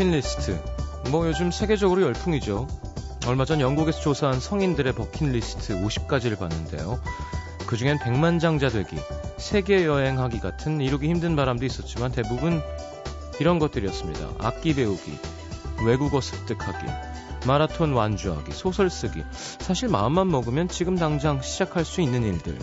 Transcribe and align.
버킷리스트. 0.00 0.58
뭐 1.10 1.26
요즘 1.28 1.50
세계적으로 1.50 2.00
열풍이죠. 2.00 2.66
얼마 3.26 3.44
전 3.44 3.60
영국에서 3.60 4.00
조사한 4.00 4.40
성인들의 4.40 4.94
버킷리스트 4.94 5.74
50가지를 5.74 6.38
봤는데요. 6.38 6.98
그 7.66 7.76
중엔 7.76 7.98
백만장자 7.98 8.70
되기, 8.70 8.96
세계 9.36 9.84
여행하기 9.84 10.40
같은 10.40 10.80
이루기 10.80 11.10
힘든 11.10 11.36
바람도 11.36 11.66
있었지만 11.66 12.12
대부분 12.12 12.62
이런 13.40 13.58
것들이었습니다. 13.58 14.36
악기 14.38 14.74
배우기, 14.74 15.18
외국어 15.84 16.22
습득하기, 16.22 16.86
마라톤 17.46 17.92
완주하기, 17.92 18.52
소설 18.52 18.88
쓰기. 18.88 19.22
사실 19.58 19.88
마음만 19.88 20.30
먹으면 20.30 20.68
지금 20.68 20.96
당장 20.96 21.42
시작할 21.42 21.84
수 21.84 22.00
있는 22.00 22.22
일들. 22.22 22.58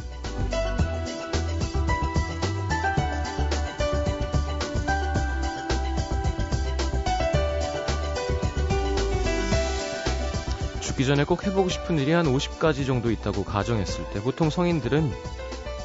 죽기 10.97 11.05
전에 11.05 11.25
꼭 11.25 11.45
해보고 11.45 11.69
싶은 11.69 11.99
일이 11.99 12.11
한 12.11 12.25
50가지 12.25 12.83
정도 12.87 13.11
있다고 13.11 13.43
가정했을 13.43 14.09
때 14.09 14.19
보통 14.19 14.49
성인들은 14.49 15.11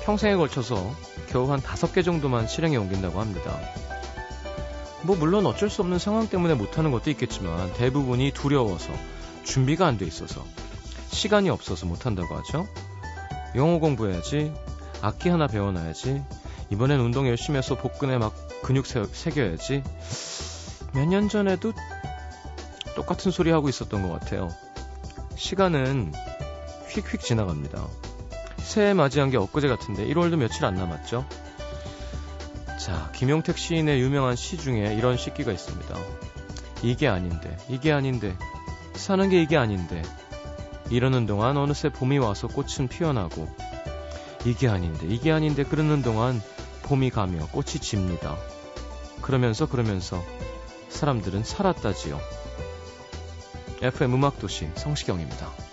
평생에 0.04 0.36
걸쳐서 0.36 0.90
겨우 1.28 1.52
한 1.52 1.60
5개 1.60 2.02
정도만 2.02 2.46
실행에 2.46 2.78
옮긴다고 2.78 3.20
합니다. 3.20 3.58
뭐 5.02 5.14
물론 5.14 5.44
어쩔 5.44 5.68
수 5.68 5.82
없는 5.82 5.98
상황 5.98 6.28
때문에 6.28 6.54
못하는 6.54 6.90
것도 6.92 7.10
있겠지만 7.10 7.74
대부분이 7.74 8.30
두려워서 8.32 8.90
준비가 9.44 9.86
안 9.86 9.98
돼 9.98 10.06
있어서 10.06 10.46
시간이 11.10 11.50
없어서 11.50 11.84
못한다고 11.84 12.34
하죠. 12.36 12.66
영어 13.54 13.78
공부해야지 13.80 14.50
악기 15.02 15.28
하나 15.28 15.46
배워놔야지 15.46 16.22
이번엔 16.70 17.00
운동 17.00 17.28
열심히 17.28 17.58
해서 17.58 17.76
복근에 17.76 18.16
막 18.16 18.34
근육 18.62 18.86
새, 18.86 19.04
새겨야지 19.04 19.82
몇 20.94 21.04
년 21.06 21.28
전에도 21.28 21.74
똑같은 22.96 23.30
소리 23.30 23.50
하고 23.50 23.68
있었던 23.68 24.02
것 24.08 24.18
같아요. 24.18 24.48
시간은 25.42 26.12
휙휙 26.86 27.20
지나갑니다. 27.20 27.84
새해 28.58 28.94
맞이한 28.94 29.30
게 29.30 29.36
엊그제 29.36 29.66
같은데 29.66 30.06
1월도 30.06 30.36
며칠 30.36 30.64
안 30.64 30.76
남았죠? 30.76 31.26
자, 32.78 33.10
김용택 33.12 33.58
시인의 33.58 34.00
유명한 34.00 34.36
시 34.36 34.56
중에 34.56 34.94
이런 34.94 35.16
시기가 35.16 35.50
있습니다. 35.50 35.96
이게 36.84 37.08
아닌데, 37.08 37.56
이게 37.68 37.90
아닌데, 37.90 38.36
사는 38.94 39.28
게 39.28 39.42
이게 39.42 39.56
아닌데, 39.56 40.00
이러는 40.90 41.26
동안 41.26 41.56
어느새 41.56 41.88
봄이 41.88 42.18
와서 42.18 42.46
꽃은 42.46 42.86
피어나고, 42.88 43.52
이게 44.44 44.68
아닌데, 44.68 45.06
이게 45.08 45.32
아닌데, 45.32 45.64
그러는 45.64 46.02
동안 46.02 46.40
봄이 46.84 47.10
가며 47.10 47.48
꽃이 47.48 47.80
집니다. 47.80 48.36
그러면서 49.20 49.68
그러면서 49.68 50.22
사람들은 50.88 51.42
살았다지요. 51.42 52.20
FM 53.82 54.14
음악도시 54.14 54.68
성시경입니다. 54.76 55.71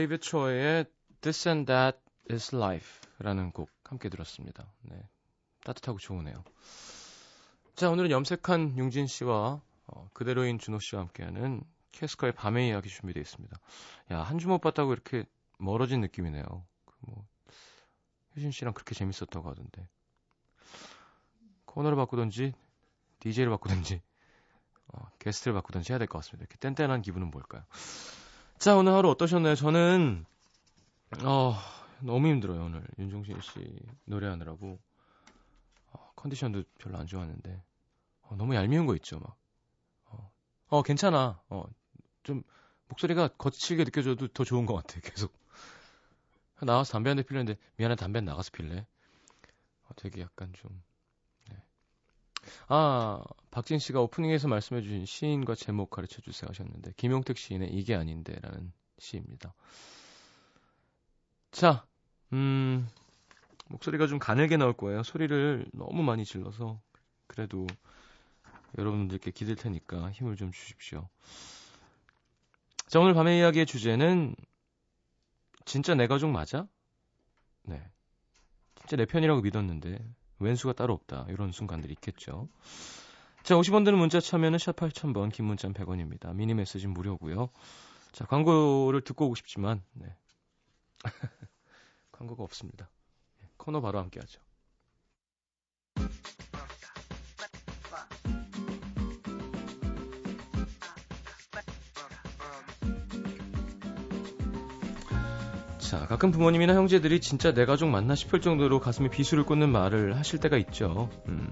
데이비드 0.00 0.22
초이의 0.24 0.86
This 1.20 1.46
and 1.46 1.70
That 1.70 1.98
is 2.30 2.56
Life라는 2.56 3.52
곡 3.52 3.68
함께 3.84 4.08
들었습니다. 4.08 4.72
네, 4.80 4.96
따뜻하고 5.62 5.98
좋으네요. 5.98 6.42
자, 7.74 7.90
오늘은 7.90 8.10
염색한 8.10 8.78
융진 8.78 9.06
씨와 9.06 9.60
어, 9.88 10.08
그대로인 10.14 10.58
준호 10.58 10.78
씨와 10.78 11.02
함께하는 11.02 11.62
캐스커의 11.92 12.32
밤의 12.32 12.68
이야기 12.68 12.88
준비되어 12.88 13.20
있습니다. 13.20 13.54
야, 14.12 14.22
한 14.22 14.38
주 14.38 14.48
못 14.48 14.62
봤다고 14.62 14.94
이렇게 14.94 15.24
멀어진 15.58 16.00
느낌이네요. 16.00 16.44
그 16.86 16.96
뭐, 17.02 17.26
효진 18.36 18.52
씨랑 18.52 18.72
그렇게 18.72 18.94
재밌었다고 18.94 19.50
하던데. 19.50 19.86
코너를 21.66 21.96
바꾸던지, 21.96 22.54
DJ를 23.18 23.50
바꾸던지, 23.50 24.00
어, 24.94 25.10
게스트를 25.18 25.52
바꾸던지 25.52 25.92
해야 25.92 25.98
될 25.98 26.08
것 26.08 26.20
같습니다. 26.20 26.46
이렇게 26.48 26.56
뗀뗀한 26.56 27.02
기분은 27.02 27.30
뭘까요? 27.30 27.64
자, 28.60 28.76
오늘 28.76 28.92
하루 28.92 29.08
어떠셨나요? 29.10 29.54
저는, 29.56 30.24
어, 31.24 31.54
너무 32.00 32.28
힘들어요, 32.28 32.64
오늘. 32.64 32.84
윤종신 32.98 33.40
씨 33.40 33.78
노래하느라고. 34.06 34.80
어, 35.92 36.12
컨디션도 36.16 36.62
별로 36.78 36.98
안 36.98 37.06
좋았는데. 37.06 37.62
어, 38.22 38.36
너무 38.36 38.54
얄미운 38.54 38.86
거 38.86 38.94
있죠, 38.96 39.18
막. 39.20 39.36
어, 40.06 40.32
어, 40.68 40.82
괜찮아. 40.82 41.40
어, 41.48 41.64
좀, 42.22 42.42
목소리가 42.88 43.28
거칠게 43.28 43.84
느껴져도 43.84 44.28
더 44.28 44.44
좋은 44.44 44.66
것 44.66 44.74
같아, 44.74 45.00
계속. 45.00 45.32
나와서 46.62 46.92
담배 46.92 47.10
한 47.10 47.16
대 47.16 47.22
피려는데, 47.24 47.58
미안해, 47.76 47.96
담배 47.96 48.20
나가서 48.20 48.50
필래? 48.52 48.86
어, 49.84 49.90
되게 49.96 50.22
약간 50.22 50.52
좀, 50.54 50.70
네. 50.70 50.89
아, 52.68 53.22
박진 53.50 53.78
씨가 53.78 54.00
오프닝에서 54.00 54.48
말씀해 54.48 54.82
주신 54.82 55.04
시인과 55.06 55.54
제목 55.54 55.90
가르쳐 55.90 56.20
주세요 56.22 56.48
하셨는데, 56.48 56.92
김용택 56.96 57.36
시인의 57.36 57.72
이게 57.72 57.94
아닌데 57.94 58.36
라는 58.40 58.72
시입니다. 58.98 59.54
자, 61.50 61.86
음, 62.32 62.88
목소리가 63.68 64.06
좀 64.06 64.18
가늘게 64.18 64.56
나올 64.56 64.72
거예요. 64.72 65.02
소리를 65.02 65.66
너무 65.72 66.02
많이 66.02 66.24
질러서. 66.24 66.80
그래도 67.26 67.66
여러분들께 68.78 69.30
기댈 69.30 69.56
테니까 69.56 70.10
힘을 70.10 70.36
좀 70.36 70.52
주십시오. 70.52 71.08
자, 72.86 72.98
오늘 72.98 73.14
밤의 73.14 73.38
이야기의 73.38 73.66
주제는 73.66 74.34
진짜 75.64 75.94
내 75.94 76.06
가족 76.06 76.30
맞아? 76.30 76.66
네. 77.62 77.80
진짜 78.76 78.96
내 78.96 79.06
편이라고 79.06 79.42
믿었는데 79.42 79.98
왼수가 80.40 80.72
따로 80.72 80.94
없다. 80.94 81.26
이런 81.28 81.52
순간들이 81.52 81.92
있겠죠. 81.94 82.48
자, 83.42 83.54
50원 83.54 83.84
드는 83.84 83.98
문자 83.98 84.20
참여는 84.20 84.58
샵 84.58 84.76
8000번, 84.76 85.32
긴 85.32 85.46
문자는 85.46 85.74
100원입니다. 85.74 86.34
미니 86.34 86.54
메시지는 86.54 86.92
무료고요. 86.92 87.50
자, 88.12 88.26
광고를 88.26 89.02
듣고 89.02 89.26
오고 89.26 89.34
싶지만 89.36 89.82
네. 89.92 90.14
광고가 92.12 92.42
없습니다. 92.42 92.90
예, 93.42 93.48
코너 93.56 93.80
바로 93.80 93.98
함께 93.98 94.20
하죠. 94.20 94.40
자, 105.90 106.06
가끔 106.06 106.30
부모님이나 106.30 106.76
형제들이 106.76 107.20
진짜 107.20 107.52
내 107.52 107.66
가족 107.66 107.88
맞나 107.88 108.14
싶을 108.14 108.40
정도로 108.40 108.78
가슴에 108.78 109.08
비수를 109.08 109.42
꽂는 109.42 109.70
말을 109.70 110.16
하실 110.16 110.38
때가 110.38 110.56
있죠. 110.58 111.10
음. 111.26 111.48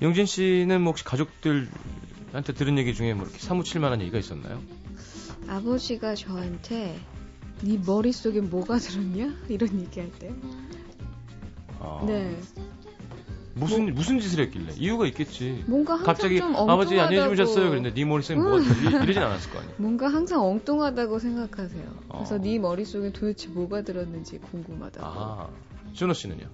용진 0.00 0.24
씨는 0.24 0.80
뭐 0.80 0.92
혹시 0.92 1.02
가족들한테 1.02 2.52
들은 2.54 2.78
얘기 2.78 2.94
중에 2.94 3.12
뭐 3.12 3.24
이렇게 3.24 3.40
사무칠 3.40 3.80
만한 3.80 4.02
얘기가 4.02 4.18
있었나요? 4.18 4.62
아버지가 5.48 6.14
저한테 6.14 7.00
네 7.62 7.80
머릿속에 7.84 8.40
뭐가 8.40 8.78
들었냐? 8.78 9.34
이런 9.48 9.80
얘기할 9.80 10.12
때. 10.20 10.32
아, 11.80 12.04
네. 12.06 12.38
무슨 13.54 13.92
무슨 13.94 14.20
짓을 14.20 14.44
했길래 14.44 14.74
이유가 14.76 15.06
있겠지. 15.06 15.64
뭔가 15.66 15.94
항상 15.94 16.06
갑자기 16.06 16.38
좀 16.38 16.46
엉뚱하다고. 16.54 16.72
아버지 16.72 17.00
안녕히 17.00 17.24
주무셨어요. 17.24 17.70
그랬는데 17.70 17.94
네 17.94 18.04
머릿속에 18.04 18.38
뭐가 18.38 18.60
들리 18.60 18.86
이러진 19.02 19.22
않았을 19.22 19.50
거 19.50 19.58
아니에요. 19.58 19.74
뭔가 19.78 20.08
항상 20.08 20.40
엉뚱하다고 20.46 21.18
생각하세요. 21.18 21.82
그래서 22.20 22.34
어. 22.36 22.38
네 22.38 22.58
머릿속에 22.58 23.12
도대체 23.12 23.48
뭐가 23.48 23.82
들었는지 23.82 24.38
궁금하다고. 24.38 25.06
아, 25.06 25.48
준호 25.92 26.12
씨는요? 26.14 26.46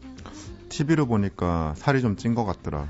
TV로 0.69 1.07
보니까 1.07 1.75
살이 1.77 2.01
좀 2.03 2.17
찐 2.17 2.35
것 2.35 2.45
같더라. 2.45 2.89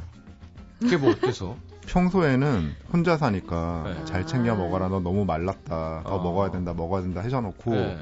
그게 0.81 0.97
뭐 0.97 1.11
어때서? 1.11 1.57
평소에는 1.87 2.75
혼자 2.93 3.17
사니까 3.17 3.95
네. 3.97 4.05
잘 4.07 4.27
챙겨 4.27 4.53
아. 4.53 4.57
먹어라. 4.57 4.89
너 4.89 5.01
너무 5.01 5.25
말랐다. 5.25 6.03
더 6.05 6.17
어. 6.17 6.23
먹어야 6.23 6.51
된다. 6.51 6.75
먹어야 6.75 7.03
된다. 7.03 7.21
해줘놓고 7.21 7.71
네. 7.71 7.99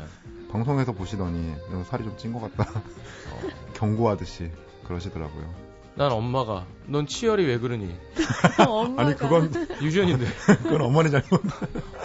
방송에서 0.50 0.92
보시더니 0.92 1.52
너 1.70 1.84
살이 1.84 2.04
좀 2.04 2.16
찐 2.16 2.32
것 2.32 2.40
같다. 2.40 2.70
어, 2.80 3.40
경고하듯이 3.74 4.50
그러시더라고요. 4.86 5.64
난 5.96 6.10
엄마가 6.10 6.66
넌 6.86 7.06
치열이 7.06 7.44
왜 7.46 7.58
그러니? 7.58 7.94
엄마가 8.66 9.02
아니 9.02 9.14
그건 9.16 9.52
유전인데 9.82 10.24
그건 10.62 10.80
어머니 10.82 11.10
잘못. 11.10 11.40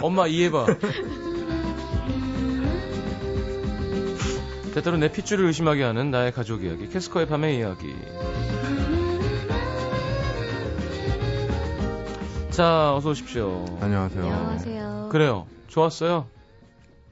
엄마 0.02 0.26
이해봐. 0.28 0.66
때때로 4.74 4.98
내 4.98 5.10
핏줄을 5.10 5.44
의심하게 5.46 5.82
하는 5.82 6.10
나의 6.10 6.32
가족 6.32 6.62
이야기 6.62 6.88
캐스커의 6.88 7.26
밤의 7.26 7.58
이야기. 7.58 7.94
자 12.50 12.94
어서 12.94 13.10
오십시오. 13.10 13.64
안녕하세요. 13.80 14.22
안녕하세요. 14.22 15.08
그래요. 15.10 15.46
좋았어요. 15.68 16.28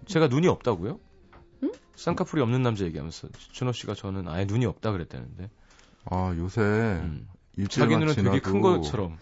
제가 0.06 0.28
눈이 0.28 0.46
없다고요? 0.46 1.00
응? 1.64 1.72
쌍꺼풀이 1.96 2.42
없는 2.42 2.62
남자 2.62 2.84
얘기하면서 2.84 3.28
준호 3.52 3.72
씨가 3.72 3.94
저는 3.94 4.28
아예 4.28 4.44
눈이 4.44 4.64
없다 4.66 4.92
그랬다는데. 4.92 5.50
아 6.10 6.34
요새 6.38 6.60
음. 6.60 7.28
자기 7.68 7.96
눈은 7.96 8.14
지나도 8.14 8.30
되게 8.30 8.40
큰 8.40 8.60
것처럼 8.60 9.18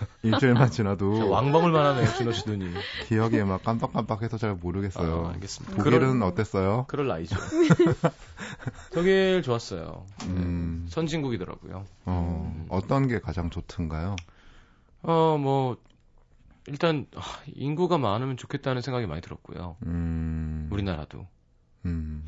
일주일만 0.22 0.70
지나도 0.70 1.30
왕방울만 1.30 1.86
하네요 1.86 2.08
준호 2.14 2.32
씨 2.32 2.48
눈이. 2.48 2.72
기억이 3.08 3.42
막 3.44 3.62
깜빡깜빡해서 3.62 4.38
잘 4.38 4.54
모르겠어요. 4.54 5.26
아, 5.26 5.30
알겠습니다. 5.34 5.76
독일은 5.76 5.98
그럴- 6.18 6.22
어땠어요? 6.22 6.84
그럴 6.88 7.06
나이죠. 7.08 7.36
독일 8.92 9.42
좋았어요. 9.42 10.04
음, 10.26 10.86
선진국이더라고요. 10.88 11.84
어, 12.06 12.52
음. 12.54 12.66
어떤 12.68 13.08
게 13.08 13.18
가장 13.20 13.50
좋던가요? 13.50 14.16
어, 15.02 15.38
뭐, 15.40 15.76
일단, 16.66 17.06
아, 17.16 17.20
인구가 17.46 17.98
많으면 17.98 18.36
좋겠다는 18.36 18.82
생각이 18.82 19.06
많이 19.06 19.20
들었고요. 19.22 19.76
음, 19.86 20.68
우리나라도. 20.70 21.26
음, 21.86 22.24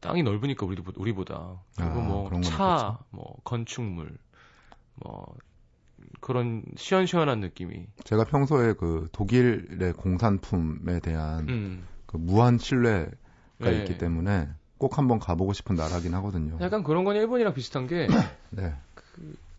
땅이 0.00 0.22
넓으니까 0.22 0.66
우리도, 0.66 0.92
우리보다. 0.96 1.56
그리고 1.76 1.90
아, 1.92 2.02
뭐, 2.02 2.40
차, 2.42 2.98
뭐, 3.10 3.36
건축물, 3.44 4.16
뭐, 4.96 5.34
그런 6.24 6.62
시원시원한 6.74 7.40
느낌이. 7.40 7.86
제가 8.04 8.24
평소에 8.24 8.72
그 8.72 9.08
독일의 9.12 9.92
공산품에 9.92 11.00
대한 11.00 11.46
음. 11.50 11.86
그 12.06 12.16
무한 12.16 12.56
신뢰가 12.56 13.10
네. 13.58 13.76
있기 13.80 13.98
때문에 13.98 14.48
꼭 14.78 14.96
한번 14.96 15.18
가보고 15.18 15.52
싶은 15.52 15.76
나라긴 15.76 16.14
하거든요. 16.14 16.56
약간 16.62 16.82
그런 16.82 17.04
건 17.04 17.16
일본이랑 17.16 17.52
비슷한 17.52 17.86
게, 17.86 18.06
네. 18.48 18.74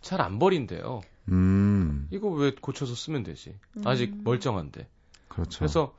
잘안 0.02 0.40
버린대요. 0.40 1.02
음, 1.30 2.08
이거 2.10 2.30
왜 2.30 2.52
고쳐서 2.60 2.96
쓰면 2.96 3.22
되지? 3.22 3.56
음. 3.78 3.88
아직 3.88 4.16
멀쩡한데. 4.24 4.88
그렇죠. 5.28 5.60
그래서, 5.60 5.96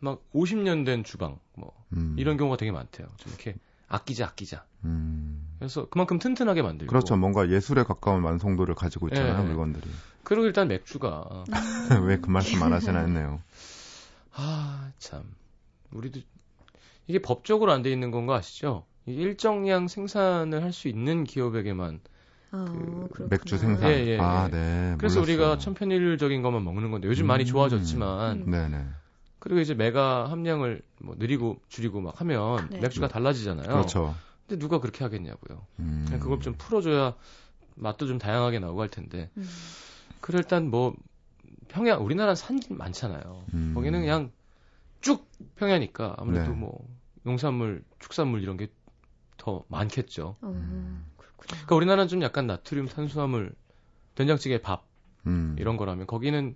막, 0.00 0.22
50년 0.32 0.86
된 0.86 1.04
주방, 1.04 1.38
뭐, 1.54 1.70
음, 1.92 2.16
이런 2.18 2.38
경우가 2.38 2.56
되게 2.56 2.72
많대요. 2.72 3.08
좀 3.18 3.30
이렇게, 3.34 3.56
아끼자, 3.88 4.24
아끼자. 4.28 4.64
음, 4.84 5.37
그래서 5.58 5.88
그만큼 5.88 6.18
튼튼하게 6.18 6.62
만들고. 6.62 6.90
그렇죠. 6.90 7.16
뭔가 7.16 7.48
예술에 7.50 7.82
가까운 7.82 8.22
완성도를 8.22 8.74
가지고 8.74 9.08
있잖아요, 9.08 9.40
예. 9.40 9.42
물건들이. 9.46 9.88
그리고 10.24 10.44
일단 10.46 10.68
맥주가 10.68 11.44
왜 12.06 12.18
그 12.20 12.30
말씀 12.30 12.62
안 12.62 12.72
하시나 12.72 13.00
했네요. 13.00 13.40
아 14.34 14.90
참 14.98 15.22
우리도 15.92 16.20
이게 17.06 17.18
법적으로 17.20 17.72
안 17.72 17.82
돼 17.82 17.90
있는 17.90 18.10
건거 18.10 18.34
아시죠? 18.34 18.84
이 19.06 19.12
일정량 19.14 19.88
생산을 19.88 20.62
할 20.62 20.72
수 20.72 20.88
있는 20.88 21.24
기업에게만 21.24 22.00
어, 22.52 22.64
그렇구나. 23.12 23.28
맥주 23.30 23.58
생산. 23.58 23.90
예, 23.90 24.06
예, 24.06 24.18
아, 24.20 24.46
예. 24.46 24.50
네. 24.50 24.94
그래서 24.98 25.20
몰랐어요. 25.20 25.22
우리가 25.22 25.58
천편일률적인 25.58 26.40
것만 26.42 26.62
먹는 26.64 26.90
건데 26.90 27.08
요즘 27.08 27.26
많이 27.26 27.44
음. 27.44 27.46
좋아졌지만 27.46 28.42
음. 28.46 28.50
네네. 28.50 28.84
그리고 29.38 29.60
이제 29.60 29.74
메가 29.74 30.30
함량을 30.30 30.82
뭐 31.00 31.14
느리고 31.18 31.58
줄이고 31.68 32.00
막 32.00 32.20
하면 32.20 32.68
네. 32.70 32.80
맥주가 32.80 33.08
달라지잖아요. 33.08 33.68
그렇죠. 33.68 34.14
근데 34.48 34.58
누가 34.58 34.80
그렇게 34.80 35.04
하겠냐고요. 35.04 35.66
음. 35.80 36.04
그냥 36.06 36.20
그걸 36.20 36.40
좀 36.40 36.54
풀어줘야 36.56 37.14
맛도 37.74 38.06
좀 38.06 38.18
다양하게 38.18 38.58
나오고 38.58 38.80
할 38.80 38.88
텐데. 38.88 39.30
음. 39.36 39.48
그래 40.20 40.38
일단 40.38 40.70
뭐 40.70 40.94
평야 41.68 41.96
우리나라는 41.96 42.34
산 42.34 42.58
많잖아요. 42.70 43.44
음. 43.54 43.72
거기는 43.74 44.00
그냥 44.00 44.32
쭉 45.00 45.28
평야니까 45.56 46.16
아무래도 46.18 46.50
네. 46.50 46.56
뭐 46.56 46.88
농산물, 47.22 47.84
축산물 48.00 48.42
이런 48.42 48.56
게 48.56 48.68
더 49.38 49.64
많겠죠. 49.68 50.36
어, 50.42 50.46
음. 50.48 51.06
그러니까 51.38 51.74
우리나라는 51.74 52.08
좀 52.08 52.22
약간 52.22 52.46
나트륨, 52.46 52.86
탄수화물, 52.88 53.54
된장찌개, 54.14 54.60
밥 54.60 54.84
음. 55.26 55.56
이런 55.58 55.76
거라면 55.76 56.06
거기는 56.06 56.54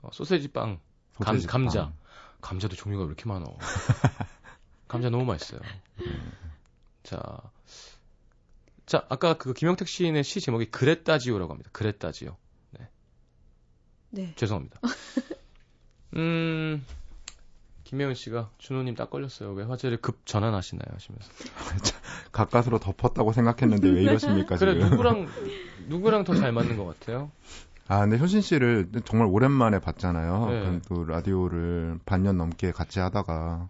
어, 0.00 0.08
소세지 0.12 0.48
빵, 0.48 0.78
감, 1.18 1.34
소세지 1.34 1.46
감자, 1.48 1.82
빵. 1.86 1.94
감자도 2.40 2.76
종류가 2.76 3.02
왜 3.04 3.08
이렇게 3.08 3.26
많아? 3.28 3.44
감자 4.88 5.10
너무 5.10 5.24
맛있어요. 5.24 5.60
자, 7.02 7.20
자 8.86 9.04
아까 9.08 9.34
그 9.34 9.52
김영택 9.54 9.88
시인의 9.88 10.24
시 10.24 10.40
제목이 10.40 10.66
그랬다지요라고 10.70 11.52
합니다. 11.52 11.70
그랬다지요. 11.72 12.36
네. 14.12 14.32
죄송합니다. 14.36 14.80
음, 16.16 16.84
김혜은 17.84 18.14
씨가 18.14 18.50
준호님 18.58 18.96
딱 18.96 19.10
걸렸어요. 19.10 19.52
왜 19.52 19.64
화제를 19.64 19.98
급 20.00 20.26
전환하시나요? 20.26 20.92
하시면서. 20.92 21.30
가까스로 22.32 22.78
덮었다고 22.78 23.32
생각했는데 23.32 23.88
왜 23.88 24.02
이러십니까 24.02 24.56
그래 24.56 24.74
지금? 24.74 24.90
누구랑 24.90 25.28
누구랑 25.88 26.24
더 26.24 26.34
잘 26.34 26.52
맞는 26.52 26.76
것 26.76 26.86
같아요? 26.86 27.30
아, 27.88 28.00
근데 28.00 28.18
효신 28.18 28.40
씨를 28.40 28.88
정말 29.04 29.28
오랜만에 29.28 29.80
봤잖아요. 29.80 30.48
네. 30.50 30.80
또 30.88 31.04
라디오를 31.04 31.98
반년 32.06 32.36
넘게 32.36 32.70
같이 32.70 33.00
하다가 33.00 33.68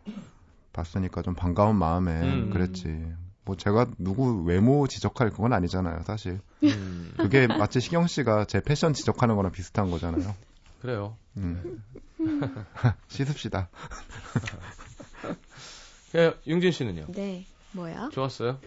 봤으니까 0.72 1.22
좀 1.22 1.34
반가운 1.34 1.76
마음에 1.76 2.20
음. 2.20 2.50
그랬지. 2.50 3.12
뭐 3.44 3.56
제가 3.56 3.86
누구 3.98 4.42
외모 4.44 4.86
지적할 4.86 5.30
그건 5.30 5.52
아니잖아요, 5.52 6.02
사실. 6.04 6.40
음, 6.62 7.12
그게 7.16 7.46
마치 7.46 7.80
시경 7.80 8.06
씨가 8.06 8.44
제 8.44 8.60
패션 8.60 8.92
지적하는 8.92 9.36
거랑 9.36 9.52
비슷한 9.52 9.90
거잖아요. 9.90 10.34
그래요. 10.80 11.16
음. 11.36 11.82
씻읍시다. 13.08 13.68
예, 16.16 16.34
용진 16.48 16.72
씨는요? 16.72 17.06
네. 17.08 17.46
뭐야? 17.72 18.10
좋았어요? 18.12 18.58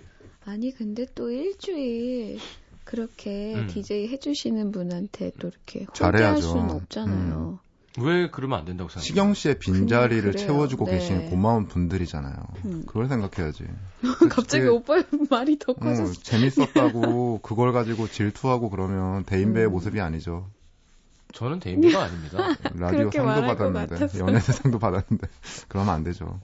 아니 0.46 0.74
근데 0.74 1.06
또 1.14 1.30
일주일 1.30 2.40
그렇게 2.84 3.56
음. 3.56 3.68
DJ 3.68 4.08
해주시는 4.10 4.72
분한테 4.72 5.32
또 5.40 5.48
이렇게 5.48 5.86
잘해야죠. 5.94 6.42
수는 6.42 6.72
없잖아요. 6.72 7.60
왜 8.00 8.30
그러면 8.30 8.60
안 8.60 8.66
된다고 8.66 8.90
생각해요? 8.90 9.06
시경 9.06 9.34
씨의 9.36 9.60
빈자리를 9.60 10.32
그래요. 10.32 10.48
채워주고 10.48 10.86
네. 10.86 10.94
계신 10.94 11.30
고마운 11.30 11.68
분들이잖아요. 11.68 12.36
음. 12.66 12.84
그걸 12.88 13.08
생각해야지. 13.08 13.66
갑자기 14.32 14.64
그게- 14.64 14.68
오빠 14.68 14.96
말이 15.30 15.60
더 15.60 15.74
어, 15.74 15.76
커졌어. 15.76 16.14
재밌었다고 16.24 17.40
그걸 17.44 17.72
가지고 17.72 18.08
질투하고 18.08 18.70
그러면 18.72 19.24
대인배의 19.26 19.68
음. 19.68 19.72
모습이 19.72 20.02
아니죠. 20.02 20.50
저는 21.34 21.60
대인배가 21.60 22.04
아닙니다. 22.04 22.38
라디오 22.76 23.10
상도 23.12 23.42
받았는데. 23.42 24.20
연예대상도 24.20 24.78
받았는데 24.80 25.28
그러면 25.68 25.94
안 25.96 26.04
되죠. 26.04 26.40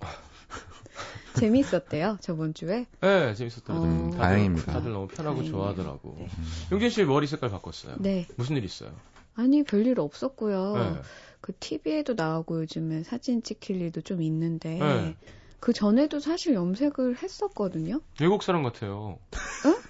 재밌었대요 1.36 2.18
저번 2.22 2.54
주에. 2.54 2.86
네, 3.02 3.34
재밌었더라고요. 3.36 4.08
어. 4.08 4.18
다행입니다. 4.18 4.72
다들 4.74 4.92
너무 4.92 5.08
편하고 5.08 5.36
다행이네요. 5.38 5.52
좋아하더라고. 5.52 6.16
네. 6.20 6.28
용진 6.72 6.90
씨 6.90 7.04
머리 7.06 7.28
색깔 7.28 7.50
바꿨어요. 7.52 7.96
네. 8.00 8.28
무슨 8.36 8.58
일 8.58 8.64
있어요? 8.66 8.92
아니 9.36 9.64
별일 9.64 10.00
없었고요. 10.00 10.74
네. 10.76 11.02
그 11.50 11.54
TV에도 11.60 12.14
나오고 12.14 12.62
요즘에 12.62 13.02
사진 13.02 13.42
찍힐 13.42 13.82
일도 13.82 14.02
좀 14.02 14.22
있는데 14.22 14.78
네. 14.78 15.16
그 15.60 15.74
전에도 15.74 16.20
사실 16.20 16.54
염색을 16.54 17.24
했었거든요. 17.24 18.02
외국 18.22 18.44
사람 18.44 18.62
같아요. 18.62 19.18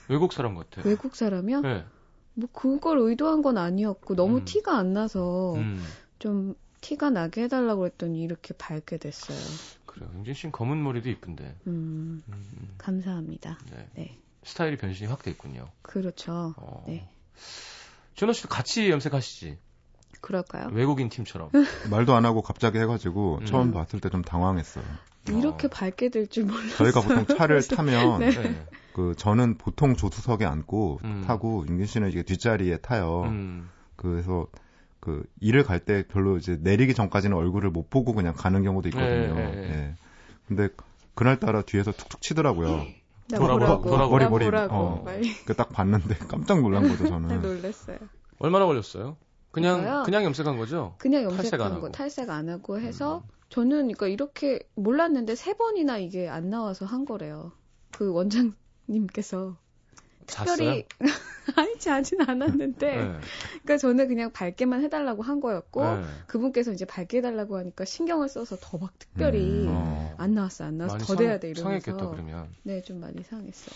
외국 0.07 0.31
사람 0.31 0.55
같아. 0.55 0.81
외국 0.85 1.17
사람이요? 1.17 1.59
네. 1.59 1.83
뭐 2.35 2.47
그걸 2.53 2.99
의도한 2.99 3.41
건 3.41 3.57
아니었고 3.57 4.15
너무 4.15 4.37
음. 4.37 4.45
티가 4.45 4.77
안 4.77 4.93
나서 4.93 5.55
음, 5.55 5.83
좀 6.17 6.55
티가 6.79 7.09
나게 7.09 7.43
해달라고 7.43 7.87
했더니 7.87 8.21
이렇게 8.21 8.53
밝게 8.53 8.95
됐어요. 8.95 9.37
그래요. 9.85 10.09
용진 10.15 10.33
씨는 10.35 10.53
검은 10.53 10.81
머리도 10.81 11.09
이쁜데. 11.09 11.43
음, 11.67 12.23
음, 12.25 12.33
음, 12.33 12.75
감사합니다. 12.77 13.59
네. 13.69 13.89
네. 13.95 14.17
스타일이 14.43 14.77
변신이 14.77 15.09
확 15.09 15.23
됐군요. 15.23 15.69
그렇죠. 15.81 16.53
어. 16.55 16.85
네. 16.87 17.09
준호 18.15 18.31
씨도 18.31 18.47
같이 18.47 18.89
염색하시지. 18.89 19.57
그럴까요? 20.21 20.69
외국인 20.73 21.09
팀처럼. 21.09 21.49
말도 21.89 22.13
안 22.15 22.25
하고 22.25 22.41
갑자기 22.41 22.77
해가지고 22.79 23.39
음. 23.41 23.45
처음 23.45 23.71
봤을 23.71 23.99
때 23.99 24.09
좀 24.09 24.21
당황했어요. 24.21 24.83
이렇게 25.29 25.67
어. 25.67 25.69
밝게 25.69 26.09
될 26.09 26.27
줄 26.27 26.45
몰랐어요. 26.45 26.91
저희가 26.91 27.01
보통 27.01 27.37
차를 27.37 27.61
타면 27.67 28.19
네. 28.19 28.29
네. 28.31 28.65
그 28.93 29.13
저는 29.15 29.57
보통 29.57 29.95
조수석에 29.95 30.45
앉고 30.45 30.99
음. 31.03 31.23
타고 31.27 31.65
윤긴 31.67 31.85
씨는 31.85 32.09
이게 32.09 32.23
뒷자리에 32.23 32.77
타요. 32.77 33.23
음, 33.27 33.69
그래서 33.95 34.47
그 34.99 35.23
일을 35.39 35.63
갈 35.63 35.79
때 35.79 36.03
별로 36.07 36.37
이제 36.37 36.57
내리기 36.59 36.93
전까지는 36.95 37.35
얼굴을 37.37 37.69
못 37.69 37.89
보고 37.89 38.13
그냥 38.13 38.33
가는 38.35 38.63
경우도 38.63 38.89
있거든요. 38.89 39.09
네, 39.09 39.27
네, 39.33 39.55
네. 39.55 39.61
예. 39.71 39.95
근데 40.47 40.69
그날 41.15 41.39
따라 41.39 41.61
뒤에서 41.61 41.91
툭툭 41.91 42.21
치더라고요. 42.21 42.85
나 43.29 43.37
돌아보라고, 43.37 43.83
보라고, 43.83 44.09
돌아보라고. 44.09 44.15
나 44.17 44.29
머리, 44.29 44.45
머리. 44.49 44.67
어. 44.71 45.45
그 45.45 45.53
딱 45.53 45.69
봤는데 45.71 46.15
깜짝 46.27 46.61
놀란 46.61 46.87
거죠, 46.89 47.03
나 47.03 47.09
저는. 47.11 47.41
놀랐어요. 47.41 47.97
얼마나 48.39 48.65
걸렸어요? 48.65 49.15
그냥 49.51 49.81
저요? 49.81 50.03
그냥 50.05 50.23
염색한 50.25 50.57
거죠? 50.57 50.95
그냥 50.99 51.27
탈색 51.35 51.53
안 51.55 51.59
염색한. 51.61 51.81
거 51.81 51.89
탈색 51.91 52.29
안 52.29 52.49
하고 52.49 52.79
해서 52.79 53.23
저는 53.49 53.69
그러니까 53.87 54.07
이렇게 54.07 54.59
몰랐는데 54.75 55.35
세 55.35 55.53
번이나 55.53 55.97
이게 55.97 56.29
안 56.29 56.49
나와서 56.49 56.85
한 56.85 57.05
거래요. 57.05 57.51
그 57.91 58.11
원장님께서 58.13 59.57
특별히 60.27 60.85
아니 61.55 61.79
자진 61.79 62.21
않았는데 62.21 62.95
네. 62.95 63.19
그러니까 63.63 63.77
저는 63.77 64.07
그냥 64.07 64.31
밝게만 64.31 64.83
해달라고 64.83 65.23
한 65.23 65.39
거였고 65.41 65.83
네. 65.83 66.03
그분께서 66.27 66.71
이제 66.71 66.85
밝게 66.85 67.17
해달라고 67.17 67.57
하니까 67.57 67.85
신경을 67.85 68.29
써서 68.29 68.55
더 68.61 68.77
막 68.77 68.91
특별히 68.99 69.39
음. 69.65 69.69
어. 69.69 70.13
안 70.19 70.35
나왔어 70.35 70.65
안 70.65 70.77
나왔어 70.77 70.99
더 70.99 71.05
상- 71.05 71.15
돼야 71.17 71.39
돼 71.39 71.49
이러면서 71.49 71.63
상했겠다 71.63 72.11
그러면. 72.11 72.47
네좀 72.61 72.99
많이 72.99 73.23
상했어. 73.23 73.71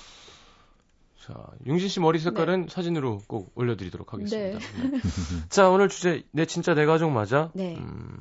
자, 1.25 1.48
융진 1.65 1.88
씨 1.88 2.01
머리 2.01 2.20
색깔은 2.20 2.68
사진으로 2.70 3.22
꼭 3.27 3.53
올려드리도록 3.56 4.12
하겠습니다. 4.12 4.60
네. 4.60 4.89
네. 4.89 5.00
자, 5.48 5.70
오늘 5.70 5.88
주제 5.88 6.24
내 6.32 6.46
진짜 6.46 6.74
내 6.74 6.86
가족 6.86 7.12
맞아? 7.12 7.50
네. 7.53 7.77
음, 7.77 8.18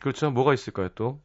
그렇죠. 0.00 0.30
뭐가 0.30 0.52
있을까요 0.52 0.90
또? 0.94 1.20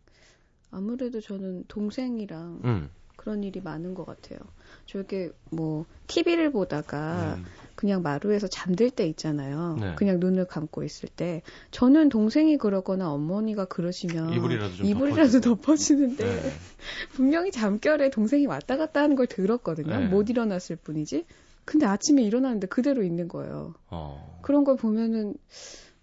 아무래도 0.72 1.20
저는 1.20 1.66
동생이랑 1.68 2.62
음, 2.64 2.90
그런 3.20 3.44
일이 3.44 3.60
많은 3.60 3.96
것 3.96 4.06
같아요. 4.06 4.40
저렇게 4.86 5.32
뭐 5.52 5.86
TV를 6.08 6.52
보다가 6.54 7.36
음. 7.38 7.46
그냥 7.76 8.02
마루에서 8.02 8.48
잠들 8.48 8.90
때 8.92 9.06
있잖아요. 9.08 9.78
네. 9.80 9.96
그냥 9.96 10.22
눈을 10.22 10.46
감고 10.46 10.84
있을 10.84 11.10
때 11.10 11.42
저는 11.72 12.08
동생이 12.08 12.58
그러거나 12.58 13.12
어머니가 13.12 13.66
그러시면 13.66 14.34
이불이라도 14.34 14.74
좀 14.76 14.86
이불이라도. 14.86 15.42
덮어주는데 15.42 16.24
네. 16.26 16.52
분명히 17.14 17.52
잠결에 17.52 18.10
동생이 18.10 18.46
왔다 18.48 18.78
갔다 18.78 19.02
하는 19.02 19.18
걸 19.18 19.28
들었거든요. 19.28 20.00
네. 20.00 20.08
못 20.08 20.30
일어났을 20.30 20.78
뿐이지. 20.78 21.26
근데 21.66 21.86
아침에 21.86 22.24
일어나는데 22.24 22.68
그대로 22.68 23.04
있는 23.04 23.28
거예요. 23.28 23.74
어, 23.90 24.40
그런 24.42 24.64
걸 24.64 24.78
보면은 24.78 25.36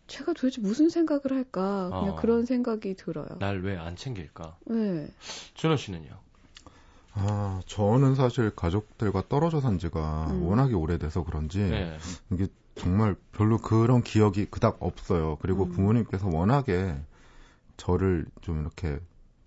제가 0.06 0.34
도대체 0.34 0.60
무슨 0.60 0.90
생각을 0.90 1.22
할까 1.32 1.88
그냥 1.90 2.10
어. 2.10 2.16
그런 2.16 2.44
생각이 2.44 2.94
들어요. 2.94 3.26
날 3.40 3.62
왜 3.64 3.76
안 3.78 3.96
챙길까? 3.96 4.58
네. 4.66 5.08
준호 5.54 5.76
씨는요? 5.76 6.25
아, 7.18 7.62
저는 7.66 8.14
사실 8.14 8.50
가족들과 8.50 9.24
떨어져 9.28 9.60
산 9.60 9.78
지가 9.78 10.28
음. 10.30 10.42
워낙에 10.42 10.74
오래돼서 10.74 11.24
그런지 11.24 11.58
네. 11.58 11.98
이게 12.30 12.46
정말 12.74 13.16
별로 13.32 13.56
그런 13.58 14.02
기억이 14.02 14.46
그닥 14.46 14.76
없어요. 14.80 15.38
그리고 15.40 15.64
음. 15.64 15.72
부모님께서 15.72 16.28
워낙에 16.28 16.94
저를 17.78 18.26
좀 18.42 18.60
이렇게 18.60 19.00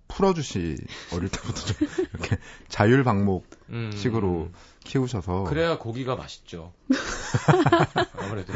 풀어주시 0.08 0.78
어릴 1.14 1.30
때부터 1.30 1.54
좀 1.54 1.88
이렇게 2.14 2.38
자율방목식으로 2.70 4.30
음, 4.42 4.54
키우셔서 4.84 5.44
그래야 5.44 5.78
고기가 5.78 6.16
맛있죠. 6.16 6.74
아무래도 8.18 8.52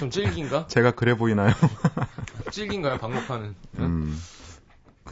좀 0.00 0.10
질긴가? 0.10 0.66
제가 0.66 0.90
그래 0.90 1.16
보이나요? 1.16 1.54
질긴가요? 2.50 2.98
방목하는. 2.98 3.54
음. 3.78 4.20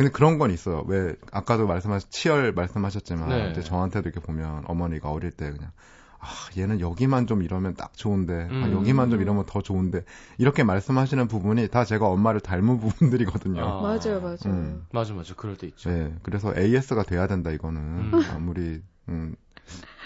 근데 0.00 0.12
그런 0.12 0.38
건 0.38 0.50
있어요. 0.50 0.82
왜 0.86 1.14
아까도 1.30 1.66
말씀하신 1.66 2.08
치열 2.08 2.52
말씀하셨지만 2.52 3.28
네. 3.28 3.50
이제 3.50 3.60
저한테도 3.60 4.08
이렇게 4.08 4.24
보면 4.24 4.64
어머니가 4.66 5.10
어릴 5.10 5.30
때 5.30 5.50
그냥 5.50 5.72
아 6.18 6.26
얘는 6.56 6.80
여기만 6.80 7.26
좀 7.26 7.42
이러면 7.42 7.74
딱 7.74 7.94
좋은데 7.94 8.48
아, 8.50 8.64
음. 8.64 8.72
여기만 8.72 9.10
좀 9.10 9.20
이러면 9.20 9.44
더 9.44 9.60
좋은데 9.60 10.04
이렇게 10.38 10.64
말씀하시는 10.64 11.28
부분이 11.28 11.68
다 11.68 11.84
제가 11.84 12.06
엄마를 12.06 12.40
닮은 12.40 12.80
부분들이거든요. 12.80 13.62
아. 13.62 13.82
맞아요, 13.84 14.22
맞아요. 14.22 14.38
음. 14.46 14.86
맞아, 14.90 15.12
맞아. 15.12 15.34
그럴 15.34 15.58
때 15.58 15.66
있죠. 15.66 15.90
네, 15.90 16.14
그래서 16.22 16.54
AS가 16.56 17.02
돼야 17.02 17.26
된다 17.26 17.50
이거는 17.50 17.80
음. 17.82 18.22
아무리 18.34 18.80
음, 19.10 19.36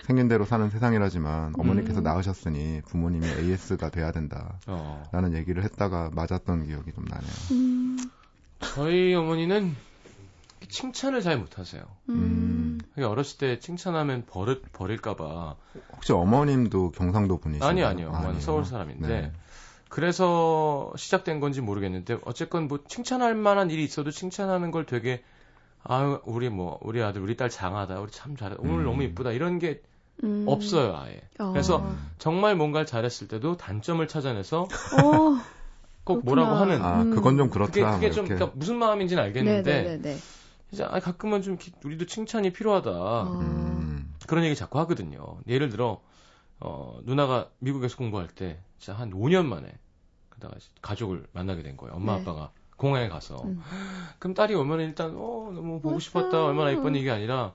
생긴 0.03 0.27
대로 0.27 0.45
사는 0.45 0.71
세상이라지만 0.71 1.53
어머니께서 1.57 2.01
음. 2.01 2.03
낳으셨으니 2.03 2.83
부모님이 2.89 3.29
AS가 3.29 3.91
돼야 3.91 4.11
된다라는 4.11 4.59
어. 4.67 5.31
얘기를 5.35 5.63
했다가 5.63 6.11
맞았던 6.13 6.67
기억이 6.67 6.93
좀 6.93 7.05
나네요. 7.05 8.09
음, 8.63 8.67
저희 8.75 9.15
어머니는 9.15 9.75
칭찬을 10.69 11.23
잘 11.23 11.39
못하세요. 11.39 11.83
음, 12.09 12.81
그게 12.95 13.05
어렸을 13.05 13.39
때 13.39 13.59
칭찬하면 13.59 14.25
버릇 14.27 14.63
버릴까봐. 14.73 15.57
혹시 15.95 16.13
어머님도 16.13 16.93
경상도 16.93 17.39
분이신가요? 17.39 17.69
아니 17.69 17.85
아니요, 17.85 18.11
어머니? 18.13 18.41
서울 18.41 18.65
사람인데. 18.65 19.07
네. 19.09 19.33
그래서 19.89 20.93
시작된 20.97 21.39
건지 21.39 21.61
모르겠는데 21.61 22.19
어쨌건 22.25 22.67
뭐 22.67 22.81
칭찬할 22.89 23.37
만한 23.37 23.71
일이 23.71 23.85
있어도 23.85 24.11
칭찬하는 24.11 24.73
걸 24.73 24.87
되게 24.87 25.23
아 25.85 26.19
우리 26.25 26.49
뭐 26.49 26.81
우리 26.83 27.01
아들 27.01 27.23
우리 27.23 27.37
딸 27.37 27.49
장하다 27.49 28.01
우리 28.01 28.11
참 28.11 28.37
잘해 28.37 28.57
오늘 28.59 28.81
음. 28.81 28.85
너무 28.87 29.03
이쁘다 29.05 29.31
이런 29.31 29.61
게 29.61 29.83
음. 30.25 30.47
없어요 30.49 30.97
아예 30.97 31.21
어. 31.39 31.53
그래서 31.53 31.87
정말 32.19 32.57
뭔가를 32.57 32.87
잘했을 32.87 33.29
때도 33.29 33.57
단점을 33.57 34.07
찾아내서 34.09 34.63
어, 34.63 34.67
꼭 36.05 36.23
그렇구나. 36.23 36.43
뭐라고 36.45 36.57
하는 36.61 36.83
아, 36.85 37.03
음. 37.03 37.11
그건 37.15 37.37
좀 37.37 37.49
그게 37.49 37.59
그렇더라. 37.81 37.95
그게 37.95 38.11
좀 38.11 38.27
이렇게. 38.27 38.35
그러니까 38.37 38.59
무슨 38.59 38.77
마음인지는 38.77 39.23
알겠는데 39.23 39.83
네네네. 39.83 40.19
이제 40.73 40.85
아, 40.85 41.01
가끔은 41.01 41.43
좀 41.43 41.57
기- 41.57 41.73
우리도 41.85 42.07
칭찬이 42.07 42.53
필요하다 42.53 42.91
어. 42.91 43.39
음, 43.41 44.13
그런 44.27 44.45
얘기 44.45 44.55
자꾸 44.57 44.79
하거든요 44.81 45.39
예를 45.47 45.69
들어 45.71 46.01
어 46.61 46.99
누나가 47.05 47.49
미국에서 47.61 47.97
공부할 47.97 48.27
때 48.29 48.59
진짜 48.79 48.99
한 48.99 49.13
5년 49.13 49.45
만에 49.47 49.73
그다가 50.31 50.55
가족을 50.83 51.27
만나게 51.33 51.63
된 51.63 51.77
거예요 51.77 51.95
엄마 51.95 52.17
네. 52.17 52.23
아빠가 52.23 52.51
공항에 52.77 53.09
가서 53.09 53.37
음. 53.45 53.63
그럼 54.19 54.35
딸이 54.35 54.55
오면 54.55 54.81
일단 54.81 55.11
어 55.17 55.51
너무 55.55 55.81
보고 55.81 55.91
맞아. 55.95 56.01
싶었다 56.01 56.45
얼마나 56.45 56.71
이쁜 56.73 56.97
얘기 56.97 57.09
아니라 57.11 57.53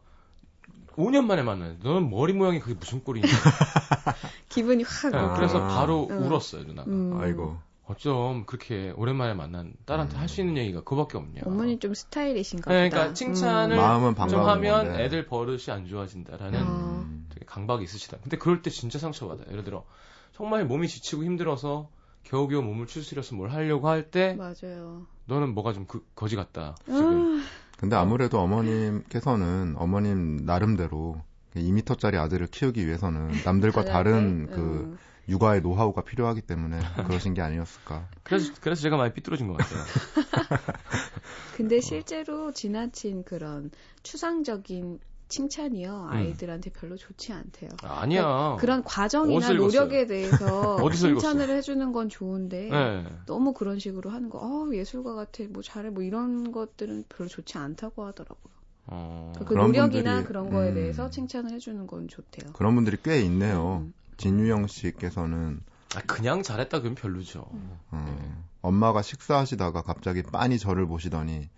5년 0.95 1.25
만에 1.25 1.43
만났는데 1.43 1.87
너는 1.87 2.09
머리 2.09 2.31
모양이 2.33 2.59
그게 2.59 2.73
무슨 2.73 3.03
꼴이냐 3.03 3.27
기분이 4.49 4.83
확. 4.83 5.11
네, 5.11 5.17
아. 5.17 5.33
그래서 5.35 5.59
바로 5.67 6.07
음. 6.09 6.23
울었어요 6.23 6.63
누나가 6.63 6.89
음. 6.89 7.17
아이고. 7.21 7.57
어쩜 7.89 8.45
그렇게 8.45 8.93
오랜만에 8.95 9.33
만난 9.33 9.73
딸한테 9.85 10.15
음. 10.15 10.19
할수 10.19 10.41
있는 10.41 10.57
얘기가 10.57 10.81
그거밖에 10.81 11.17
없냐 11.17 11.41
어머니 11.45 11.79
좀 11.79 11.95
스타일이신가 11.95 12.71
네, 12.71 12.83
보다. 12.83 12.95
그러니까 12.95 13.13
칭찬을 13.15 13.75
마음은 13.77 14.15
좀 14.29 14.41
하면 14.45 14.85
건데. 14.85 15.03
애들 15.05 15.25
버릇이 15.25 15.63
안 15.69 15.87
좋아진다라는 15.87 16.61
어. 16.61 17.05
음. 17.07 17.25
되게 17.33 17.45
강박이 17.47 17.83
있으시다 17.83 18.17
근데 18.21 18.37
그럴 18.37 18.61
때 18.61 18.69
진짜 18.69 18.99
상처받아요 18.99 19.47
예를 19.51 19.63
들어 19.63 19.85
정말 20.33 20.65
몸이 20.65 20.87
지치고 20.87 21.23
힘들어서 21.23 21.89
겨우겨우 22.25 22.61
몸을 22.61 22.85
추스려서 22.85 23.35
뭘 23.35 23.49
하려고 23.49 23.87
할때 23.89 24.33
음, 24.33 24.37
맞아요. 24.37 25.07
너는 25.25 25.55
뭐가 25.55 25.73
좀 25.73 25.85
그- 25.87 26.05
거지 26.15 26.35
같다 26.35 26.75
지금 26.85 27.39
아, 27.41 27.43
근데 27.79 27.95
아무래도 27.95 28.39
어머님께서는 28.39 29.75
어머님 29.77 30.37
나름대로 30.45 31.21
2미터짜리 31.55 32.15
아들을 32.19 32.47
키우기 32.47 32.85
위해서는 32.85 33.31
남들과 33.43 33.83
다른데? 33.85 33.91
다른 33.91 34.47
그 34.51 34.61
음. 34.61 34.97
육아의 35.29 35.61
노하우가 35.61 36.03
필요하기 36.03 36.41
때문에 36.41 36.79
그러신 37.07 37.33
게 37.33 37.41
아니었을까. 37.41 38.07
그래서 38.23 38.53
그래서 38.61 38.81
제가 38.81 38.97
많이 38.97 39.13
삐뚤어진 39.13 39.47
것 39.47 39.57
같아요 39.57 39.83
근데 41.55 41.81
실제로 41.81 42.51
지나친 42.51 43.23
그런 43.23 43.71
추상적인 44.03 44.99
칭찬이요 45.29 46.07
아이들한테 46.09 46.71
별로 46.71 46.97
좋지 46.97 47.31
않대요. 47.33 47.69
아니야 47.83 48.57
그런 48.59 48.83
과정이나 48.83 49.51
읽었어요? 49.51 49.57
노력에 49.57 50.07
대해서 50.07 50.77
칭찬을 50.91 51.49
해주는 51.49 51.91
건 51.91 52.09
좋은데 52.09 52.69
네. 52.69 53.05
너무 53.27 53.53
그런 53.53 53.77
식으로 53.77 54.09
하는 54.09 54.29
거, 54.29 54.39
어, 54.39 54.73
예술가 54.73 55.13
같아, 55.13 55.43
뭐 55.49 55.61
잘해, 55.61 55.91
뭐 55.91 56.01
이런 56.01 56.51
것들은 56.51 57.05
별로 57.09 57.29
좋지 57.29 57.57
않다고 57.59 58.05
하더라고요. 58.05 58.53
어, 58.87 59.33
그 59.37 59.45
그런 59.45 59.67
노력이나 59.67 60.15
분들이, 60.15 60.27
그런 60.27 60.49
거에 60.49 60.69
음. 60.69 60.73
대해서 60.73 61.11
칭찬을 61.11 61.51
해주는 61.51 61.85
건 61.85 62.07
좋대요. 62.07 62.51
그런 62.53 62.73
분들이 62.73 62.97
꽤 63.03 63.21
있네요. 63.21 63.83
음. 63.85 63.93
진유영 64.19 64.67
씨께서는 64.67 65.61
아, 65.95 66.01
그냥 66.05 66.43
잘했다 66.43 66.79
그러면 66.79 66.95
별로죠. 66.95 67.47
어, 67.49 68.05
네. 68.05 68.31
엄마가 68.61 69.01
식사하시다가 69.01 69.81
갑자기 69.81 70.21
빤히 70.21 70.59
저를 70.59 70.85
보시더니 70.85 71.49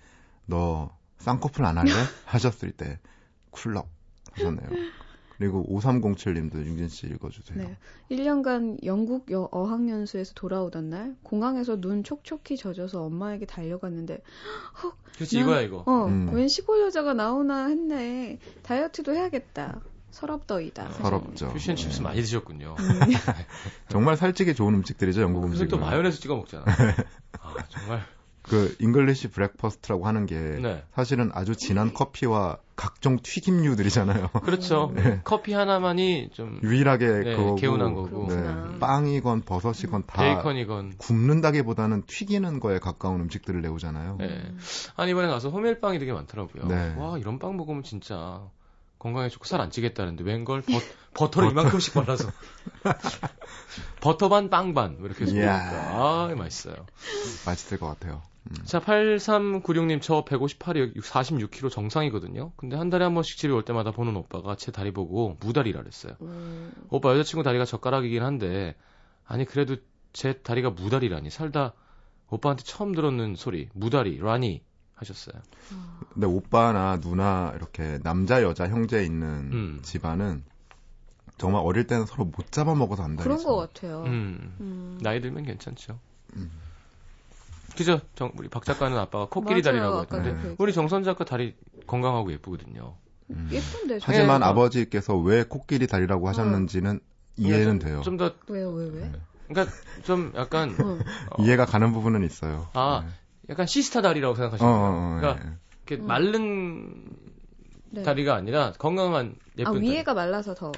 너 0.46 0.96
쌍꺼풀 1.18 1.66
안 1.66 1.78
할래? 1.78 1.90
하셨을 2.26 2.72
때 2.72 3.00
쿨럭 3.50 3.90
하셨네요. 4.34 4.70
그리고 5.38 5.66
5307님도 5.70 6.56
융진 6.66 6.88
씨 6.88 7.08
읽어주세요. 7.08 7.58
네. 7.58 7.78
1년간 8.12 8.84
영국 8.86 9.32
여- 9.32 9.50
어학연수에서 9.52 10.34
돌아오던 10.36 10.92
날, 10.92 11.16
공항에서 11.24 11.82
눈 11.82 12.04
촉촉히 12.04 12.56
젖어서 12.58 13.04
엄마에게 13.06 13.48
달려갔는데, 13.48 14.22
그렇지 15.16 15.38
난- 15.38 15.44
이거야 15.44 15.62
이거. 15.62 15.84
어, 15.88 16.06
음. 16.06 16.30
웬 16.32 16.48
시골 16.48 16.82
여자가 16.82 17.16
나오나 17.16 17.66
했네. 17.70 18.38
다이어트도 18.62 19.14
해야겠다. 19.16 19.82
서럽더이다. 20.12 20.92
서럽죠. 20.94 21.50
Fish 21.50 21.64
and 21.64 21.76
chips 21.76 21.98
네. 22.00 22.04
많이 22.04 22.22
드셨군요. 22.22 22.76
정말 23.90 24.18
살찌기 24.18 24.54
좋은 24.56 24.74
음식들이죠, 24.76 25.22
영국 25.22 25.44
음식은. 25.46 25.68
또 25.70 25.78
마요네즈 25.80 26.20
찍어 26.20 26.36
먹잖아. 26.36 26.66
아 27.42 27.54
정말. 27.70 28.04
그 28.44 28.76
English 28.80 29.30
breakfast라고 29.30 30.08
하는 30.08 30.26
게 30.26 30.36
네. 30.36 30.84
사실은 30.96 31.30
아주 31.34 31.56
진한 31.56 31.94
커피와 31.94 32.58
각종 32.76 33.20
튀김류들이잖아요. 33.22 34.30
그렇죠. 34.30 34.92
네. 34.98 35.22
커피 35.24 35.54
하나만이 35.54 36.32
좀 36.34 36.60
유일하게 36.64 37.08
네, 37.08 37.36
그거고 37.36 37.56
개운한 37.56 37.94
거고. 37.94 38.28
네. 38.30 38.80
빵이건 38.80 39.42
버섯이건 39.42 40.06
다 40.08 40.24
베이컨이건. 40.24 40.96
굽는다기보다는 40.98 42.04
튀기는 42.08 42.60
거에 42.60 42.80
가까운 42.80 43.22
음식들을 43.22 43.62
내오잖아요. 43.62 44.18
네. 44.20 44.42
아니 44.96 45.12
이번에 45.12 45.28
가서 45.28 45.50
호밀빵이 45.50 46.00
되게 46.00 46.12
많더라고요. 46.12 46.66
네. 46.68 46.96
와 46.98 47.20
이런 47.20 47.38
빵 47.38 47.56
먹으면 47.58 47.84
진짜 47.84 48.42
건강에 49.02 49.30
좋고 49.30 49.46
살 49.46 49.60
안 49.62 49.72
찌겠다는데 49.72 50.24
웬걸 50.24 50.62
버, 50.62 50.72
버터를 51.16 51.50
이만큼씩 51.52 51.94
발라서 51.96 52.30
버터 54.02 54.30
반, 54.30 54.50
빵 54.50 54.74
반. 54.74 54.98
뭐 54.98 55.08
이렇게 55.08 55.24
해서. 55.24 55.34
먹으니까. 55.34 55.92
아, 55.96 56.34
맛있어요. 56.36 56.76
맛있을 57.46 57.80
것 57.80 57.88
같아요. 57.88 58.22
음. 58.50 58.56
자, 58.66 58.80
8396님, 58.80 60.02
저 60.02 60.24
158이 60.26 61.00
46kg 61.02 61.70
정상이거든요. 61.70 62.52
근데 62.58 62.76
한 62.76 62.90
달에 62.90 63.04
한 63.04 63.14
번씩 63.14 63.38
집에 63.38 63.54
올 63.54 63.64
때마다 63.64 63.92
보는 63.92 64.16
오빠가 64.16 64.56
제 64.56 64.72
다리 64.72 64.92
보고 64.92 65.38
무다리라 65.40 65.80
그랬어요. 65.82 66.14
음, 66.22 66.72
오빠 66.90 67.12
여자친구 67.12 67.44
다리가 67.44 67.66
젓가락이긴 67.66 68.24
한데, 68.24 68.76
아니, 69.26 69.46
그래도 69.46 69.76
제 70.14 70.34
다리가 70.34 70.72
무다리라니. 70.72 71.30
살다 71.30 71.74
오빠한테 72.30 72.64
처음 72.64 72.94
들었는 72.94 73.36
소리. 73.36 73.70
무다리, 73.74 74.18
라니. 74.20 74.64
하셨어요. 75.02 75.42
근데 76.14 76.28
오빠나 76.28 77.00
누나 77.00 77.52
이렇게 77.56 78.00
남자 78.04 78.42
여자 78.44 78.68
형제 78.70 79.04
있는 79.04 79.28
음. 79.52 79.80
집안은 79.82 80.44
정말 81.38 81.62
어릴 81.66 81.88
때는 81.88 82.06
서로 82.06 82.26
못 82.26 82.52
잡아 82.52 82.76
먹어서 82.76 83.04
안 83.04 83.16
다니죠. 83.16 83.24
그런 83.24 83.44
것 83.44 83.56
같아요. 83.74 84.04
음. 84.06 84.56
음. 84.62 85.00
나이 85.02 85.20
들면 85.22 85.44
괜찮죠. 85.44 86.00
음. 86.36 86.52
그죠? 87.76 88.02
정, 88.16 88.32
우리 88.38 88.48
박 88.50 88.64
작가는 88.66 88.96
아빠가 88.98 89.26
코끼리 89.26 89.62
맞아요. 89.62 89.64
다리라고 89.64 90.00
했는데, 90.02 90.42
그 90.42 90.48
얘기- 90.50 90.56
우리 90.60 90.74
정선 90.74 91.04
작가 91.04 91.24
다리 91.26 91.56
건강하고 91.88 92.32
예쁘거든요. 92.34 92.96
음. 93.32 93.50
예쁜데 93.52 94.00
저- 94.00 94.06
하지만 94.12 94.42
네, 94.42 94.46
아버지께서 94.48 95.18
왜 95.18 95.44
코끼리 95.44 95.88
다리라고 95.88 96.28
하셨는지는 96.28 97.00
이해는 97.38 97.80
돼요. 97.80 98.02
좀 98.02 98.18
더, 98.18 98.34
왜요 98.48 98.72
왜 98.72 98.86
왜? 98.90 99.02
네. 99.10 99.12
그러니까 99.48 99.76
좀 100.04 100.32
약간, 100.36 100.76
어. 100.80 101.00
어, 101.32 101.44
이해가 101.44 101.66
가는 101.66 101.92
부분은 101.94 102.24
있어요. 102.24 102.68
아, 102.74 103.04
네. 103.06 103.12
약간 103.50 103.66
시스타 103.66 104.02
다리라고 104.02 104.34
어, 104.34 104.36
생각하시면 104.36 104.72
돼요. 104.72 104.82
어, 104.82 104.88
어, 104.88 105.20
그러니까 105.20 105.46
예. 105.46 105.58
이렇게 105.88 106.04
음. 106.04 106.08
마른 106.08 107.06
네. 107.92 108.04
다리가 108.04 108.36
아니라 108.36 108.72
건강한 108.78 109.36
예쁜 109.58 109.72
아 109.72 109.74
다리. 109.74 109.90
위에가 109.90 110.14
말라서 110.14 110.54
더 110.54 110.72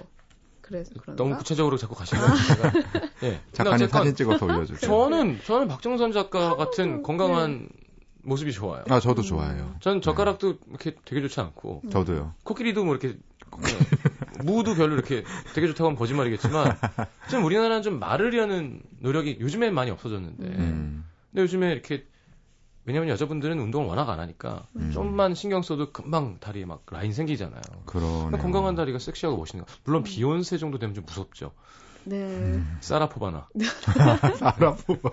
그래서 0.62 0.92
그런가? 1.00 1.22
너무 1.22 1.38
구체적으로 1.38 1.78
자꾸 1.78 1.94
가시는 1.96 2.22
거예요. 2.24 2.38
제가. 2.38 2.72
예. 3.24 3.42
작가님 3.52 3.88
사진 3.88 4.16
찍어서 4.16 4.46
올려주세요. 4.46 4.80
저는 4.80 5.40
저는 5.46 5.68
박정선 5.68 6.12
작가 6.14 6.56
같은 6.56 6.98
네. 6.98 7.02
건강한 7.04 7.70
모습이 8.24 8.54
좋아요. 8.54 8.84
아 8.90 9.00
저도 9.00 9.22
음. 9.22 9.24
좋아해요. 9.24 9.76
전 9.82 10.02
젓가락도 10.02 10.56
이렇게 10.70 10.96
되게 11.06 11.22
좋지 11.22 11.40
않고 11.42 11.82
음. 11.84 11.90
저도요. 11.90 12.34
코끼리도 12.44 12.86
뭐 12.86 12.96
이렇게 12.96 13.18
네. 13.18 14.42
무도 14.44 14.74
별로 14.74 14.96
이렇게 14.96 15.24
되게 15.54 15.68
좋다고 15.68 15.90
하면 15.90 15.98
거짓말이겠지만 16.00 16.76
좀 17.30 17.44
우리나라는 17.44 17.84
좀 17.84 18.00
마르려는 18.00 18.82
노력이 19.00 19.38
요즘엔 19.42 19.74
많이 19.76 19.92
없어졌는데 19.92 20.44
음. 20.46 21.06
근데 21.32 21.42
요즘에 21.44 21.72
이렇게 21.72 22.06
왜냐면 22.86 23.10
여자분들은 23.10 23.60
운동을 23.60 23.88
워낙 23.88 24.10
안 24.10 24.20
하니까 24.20 24.68
음. 24.76 24.92
좀만 24.92 25.36
신경 25.36 25.62
써도 25.62 25.92
금방 25.92 26.40
다리에 26.40 26.66
막 26.66 26.84
라인 26.92 27.14
생기잖아요. 27.14 27.62
그러네. 27.86 28.38
건강한 28.38 28.76
다리가 28.76 29.00
섹시하고 29.00 29.38
멋있는 29.38 29.66
거. 29.66 29.72
물론 29.86 30.04
비욘세 30.04 30.58
정도 30.58 30.80
되면 30.80 30.94
좀 30.94 31.06
무섭죠. 31.06 31.52
네. 32.06 32.18
음. 32.18 32.78
사라포바나. 32.82 33.48
사라포바 34.40 35.12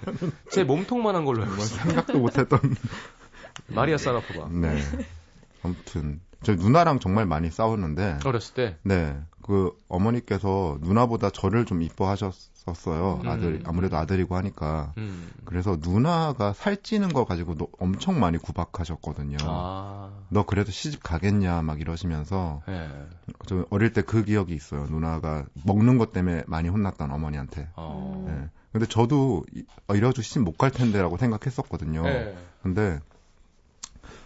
제 0.50 0.64
몸통만한 0.64 1.24
걸로 1.24 1.44
알고 1.44 1.56
있어요. 1.56 1.80
생각도 1.86 2.18
못했던. 2.18 2.58
마리아 3.68 3.96
사라포바. 3.96 4.48
네. 4.48 4.78
아무튼 5.62 6.20
저희 6.42 6.56
누나랑 6.56 7.00
정말 7.00 7.26
많이 7.26 7.50
싸웠는데, 7.50 8.20
어렸을 8.24 8.54
때. 8.54 8.76
네, 8.82 9.20
그 9.42 9.72
어머니께서 9.88 10.78
누나보다 10.80 11.30
저를 11.30 11.66
좀 11.66 11.82
이뻐하셨 11.82 12.32
었어요. 12.66 13.20
음. 13.24 13.28
아들 13.28 13.62
아무래도 13.64 13.96
아들이고 13.96 14.36
하니까. 14.36 14.92
음. 14.98 15.30
그래서 15.44 15.78
누나가 15.80 16.52
살찌는 16.52 17.08
거 17.12 17.24
가지고 17.24 17.54
너- 17.56 17.68
엄청 17.78 18.20
많이 18.20 18.38
구박하셨거든요. 18.38 19.38
아. 19.42 20.10
너 20.28 20.44
그래도 20.44 20.70
시집 20.70 21.02
가겠냐 21.02 21.62
막 21.62 21.80
이러시면서 21.80 22.62
예. 22.68 22.88
저 23.46 23.64
어릴 23.70 23.92
때 23.92 24.02
그 24.02 24.24
기억이 24.24 24.54
있어요. 24.54 24.86
누나가 24.86 25.44
먹는 25.64 25.98
것 25.98 26.12
때문에 26.12 26.44
많이 26.46 26.68
혼났던 26.68 27.10
어머니한테. 27.10 27.68
어. 27.76 28.24
음. 28.26 28.44
예. 28.44 28.50
근데 28.72 28.86
저도 28.86 29.44
이- 29.54 29.64
어, 29.88 29.94
이래가지고 29.94 30.22
시집 30.22 30.42
못 30.42 30.56
갈 30.58 30.70
텐데라고 30.70 31.16
생각했었거든요. 31.16 32.06
예. 32.06 32.36
근데 32.62 33.00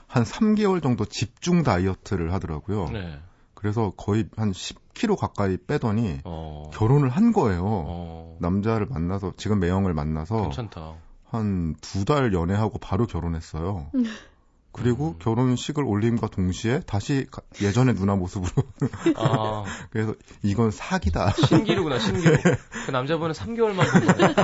한 0.06 0.22
3개월 0.24 0.82
정도 0.82 1.04
집중 1.04 1.62
다이어트를 1.62 2.32
하더라고요. 2.32 2.88
네. 2.90 3.18
그래서 3.64 3.94
거의 3.96 4.26
한 4.36 4.52
10kg 4.52 5.16
가까이 5.16 5.56
빼더니 5.56 6.20
어. 6.24 6.70
결혼을 6.74 7.08
한 7.08 7.32
거예요. 7.32 7.62
어. 7.64 8.36
남자를 8.38 8.84
만나서 8.84 9.32
지금 9.38 9.58
매형을 9.58 9.94
만나서 9.94 10.42
괜찮다. 10.42 10.92
한 11.30 11.74
두 11.80 12.04
달 12.04 12.34
연애하고 12.34 12.76
바로 12.78 13.06
결혼했어요. 13.06 13.90
그리고 14.70 15.12
음. 15.12 15.18
결혼식을 15.18 15.82
올림과 15.82 16.26
동시에 16.28 16.80
다시 16.80 17.26
가- 17.30 17.40
예전의 17.62 17.94
누나 17.94 18.16
모습으로 18.16 18.50
아. 19.16 19.64
그래서 19.88 20.14
이건 20.42 20.70
사기다. 20.70 21.30
신기루구나, 21.30 21.98
신기루. 21.98 22.36
그 22.84 22.90
남자분은 22.90 23.32
3개월만 23.34 23.90
본 23.90 24.14
거예요. 24.16 24.34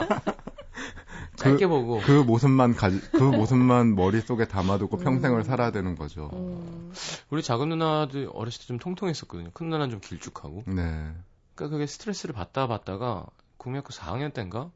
짧게 1.40 1.66
보고. 1.66 2.00
그 2.00 2.22
모습만 2.22 2.74
가지 2.74 3.00
그 3.12 3.22
모습만 3.22 3.94
머릿속에 3.94 4.46
담아두고 4.46 4.98
음. 4.98 5.02
평생을 5.04 5.44
살아야 5.44 5.70
되는 5.70 5.94
거죠. 5.96 6.30
음. 6.32 6.92
우리 7.30 7.42
작은 7.42 7.68
누나도 7.68 8.30
어렸을 8.32 8.60
때 8.60 8.66
좀 8.66 8.78
통통했었거든요. 8.78 9.50
큰 9.52 9.66
누나는 9.70 9.90
좀 9.90 10.00
길쭉하고. 10.00 10.64
네. 10.66 11.12
그러니까 11.54 11.68
그게 11.76 11.86
스트레스를 11.86 12.34
받다 12.34 12.66
받다가 12.66 13.26
국민학교 13.56 13.88
4학년 13.90 14.32
때인가 14.32 14.70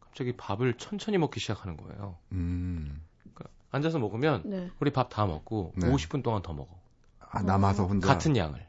갑자기 0.00 0.32
밥을 0.36 0.74
천천히 0.78 1.18
먹기 1.18 1.40
시작하는 1.40 1.76
거예요. 1.76 2.16
음. 2.32 3.02
앉아서 3.70 3.98
먹으면 3.98 4.42
네. 4.44 4.70
우리 4.80 4.92
밥 4.92 5.08
다 5.08 5.24
먹고 5.26 5.72
네. 5.76 5.88
50분 5.88 6.22
동안 6.22 6.42
더 6.42 6.52
먹어. 6.52 6.68
아, 7.30 7.42
남아서 7.42 7.86
혼자 7.86 8.06
같은 8.06 8.36
양을. 8.36 8.66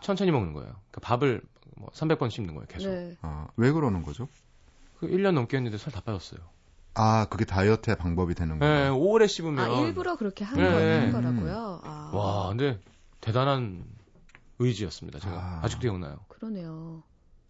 천천히 0.00 0.32
먹는 0.32 0.52
거예요. 0.52 0.72
그러니까 0.90 1.00
밥을 1.02 1.40
뭐 1.76 1.88
300번 1.90 2.28
씹는 2.30 2.54
거예요, 2.54 2.66
계속. 2.68 2.90
네. 2.90 3.16
아, 3.22 3.46
왜 3.56 3.70
그러는 3.70 4.02
거죠? 4.02 4.26
그 5.02 5.08
1년 5.08 5.32
넘게 5.34 5.56
했는데 5.56 5.78
살 5.78 5.92
다 5.92 6.00
빠졌어요. 6.00 6.40
아, 6.94 7.26
그게 7.28 7.44
다이어트의 7.44 7.96
방법이 7.96 8.34
되는 8.34 8.58
네, 8.58 8.66
거예요. 8.66 8.96
오래 8.98 9.26
씹으면 9.26 9.58
아 9.64 9.80
일부러 9.80 10.16
그렇게 10.16 10.44
한, 10.44 10.58
네. 10.58 10.64
거, 10.70 10.76
한 10.76 10.82
음. 10.84 11.12
거라고요. 11.12 11.80
아. 11.82 12.10
와, 12.14 12.48
근데 12.50 12.78
대단한 13.20 13.84
의지였습니다. 14.58 15.18
제가 15.18 15.34
아. 15.36 15.60
아. 15.64 15.68
직도 15.68 15.80
기억나요. 15.82 16.18
그러네요. 16.28 17.02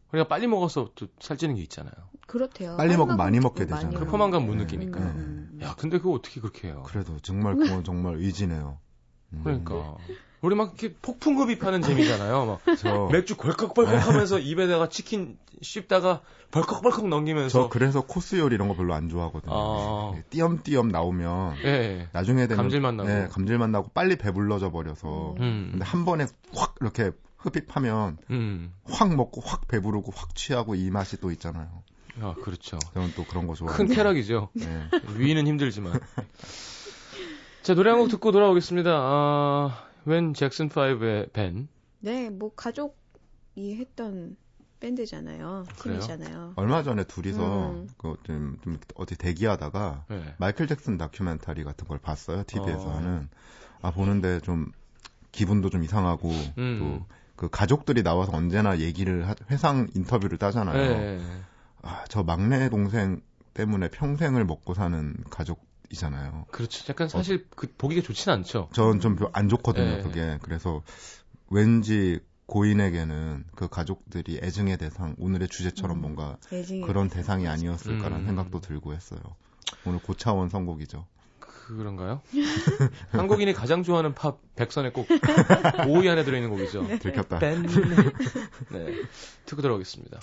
그러니까 0.09 0.29
빨리 0.29 0.47
먹어서 0.47 0.91
또 0.95 1.09
살찌는 1.21 1.57
게 1.57 1.62
있잖아요. 1.62 1.93
그렇대요. 2.27 2.77
빨리 2.77 2.97
먹으면 2.97 3.17
많이 3.19 3.38
먹게 3.41 3.67
좀 3.67 3.71
많이 3.71 3.85
되잖아요. 3.87 4.07
그. 4.07 4.11
포만감 4.11 4.47
못 4.47 4.55
네. 4.55 4.62
느끼니까. 4.65 4.99
음, 5.01 5.51
음. 5.55 5.61
야, 5.62 5.75
근데 5.77 5.99
그거 5.99 6.12
어떻게 6.12 6.41
그렇게 6.41 6.69
해요? 6.69 6.83
그래도 6.87 7.19
정말 7.21 7.57
그건 7.57 7.85
정말 7.85 8.17
의지네요. 8.17 8.79
음. 9.35 9.41
그러니까. 9.45 9.97
우리 10.42 10.55
막 10.57 10.74
이렇게 10.78 10.94
폭풍급입하는 11.00 11.83
재미잖아요. 11.83 12.46
막 12.46 12.61
저, 12.78 13.09
맥주 13.12 13.37
벌컥벌컥 13.37 14.09
하면서 14.09 14.38
입에다가 14.38 14.88
치킨 14.88 15.38
씹다가 15.62 16.20
벌컥벌컥 16.50 17.09
넘기면서. 17.09 17.62
저 17.62 17.68
그래서 17.68 18.02
코스 18.02 18.37
요리 18.37 18.57
이런 18.57 18.68
거 18.68 18.74
별로 18.74 18.92
안 18.92 19.09
좋아하거든요. 19.09 19.52
아. 19.55 20.12
예, 20.16 20.22
띄엄띄엄 20.31 20.88
나오면 20.88 21.57
예, 21.64 21.68
예. 21.68 22.09
나중에 22.12 22.48
되면 22.48 22.57
감질맛 22.57 22.94
나고. 22.96 23.09
네, 23.09 23.28
감질맛 23.28 23.70
나고 23.70 23.88
빨리 23.94 24.16
배불러져 24.16 24.70
버려서 24.72 25.35
음. 25.38 25.68
근데 25.70 25.85
한 25.85 26.05
번에 26.05 26.26
확 26.55 26.74
이렇게 26.81 27.12
흡입하면 27.38 28.18
음. 28.31 28.72
확 28.85 29.14
먹고 29.14 29.40
확 29.42 29.66
배부르고 29.68 30.12
확 30.14 30.35
취하고 30.35 30.74
이 30.74 30.90
맛이 30.90 31.20
또 31.20 31.31
있잖아요. 31.31 31.68
아, 32.20 32.35
그렇죠. 32.42 32.78
저는 32.92 33.12
또 33.16 33.24
그런 33.24 33.46
거큰 33.46 33.68
좋아해요. 33.68 33.87
쾌락이죠. 33.94 34.48
네. 34.55 34.88
위는 35.16 35.46
힘들지만. 35.46 35.98
자, 37.62 37.74
노래 37.74 37.90
한 37.90 38.00
곡 38.00 38.09
듣고 38.09 38.33
돌아오겠습니다. 38.33 38.90
아, 38.92 39.85
웬 40.05 40.35
잭슨 40.35 40.69
5의 40.69 41.33
벤. 41.33 41.69
네, 42.01 42.31
뭐 42.31 42.53
가족이 42.55 43.77
했던 43.77 44.37
밴드잖아요. 44.81 45.65
그래요? 45.79 46.01
팀이잖아요. 46.01 46.55
얼마 46.57 46.83
전에 46.83 47.05
둘이서 47.05 47.71
음. 47.71 47.88
그 47.97 48.17
좀, 48.25 48.59
좀 48.62 48.79
어디 48.97 49.17
대기하다가 49.17 50.07
네. 50.09 50.35
마이클 50.38 50.67
잭슨 50.67 50.99
다큐멘터리 50.99 51.62
같은 51.62 51.87
걸 51.87 51.99
봤어요. 51.99 52.43
TV에서 52.45 52.88
어. 52.88 52.97
하는. 52.97 53.29
아 53.81 53.91
보는데 53.93 54.41
좀 54.41 54.71
기분도 55.31 55.71
좀 55.71 55.85
이상하고 55.85 56.31
음. 56.59 57.05
또그 57.37 57.51
가족들이 57.51 58.03
나와서 58.03 58.33
언제나 58.33 58.79
얘기를 58.79 59.29
하- 59.29 59.35
회상 59.51 59.88
인터뷰를 59.95 60.38
따잖아요. 60.38 60.77
네. 60.99 61.21
아, 61.83 62.05
저 62.09 62.23
막내 62.25 62.69
동생 62.69 63.21
때문에 63.55 63.88
평생을 63.88 64.45
먹고 64.45 64.75
사는 64.75 65.15
가족 65.31 65.65
이잖아요. 65.92 66.46
그렇죠. 66.50 66.85
약간 66.88 67.09
사실 67.09 67.46
그 67.55 67.72
보기가 67.76 68.02
좋진 68.02 68.33
않죠. 68.33 68.68
저는 68.72 69.00
좀안 69.00 69.48
좋거든요, 69.48 69.96
네. 69.96 70.02
그게. 70.02 70.38
그래서 70.42 70.83
왠지 71.50 72.20
고인에게는 72.46 73.44
그 73.55 73.68
가족들이 73.68 74.40
애증의 74.42 74.78
대상, 74.78 75.14
오늘의 75.18 75.48
주제처럼 75.48 75.98
음. 75.98 76.02
뭔가 76.02 76.38
그런 76.85 77.09
대상이 77.09 77.46
아니었을까라는 77.46 78.24
음. 78.24 78.26
생각도 78.26 78.61
들고 78.61 78.94
했어요. 78.94 79.20
오늘 79.87 80.00
고차원 80.00 80.48
선곡이죠. 80.48 81.07
그런가요? 81.38 82.20
한국인이 83.12 83.52
가장 83.52 83.83
좋아하는 83.83 84.14
팝 84.14 84.38
백선에 84.57 84.90
꼭 84.90 85.07
5위 85.09 86.09
안에 86.09 86.24
들어있는 86.24 86.50
곡이죠. 86.50 86.87
들켰다. 87.00 87.38
벤. 87.38 87.62
네. 88.70 89.02
듣고 89.46 89.62
들어오겠습니다. 89.62 90.18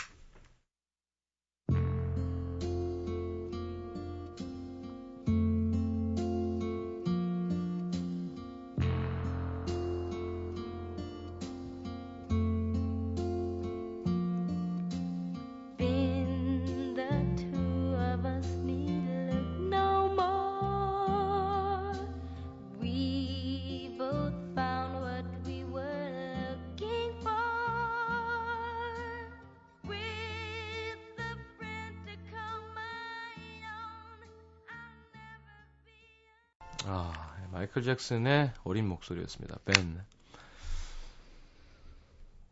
마이클 37.79 37.83
잭슨의 37.83 38.53
어린 38.63 38.87
목소리였습니다. 38.87 39.57
벤. 39.65 40.03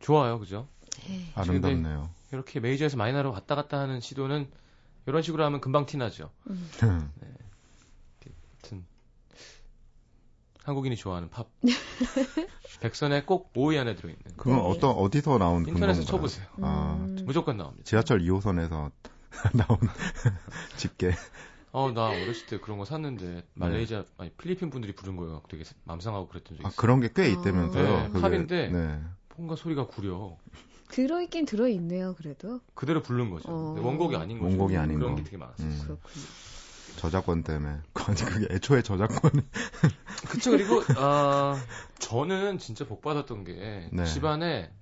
좋아요, 0.00 0.38
그죠? 0.38 0.68
네. 1.06 1.30
아름답네요. 1.34 2.10
이렇게 2.32 2.60
메이저에서 2.60 2.96
마이너로 2.96 3.32
왔다 3.32 3.54
갔다 3.54 3.78
하는 3.78 4.00
시도는 4.00 4.50
이런 5.06 5.22
식으로 5.22 5.44
하면 5.44 5.60
금방 5.60 5.86
티나죠. 5.86 6.30
음. 6.50 6.70
하여튼 6.80 8.86
한국인이 10.64 10.96
좋아하는 10.96 11.30
팝. 11.30 11.48
백선에 12.80 13.24
꼭 13.24 13.52
5위 13.54 13.78
안에 13.78 13.96
들어있는. 13.96 14.22
그건 14.36 14.56
네. 14.56 14.62
어떤 14.62 14.90
어디서 14.90 15.38
나온 15.38 15.66
인터넷에? 15.66 16.04
쳐보세요. 16.04 16.46
아, 16.62 16.96
음. 17.00 17.18
무조건 17.24 17.56
나옵니다. 17.56 17.84
지하철 17.84 18.20
2호선에서 18.20 18.90
나온 19.54 19.78
집게. 20.76 21.12
어, 21.78 21.92
나 21.92 22.06
어렸을 22.08 22.46
때 22.46 22.58
그런 22.58 22.76
거 22.78 22.84
샀는데 22.84 23.44
말레이시아 23.54 24.04
아니 24.16 24.30
필리핀 24.30 24.70
분들이 24.70 24.94
부른 24.94 25.16
거예요. 25.16 25.42
되게 25.48 25.62
맘상하고 25.84 26.26
그랬던 26.28 26.56
적이 26.56 26.66
아, 26.66 26.68
있어요. 26.70 26.76
그런 26.76 27.00
게꽤 27.00 27.22
아. 27.22 27.26
있다면서요. 27.26 27.84
네, 28.02 28.08
그게. 28.08 28.20
팝인데. 28.20 28.68
네. 28.70 29.00
뭔가 29.36 29.54
소리가 29.54 29.86
구려. 29.86 30.36
들어있긴 30.88 31.44
들어있네요, 31.44 32.14
그래도. 32.16 32.60
그대로 32.74 33.00
부른 33.02 33.30
거죠. 33.30 33.48
어. 33.48 33.76
원곡이 33.80 34.16
아닌 34.16 34.38
거죠. 34.38 34.48
원곡이 34.48 34.76
아닌 34.76 34.98
그런 34.98 35.12
거. 35.12 35.18
게 35.18 35.22
되게 35.24 35.36
많았어요. 35.36 35.68
음, 35.68 35.78
그렇군요. 35.84 36.24
저작권 36.96 37.44
때문에. 37.44 37.78
아니, 37.94 38.16
그게 38.22 38.52
애초에 38.52 38.82
저작권. 38.82 39.30
그쵸 40.30 40.50
그리고 40.50 40.82
아 40.96 41.56
저는 42.00 42.58
진짜 42.58 42.84
복 42.86 43.02
받았던 43.02 43.44
게 43.44 43.88
네. 43.92 44.04
집안에 44.04 44.72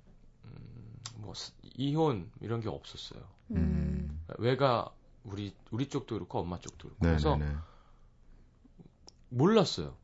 음, 0.45 0.95
뭐 1.17 1.35
스- 1.35 1.53
이혼 1.75 2.31
이런 2.41 2.61
게 2.61 2.71
없었어요. 2.71 3.21
음. 3.51 4.23
외가 4.39 4.91
우리 5.27 5.55
우리 5.71 5.89
쪽도 5.89 6.15
그렇고 6.15 6.39
엄마 6.41 6.59
쪽도 6.59 6.89
그렇고 6.89 7.01
그래서 7.01 7.37
네네네. 7.37 7.57
몰랐어요. 9.29 9.97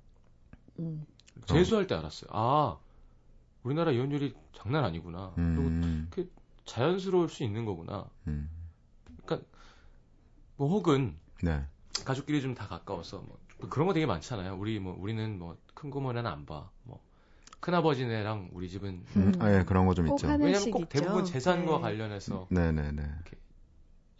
음. 0.78 1.06
재수할 1.46 1.86
때 1.86 1.94
알았어요. 1.94 2.30
아 2.32 2.78
우리나라 3.62 3.90
이혼율이 3.92 4.34
장난 4.54 4.84
아니구나. 4.84 5.32
그리고 5.36 5.62
음, 5.62 6.10
자연스러울 6.64 7.28
수 7.28 7.42
있는 7.44 7.64
거구나. 7.64 8.08
음, 8.26 8.48
뭐 10.56 10.68
혹은 10.68 11.16
네. 11.42 11.64
가족끼리 12.04 12.40
좀 12.42 12.54
다 12.54 12.66
가까워서 12.66 13.18
뭐 13.18 13.38
그런 13.70 13.86
거 13.86 13.94
되게 13.94 14.06
많잖아요. 14.06 14.56
우리 14.56 14.78
뭐 14.78 14.96
우리는 14.98 15.38
뭐 15.38 15.56
큰 15.74 15.90
고모네는 15.90 16.30
안 16.30 16.46
봐. 16.46 16.70
뭐 16.84 17.02
큰아버지네랑 17.60 18.50
우리 18.52 18.68
집은 18.68 19.04
음, 19.16 19.32
음. 19.34 19.42
아, 19.42 19.52
예, 19.52 19.64
그런 19.64 19.86
거좀꼭 19.86 20.16
있죠. 20.20 20.28
왜냐면 20.28 20.70
꼭 20.70 20.88
대부분. 20.88 21.24
재산과 21.24 21.76
네. 21.76 21.80
관련해서 21.82 22.46
네 22.50 22.70
네 22.72 22.92
네. 22.92 23.02
이 23.02 23.36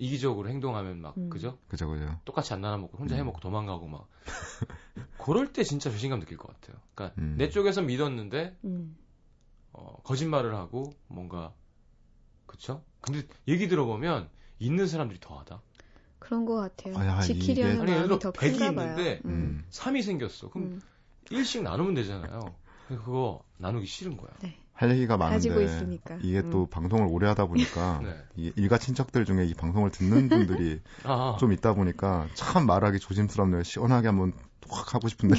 기적으로 0.09 0.49
행동하면 0.49 1.01
막 1.01 1.17
음. 1.19 1.29
그죠? 1.31 1.59
그죠, 1.69 1.89
그죠. 1.89 2.19
똑같이 2.25 2.53
안 2.55 2.61
나눠 2.61 2.79
먹고 2.79 2.99
혼자 2.99 3.15
음. 3.15 3.21
해 3.21 3.23
먹고 3.25 3.41
도망가고 3.41 3.87
막 3.89 4.09
그럴 5.19 5.53
때 5.53 5.63
진짜 5.65 5.91
배신감 5.91 6.21
느낄 6.21 6.37
것 6.37 6.49
같아요. 6.49 6.81
그러니까 6.95 7.21
음. 7.21 7.35
내 7.39 7.49
쪽에서 7.49 7.83
믿었는데 7.83 8.57
음. 8.65 8.97
어, 9.73 9.97
거짓말을 10.05 10.55
하고 10.55 10.93
뭔가 11.09 11.53
그쵸? 12.47 12.83
근데 13.01 13.27
얘기 13.49 13.69
들어보면 13.69 14.29
있는 14.59 14.87
사람들이 14.87 15.19
더하다. 15.21 15.61
그런 16.19 16.45
것 16.45 16.55
같아요. 16.57 16.97
아, 16.99 17.07
야, 17.07 17.21
지키려는 17.21 17.73
이게- 17.75 17.81
아니, 17.83 17.91
예를 17.93 17.95
마음이 18.07 18.09
들어 18.09 18.19
더 18.19 18.33
100이 18.33 18.59
큰가 18.59 18.75
봐요. 18.75 18.91
있는데 18.91 19.21
음. 19.25 19.31
음. 19.31 19.65
3이 19.71 20.03
생겼어. 20.03 20.51
그럼 20.51 20.67
음. 20.69 20.83
1씩 21.27 21.63
나누면 21.63 21.95
되잖아요. 21.95 22.41
그거 22.89 23.43
나누기 23.57 23.87
싫은 23.87 24.17
거야. 24.17 24.31
할 24.83 24.91
얘기가 24.91 25.17
많은데 25.17 25.49
가지고 25.49 25.61
있으니까. 25.63 26.17
이게 26.23 26.41
음. 26.41 26.51
또 26.51 26.67
방송을 26.67 27.07
오래 27.09 27.29
하다 27.29 27.47
보니까 27.47 28.01
네. 28.05 28.17
이 28.37 28.53
일가 28.57 28.79
친척들 28.79 29.25
중에 29.25 29.45
이 29.47 29.55
방송을 29.55 29.91
듣는 29.91 30.29
분들이 30.29 30.81
아, 31.05 31.37
좀 31.39 31.53
있다 31.53 31.75
보니까 31.75 32.27
참 32.35 32.67
말하기 32.67 32.99
조심스럽네요. 32.99 33.63
시원하게 33.63 34.09
한번 34.09 34.33
확 34.71 34.95
하고 34.95 35.09
싶은데 35.09 35.37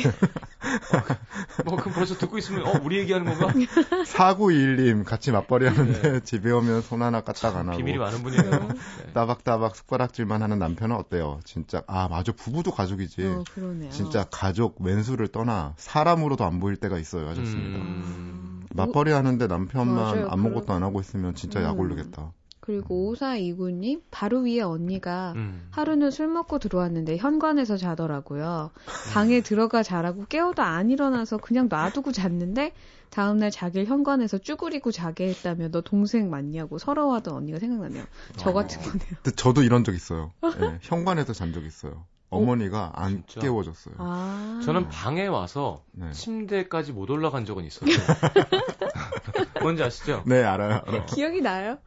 뭐 1.65 1.77
그럼 1.77 1.93
벌써 1.93 2.15
듣고 2.15 2.37
있으면 2.37 2.67
어 2.67 2.73
우리 2.83 2.99
얘기하는 2.99 3.25
건가? 3.25 3.53
4921님 4.05 5.03
같이 5.03 5.31
맞벌이 5.31 5.65
하는데 5.67 6.19
집에 6.21 6.51
오면 6.51 6.81
손 6.81 7.01
하나 7.01 7.21
까딱 7.21 7.55
안 7.55 7.67
하고 7.67 7.77
비밀이 7.77 7.97
많은 7.97 8.21
분이에요. 8.21 8.51
네. 8.51 9.13
따박따박 9.13 9.75
숟가락질만 9.75 10.41
하는 10.43 10.59
남편은 10.59 10.95
어때요? 10.95 11.39
진짜 11.45 11.83
아 11.87 12.07
맞아 12.09 12.31
부부도 12.31 12.71
가족이지. 12.71 13.25
어, 13.25 13.43
그러네요. 13.53 13.89
진짜 13.91 14.25
가족 14.29 14.81
왼수를 14.81 15.27
떠나 15.29 15.73
사람으로도 15.77 16.43
안 16.45 16.59
보일 16.59 16.75
때가 16.75 16.99
있어요 16.99 17.27
하셨습니다. 17.29 17.79
음, 17.79 18.52
맞벌이 18.75 19.11
하는데 19.11 19.47
남편만 19.47 19.95
맞아요. 19.95 20.27
아무것도 20.29 20.65
그런- 20.65 20.77
안 20.77 20.83
하고 20.83 20.99
있으면 20.99 21.35
진짜 21.35 21.59
음. 21.59 21.65
약 21.65 21.79
오르겠다. 21.79 22.31
그리고 22.59 23.13
5429님 23.13 24.03
바로 24.09 24.39
위에 24.39 24.61
언니가 24.61 25.33
음. 25.35 25.67
하루는 25.71 26.11
술 26.11 26.29
먹고 26.29 26.59
들어왔는데 26.59 27.17
현관에서 27.17 27.75
자더라고요. 27.75 28.71
방에 29.13 29.41
들어가 29.41 29.83
자라고 29.83 30.25
깨워도 30.29 30.61
안 30.61 30.89
일어나서 30.89 31.37
그냥 31.37 31.67
놔두고 31.69 32.13
잤는데 32.13 32.71
다음날 33.09 33.51
자길 33.51 33.85
현관에서 33.85 34.37
쭈그리고 34.37 34.91
자게 34.91 35.27
했다며 35.27 35.69
너 35.71 35.81
동생 35.81 36.29
맞냐고 36.29 36.77
서러워하던 36.77 37.33
언니가 37.35 37.59
생각나네요. 37.59 38.05
저 38.37 38.51
어. 38.51 38.53
같은 38.53 38.81
거네요. 38.81 39.09
근데 39.21 39.31
저도 39.35 39.61
이런 39.61 39.83
적 39.83 39.93
있어요. 39.93 40.31
예, 40.61 40.79
현관에서 40.81 41.33
잔 41.33 41.51
적 41.53 41.65
있어요. 41.65 42.05
어머니가 42.33 42.91
안 42.95 43.23
진짜? 43.27 43.41
깨워줬어요. 43.41 43.95
아. 43.97 44.61
저는 44.63 44.89
방에 44.89 45.27
와서 45.27 45.83
네. 45.91 46.11
침대까지 46.11 46.91
못 46.91 47.09
올라간 47.09 47.45
적은 47.45 47.63
있어요. 47.65 47.89
뭔지 49.61 49.83
아시죠? 49.83 50.23
네 50.25 50.43
알아요. 50.43 50.81
알아요. 50.85 51.05
기억이 51.13 51.41
나요? 51.41 51.77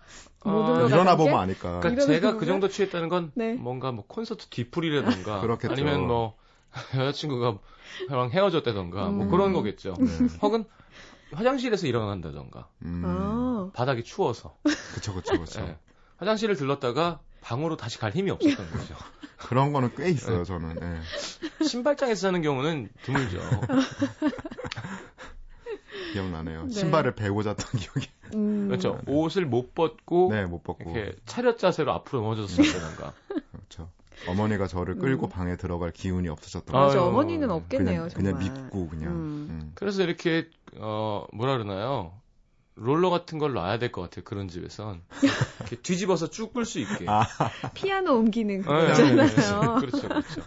어, 0.44 0.50
못 0.50 0.56
올라가는 0.68 0.88
일어나 0.88 1.16
게? 1.16 1.16
보면 1.24 1.38
아니까. 1.38 1.80
그러니까 1.80 2.06
제가 2.06 2.28
그 2.32 2.38
건가? 2.38 2.46
정도 2.46 2.68
취했다는 2.68 3.08
건 3.08 3.32
네. 3.34 3.54
뭔가 3.54 3.92
뭐 3.92 4.04
콘서트 4.06 4.46
뒤풀이라던가. 4.46 5.42
아니면 5.70 6.06
뭐 6.06 6.36
여자친구가 6.94 7.58
저랑 8.08 8.30
헤어졌다던가 8.30 9.08
뭐 9.08 9.24
음. 9.26 9.30
그런 9.30 9.52
거겠죠. 9.52 9.94
네. 9.98 10.06
혹은 10.42 10.64
화장실에서 11.32 11.86
일어난다던가 11.86 12.68
음, 12.82 13.02
아. 13.04 13.70
바닥이 13.74 14.04
추워서 14.04 14.56
그쵸 14.94 15.12
그쵸 15.14 15.40
그쵸. 15.40 15.60
예. 15.62 15.76
화장실을 16.18 16.54
들렀다가 16.56 17.20
방으로 17.40 17.76
다시 17.76 17.98
갈 17.98 18.12
힘이 18.12 18.30
없었던 18.30 18.70
거죠. 18.70 18.94
그런 19.38 19.72
거는 19.72 19.90
꽤 19.96 20.04
네. 20.04 20.10
있어요 20.10 20.44
저는. 20.44 20.76
예. 20.80 21.64
신발장에서 21.64 22.28
사는 22.28 22.42
경우는 22.42 22.88
드물죠. 23.02 23.40
기억나네요. 26.12 26.64
네. 26.66 26.70
신발을 26.72 27.14
베고 27.14 27.42
잤던 27.42 27.80
기억이. 27.80 28.08
음. 28.34 28.68
그렇죠. 28.68 29.00
옷을 29.06 29.46
못 29.46 29.74
벗고 29.74 30.30
네 30.32 30.46
못 30.46 30.62
벗고. 30.62 30.90
이렇게 30.90 31.14
차렷 31.26 31.58
자세로 31.58 31.92
앞으로 31.92 32.22
넘어져서 32.22 32.62
잔다던가. 32.62 33.12
그렇죠. 33.52 33.90
어머니가 34.28 34.66
저를 34.66 34.96
끌고 34.98 35.26
음. 35.26 35.28
방에 35.28 35.56
들어갈 35.56 35.90
기운이 35.92 36.28
없으셨던 36.28 36.74
아유, 36.74 36.84
맞아, 36.86 36.98
거예요. 36.98 37.10
어머니는 37.10 37.50
없겠네요, 37.50 38.04
그냥, 38.04 38.08
정말. 38.08 38.34
그냥 38.34 38.54
믿고 38.64 38.88
그냥. 38.88 39.12
음. 39.12 39.46
음. 39.50 39.72
그래서 39.74 40.02
이렇게 40.02 40.48
어 40.78 41.26
뭐라 41.32 41.52
그러나요? 41.58 42.12
롤러 42.76 43.08
같은 43.10 43.38
걸 43.38 43.52
놔야 43.54 43.78
될 43.78 43.90
것 43.90 44.02
같아요. 44.02 44.24
그런 44.24 44.48
집에선 44.48 45.02
이렇게 45.58 45.76
뒤집어서 45.82 46.28
쭉 46.30 46.52
끌 46.52 46.64
수 46.64 46.78
있게. 46.78 47.06
아, 47.08 47.24
피아노 47.74 48.14
옮기는 48.18 48.60
그거 48.62 48.84
예, 48.86 48.90
있잖아요. 48.90 49.74
그렇죠, 49.80 50.08
그렇죠. 50.08 50.42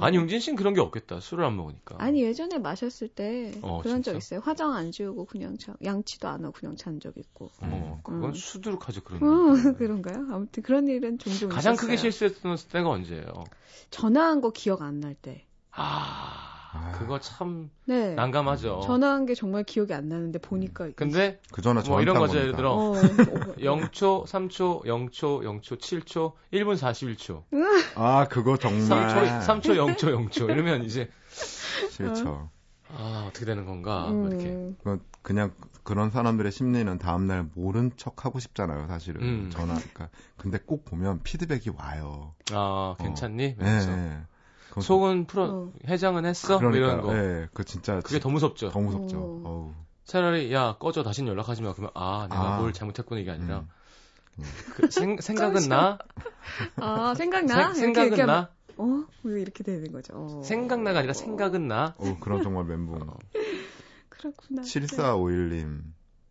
아니 0.00 0.16
용진 0.16 0.40
씨는 0.40 0.56
그런 0.56 0.72
게 0.74 0.80
없겠다. 0.80 1.20
술을 1.20 1.44
안 1.44 1.54
먹으니까. 1.56 1.96
아니 1.98 2.22
예전에 2.22 2.58
마셨을 2.58 3.08
때 3.08 3.52
어, 3.62 3.82
그런 3.82 3.96
진짜? 3.96 4.12
적 4.12 4.18
있어요. 4.18 4.40
화장 4.40 4.72
안 4.74 4.90
지우고 4.90 5.26
그냥 5.26 5.58
자, 5.58 5.74
양치도 5.84 6.28
안 6.28 6.44
하고 6.44 6.52
그냥 6.52 6.76
잔 6.76 6.98
적 6.98 7.16
있고. 7.18 7.50
어, 7.60 8.00
그건 8.02 8.30
음. 8.30 8.34
수두룩하죠 8.34 9.02
그런. 9.04 9.22
어. 9.22 9.52
그런가요? 9.78 10.26
아무튼 10.32 10.62
그런 10.62 10.88
일은 10.88 11.18
종종 11.18 11.50
가장 11.50 11.74
있었어요. 11.74 11.86
크게 11.86 11.96
실수했던 11.98 12.56
때가 12.70 12.88
언제예요? 12.88 13.44
전화한 13.90 14.40
거 14.40 14.50
기억 14.50 14.80
안 14.82 15.00
날 15.00 15.14
때. 15.14 15.46
아, 15.72 16.51
아. 16.72 16.92
그거 16.92 17.20
참 17.20 17.70
네. 17.84 18.14
난감하죠. 18.14 18.80
전화한 18.84 19.26
게 19.26 19.34
정말 19.34 19.62
기억이 19.62 19.92
안 19.92 20.08
나는데 20.08 20.38
보니까 20.38 20.88
근데 20.96 21.38
그 21.52 21.60
전화 21.60 21.82
뭐 21.82 22.00
이런 22.00 22.16
한 22.16 22.22
거죠. 22.22 22.38
예를 22.38 22.52
겁니다. 22.52 22.56
들어 22.56 22.72
어, 22.72 22.92
0초, 23.58 24.26
3초, 24.26 24.84
0초, 24.84 25.42
0초, 25.42 25.78
7초, 25.78 26.32
1분 26.52 26.78
41초. 26.78 27.42
아 27.94 28.26
그거 28.28 28.56
정말 28.56 29.08
3초, 29.08 29.46
3초, 29.46 29.96
0초, 29.96 30.30
0초. 30.30 30.50
이러면 30.50 30.84
이제 30.84 31.10
싫죠. 31.90 32.48
아, 32.94 33.24
어떻게 33.28 33.46
되는 33.46 33.64
건가? 33.64 34.10
음, 34.10 34.28
이렇게. 34.28 34.74
그 34.82 35.02
그냥 35.22 35.52
그런 35.82 36.10
사람들의 36.10 36.52
심리는 36.52 36.98
다음날 36.98 37.48
모른 37.54 37.90
척 37.96 38.24
하고 38.24 38.38
싶잖아요, 38.38 38.86
사실은. 38.86 39.22
음. 39.22 39.50
전화. 39.50 39.74
그러니까 39.74 40.08
근데 40.36 40.58
꼭 40.58 40.84
보면 40.84 41.20
피드백이 41.22 41.70
와요. 41.70 42.34
아, 42.52 42.94
괜찮니? 42.98 43.56
네. 43.56 44.22
속은 44.80 45.26
풀어 45.26 45.44
어. 45.44 45.72
해장은 45.86 46.24
했어? 46.24 46.58
뭐 46.60 46.70
그러니까, 46.70 46.92
이런 46.92 47.02
거. 47.02 47.16
예, 47.16 47.48
그 47.52 47.64
진짜 47.64 48.00
그게 48.00 48.18
더 48.20 48.28
무섭죠. 48.30 48.70
더 48.70 48.80
무섭죠. 48.80 49.18
어. 49.18 49.42
어우. 49.44 49.74
차라리 50.04 50.52
야 50.52 50.76
꺼져 50.78 51.02
다신 51.02 51.26
연락하지 51.28 51.62
마. 51.62 51.72
그러면 51.72 51.90
아 51.94 52.26
내가 52.30 52.56
아. 52.56 52.58
뭘 52.60 52.72
잘못했구나 52.72 53.20
이게 53.20 53.30
아니라 53.30 53.64
음. 54.38 54.44
그 54.74 54.90
생, 54.90 55.16
생각은 55.20 55.54
꺼져. 55.54 55.98
나아 56.76 57.14
생각나? 57.14 57.74
생, 57.74 57.92
각은 57.92 58.26
나 58.26 58.50
어? 58.78 59.04
왜 59.22 59.40
이렇게 59.40 59.62
되는 59.64 59.92
거죠? 59.92 60.14
어. 60.16 60.42
생각나가 60.42 61.00
아니라 61.00 61.12
생각은 61.12 61.68
나. 61.68 61.94
어, 61.98 62.16
그런 62.20 62.42
정말 62.42 62.64
멘붕. 62.64 63.02
어. 63.02 63.18
그렇구나. 64.08 64.62
7451님. 64.62 65.82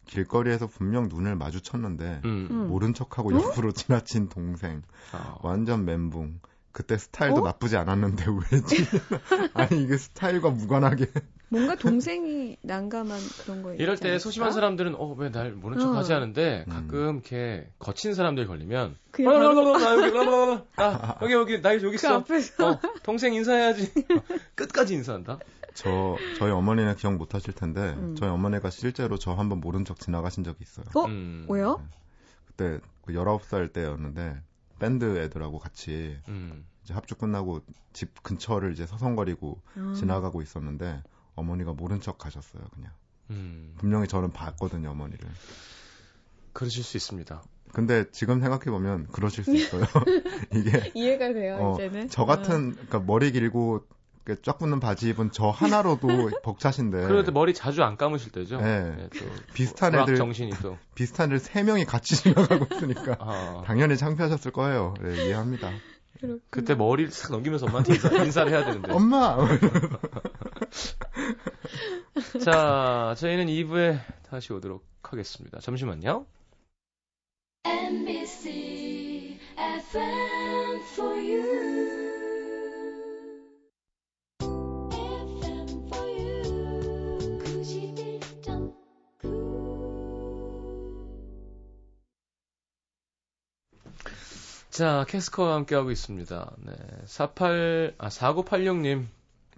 길거리에서 0.06 0.68
분명 0.68 1.08
눈을 1.08 1.36
마주쳤는데 1.36 2.22
음. 2.26 2.48
음. 2.52 2.68
모른 2.68 2.94
척하고 2.94 3.34
옆으로 3.34 3.72
지나친 3.72 4.28
동생. 4.30 4.82
아. 5.14 5.38
완전 5.42 5.86
멘붕. 5.86 6.40
그때 6.72 6.98
스타일도 6.98 7.42
어? 7.42 7.44
나쁘지 7.44 7.76
않았는데 7.78 8.26
왜 8.52 8.62
찔? 8.62 8.86
아니 9.54 9.84
이게 9.84 9.98
스타일과 9.98 10.50
무관하게 10.52 11.08
뭔가 11.50 11.76
동생이 11.76 12.56
난감한 12.62 13.20
그런 13.44 13.62
거 13.62 13.74
이럴 13.74 13.98
때? 13.98 14.18
소심한 14.20 14.54
사람들은 14.54 14.96
어 14.96 15.16
왜 15.16 15.30
날 15.32 15.52
모른 15.52 15.80
척 15.80 15.94
하지 15.94 16.14
어. 16.14 16.16
하는데 16.16 16.66
음. 16.68 16.72
가끔 16.72 17.16
이렇게 17.16 17.70
거친 17.80 18.14
사람들 18.14 18.48
걸리면 18.48 18.96
라라라라, 19.18 19.78
나 19.78 19.94
여기 19.96 20.12
라라라라. 20.18 20.64
아 20.78 21.18
여기 21.24 21.34
여기 21.34 21.62
나 21.62 21.74
여기 21.74 21.82
그 21.90 21.96
있어 21.96 22.16
앞에서 22.20 22.70
어, 22.72 22.80
동생 23.04 23.34
인사해야지 23.34 23.92
끝까지 24.56 24.94
인사한다 24.94 25.40
저 25.74 26.16
저희 26.38 26.52
어머니는 26.52 26.96
기억 26.96 27.16
못 27.16 27.34
하실 27.36 27.54
텐데 27.54 27.96
음. 27.98 28.16
저희 28.16 28.30
어머니가 28.30 28.70
실제로 28.70 29.18
저 29.18 29.34
한번 29.34 29.60
모른 29.60 29.84
척 29.86 30.00
지나가신 30.00 30.44
적이 30.44 30.58
있어요. 30.62 30.86
어? 30.96 31.06
음, 31.06 31.46
왜요? 31.50 31.82
그때 32.48 32.80
그 33.06 33.14
19살 33.14 33.72
때였는데 33.74 34.42
밴드 34.82 35.20
애들하고 35.20 35.60
같이 35.60 36.18
음. 36.28 36.66
이제 36.84 36.96
합주 36.96 37.16
끝나고 37.16 37.62
집 37.94 38.24
근처를 38.24 38.74
이제 38.74 38.88
서성거리고 38.88 39.62
아. 39.76 39.94
지나가고 39.96 40.42
있었는데 40.42 41.04
어머니가 41.36 41.74
모른 41.74 42.02
척 42.02 42.18
가셨어요, 42.18 42.64
그냥. 42.74 42.92
음. 43.30 43.76
분명히 43.78 44.08
저는 44.08 44.32
봤거든요, 44.32 44.90
어머니를. 44.90 45.30
그러실 46.54 46.84
수 46.84 46.98
있습니다 46.98 47.42
근데 47.72 48.10
지금 48.12 48.42
생각해 48.42 48.66
보면 48.66 49.08
그러실 49.08 49.44
수 49.44 49.56
있어요. 49.56 49.84
이게, 50.52 50.92
이해가 50.96 51.32
돼요 51.32 51.58
어, 51.62 51.74
이제는. 51.76 52.10
저 52.10 52.26
같은, 52.26 52.72
그러니까 52.72 53.00
머리 53.00 53.32
길고 53.32 53.86
쫙 54.44 54.58
붙는 54.60 54.80
바지 54.80 55.10
입은 55.10 55.32
저 55.32 55.50
하나로도 55.50 56.08
벅차신데. 56.44 57.08
그런데 57.08 57.32
머리 57.32 57.54
자주 57.54 57.84
안 57.84 57.98
감으실 57.98 58.32
때죠 58.32 58.58
네. 58.62 58.82
네, 58.96 59.10
또 59.18 59.26
비슷한 59.54 59.96
애들, 59.96 60.16
정신이 60.16 60.52
또 60.62 60.78
비슷한 60.96 61.28
애들 61.30 61.40
세 61.40 61.64
명이 61.64 61.86
같이 61.86 62.16
지나가고 62.16 62.68
있으니까. 62.76 63.18
아, 63.20 63.64
당연히 63.66 63.98
창피하셨을 63.98 64.52
거예요. 64.52 64.94
네, 65.02 65.26
이해합니다. 65.26 65.70
그렇구나. 66.20 66.40
그때 66.52 66.76
머리를 66.76 67.12
싹 67.12 67.32
넘기면서 67.32 67.66
엄마한테 67.66 67.94
인사, 67.96 68.10
인사를 68.24 68.52
해야 68.52 68.64
되는데 68.66 68.92
엄마! 68.94 69.38
자 72.44 73.16
저희는 73.18 73.48
2부에 73.48 74.00
다시 74.30 74.54
오도록 74.54 74.86
하겠습니다 75.02 75.60
잠시만요 75.60 76.26
NBC 77.66 79.40
FM 79.58 80.80
for 80.94 81.16
you. 81.16 81.91
자 94.72 95.06
캐스커와 95.08 95.54
함께하고 95.56 95.92
있습니다 95.92 96.52
네 96.66 96.74
48, 97.06 97.94
아 98.00 98.08
4986님 98.08 99.06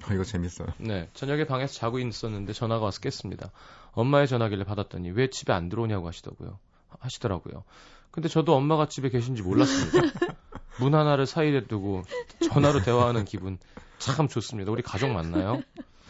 어, 0.10 0.14
이거 0.14 0.24
재밌어요. 0.24 0.68
네, 0.78 1.08
저녁에 1.14 1.46
방에서 1.46 1.74
자고 1.74 2.00
있었는데 2.00 2.54
전화가 2.54 2.84
와서 2.84 3.00
깼습니다. 3.00 3.52
엄마의 3.92 4.28
전화기를 4.28 4.66
받았더니 4.66 5.12
왜 5.12 5.30
집에 5.30 5.54
안 5.54 5.70
들어오냐고 5.70 6.08
하시더고요. 6.08 6.58
하시더라고요. 7.00 7.64
근데 8.12 8.28
저도 8.28 8.56
엄마가 8.56 8.88
집에 8.88 9.10
계신지 9.10 9.42
몰랐습니다. 9.44 10.00
문 10.80 10.96
하나를 10.96 11.26
사이에 11.26 11.66
두고 11.68 12.04
전화로 12.50 12.82
대화하는 12.82 13.26
기분 13.26 13.60
참 14.00 14.28
좋습니다. 14.28 14.72
우리 14.72 14.82
가족 14.82 15.12
맞나요? 15.12 15.62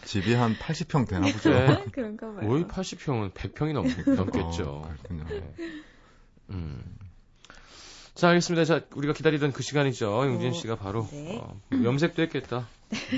집이 0.06 0.34
한 0.34 0.56
80평 0.56 1.08
되나 1.08 1.32
보죠. 1.32 1.50
네. 1.50 1.86
그런가 1.92 2.34
봐요. 2.34 2.48
거의 2.48 2.64
80평은 2.64 3.34
100평이 3.34 3.74
넘, 3.74 4.16
넘겠죠. 4.16 4.64
어, 4.64 4.82
그렇군요. 4.82 5.24
네. 5.30 5.54
음. 6.50 6.98
자, 8.16 8.30
알겠습니다. 8.30 8.64
자, 8.66 8.82
우리가 8.96 9.14
기다리던 9.14 9.54
그 9.54 9.64
시간이죠. 9.64 10.26
용진 10.26 10.50
어, 10.52 10.54
씨가 10.54 10.76
바로 10.76 11.08
네. 11.12 11.40
어, 11.42 11.60
염색도 11.72 12.22
했겠다. 12.24 12.68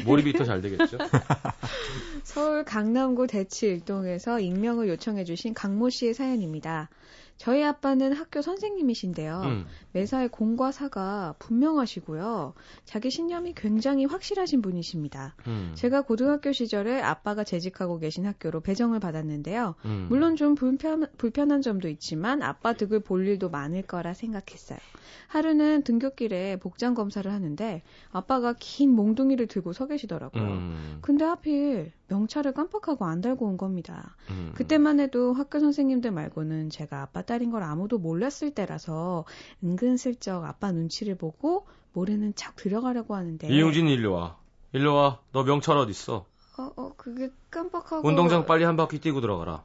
몰입이 0.05 0.31
더 0.33 0.45
잘 0.45 0.61
되겠죠. 0.61 0.97
서울 2.23 2.63
강남구 2.63 3.27
대치 3.27 3.65
일동에서 3.67 4.39
익명을 4.39 4.87
요청해 4.87 5.25
주신 5.25 5.53
강모 5.53 5.89
씨의 5.89 6.13
사연입니다. 6.13 6.89
저희 7.37 7.63
아빠는 7.63 8.13
학교 8.13 8.41
선생님이신데요. 8.41 9.41
음. 9.43 9.65
매사에 9.91 10.27
공과 10.27 10.71
사가 10.71 11.35
분명하시고요. 11.39 12.53
자기 12.85 13.09
신념이 13.09 13.53
굉장히 13.55 14.05
확실하신 14.05 14.61
분이십니다. 14.61 15.35
음. 15.47 15.71
제가 15.75 16.01
고등학교 16.01 16.53
시절에 16.53 17.01
아빠가 17.01 17.43
재직하고 17.43 17.99
계신 17.99 18.25
학교로 18.25 18.61
배정을 18.61 18.99
받았는데요. 18.99 19.75
음. 19.85 20.05
물론 20.09 20.35
좀 20.35 20.55
불편, 20.55 21.07
불편한 21.17 21.61
점도 21.61 21.89
있지만 21.89 22.41
아빠 22.41 22.73
득을 22.73 23.01
볼 23.01 23.27
일도 23.27 23.49
많을 23.49 23.81
거라 23.81 24.13
생각했어요. 24.13 24.79
하루는 25.27 25.83
등굣길에 25.83 26.57
복장 26.57 26.93
검사를 26.93 27.29
하는데 27.29 27.81
아빠가 28.11 28.53
긴 28.57 28.91
몽둥이를 28.91 29.47
들고 29.47 29.73
서 29.73 29.87
계시더라고요. 29.87 30.43
음. 30.43 30.97
근데 31.01 31.25
하필 31.25 31.91
명찰을 32.07 32.53
깜빡하고 32.53 33.05
안 33.05 33.21
달고 33.21 33.45
온 33.45 33.57
겁니다. 33.57 34.15
음. 34.29 34.51
그때만 34.55 34.99
해도 34.99 35.33
학교 35.33 35.59
선생님들 35.59 36.11
말고는 36.11 36.69
제가 36.69 37.01
아빠 37.01 37.23
딸인 37.25 37.51
걸 37.51 37.63
아무도 37.63 37.97
몰랐을 37.97 38.51
때라서 38.53 39.25
은근슬쩍 39.63 40.43
아빠 40.45 40.71
눈치를 40.71 41.15
보고 41.15 41.65
모르는 41.93 42.35
척 42.35 42.55
들어가려고 42.55 43.15
하는데 43.15 43.47
이용진 43.47 43.87
일로 43.87 44.13
와. 44.13 44.37
일로 44.73 44.95
와. 44.95 45.19
너 45.31 45.43
명찰 45.43 45.77
어디 45.77 45.91
있어? 45.91 46.25
어, 46.57 46.71
어, 46.75 46.93
그게 46.95 47.29
깜빡하고 47.49 48.07
운동장 48.07 48.45
빨리 48.45 48.63
한 48.63 48.75
바퀴 48.75 48.99
뛰고 48.99 49.21
들어가라. 49.21 49.63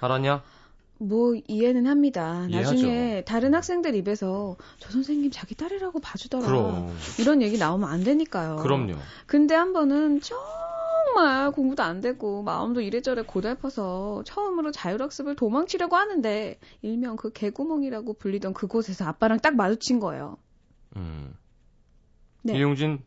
알았냐? 0.00 0.42
뭐 1.00 1.34
이해는 1.46 1.86
합니다. 1.86 2.46
이해하죠. 2.48 2.72
나중에 2.72 3.22
다른 3.24 3.54
학생들 3.54 3.94
입에서 3.94 4.56
저 4.78 4.90
선생님 4.90 5.30
자기 5.30 5.54
딸이라고 5.54 6.00
봐주더라. 6.00 6.46
그럼. 6.46 6.96
이런 7.20 7.40
얘기 7.42 7.56
나오면 7.56 7.88
안 7.88 8.02
되니까요. 8.02 8.56
그럼요. 8.56 8.94
근데 9.26 9.54
한 9.54 9.72
번은 9.72 10.20
정말 11.18 11.50
공부도 11.50 11.82
안 11.82 12.00
되고 12.00 12.42
마음도 12.44 12.80
이래저래 12.80 13.22
고달퍼서 13.22 14.22
처음으로 14.24 14.70
자율학습을 14.70 15.34
도망치려고 15.34 15.96
하는데 15.96 16.58
일명 16.82 17.16
그 17.16 17.32
개구멍이라고 17.32 18.14
불리던 18.14 18.54
그곳에서 18.54 19.04
아빠랑 19.06 19.40
딱 19.40 19.56
마주친 19.56 19.98
거예요. 19.98 20.36
음. 20.94 21.34
네. 22.42 22.56
이용진 22.56 23.02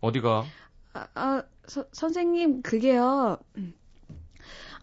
어디가? 0.00 0.44
아, 0.92 1.06
아, 1.14 1.42
서- 1.66 1.86
선생님 1.92 2.62
그게요. 2.62 3.38
음. 3.56 3.74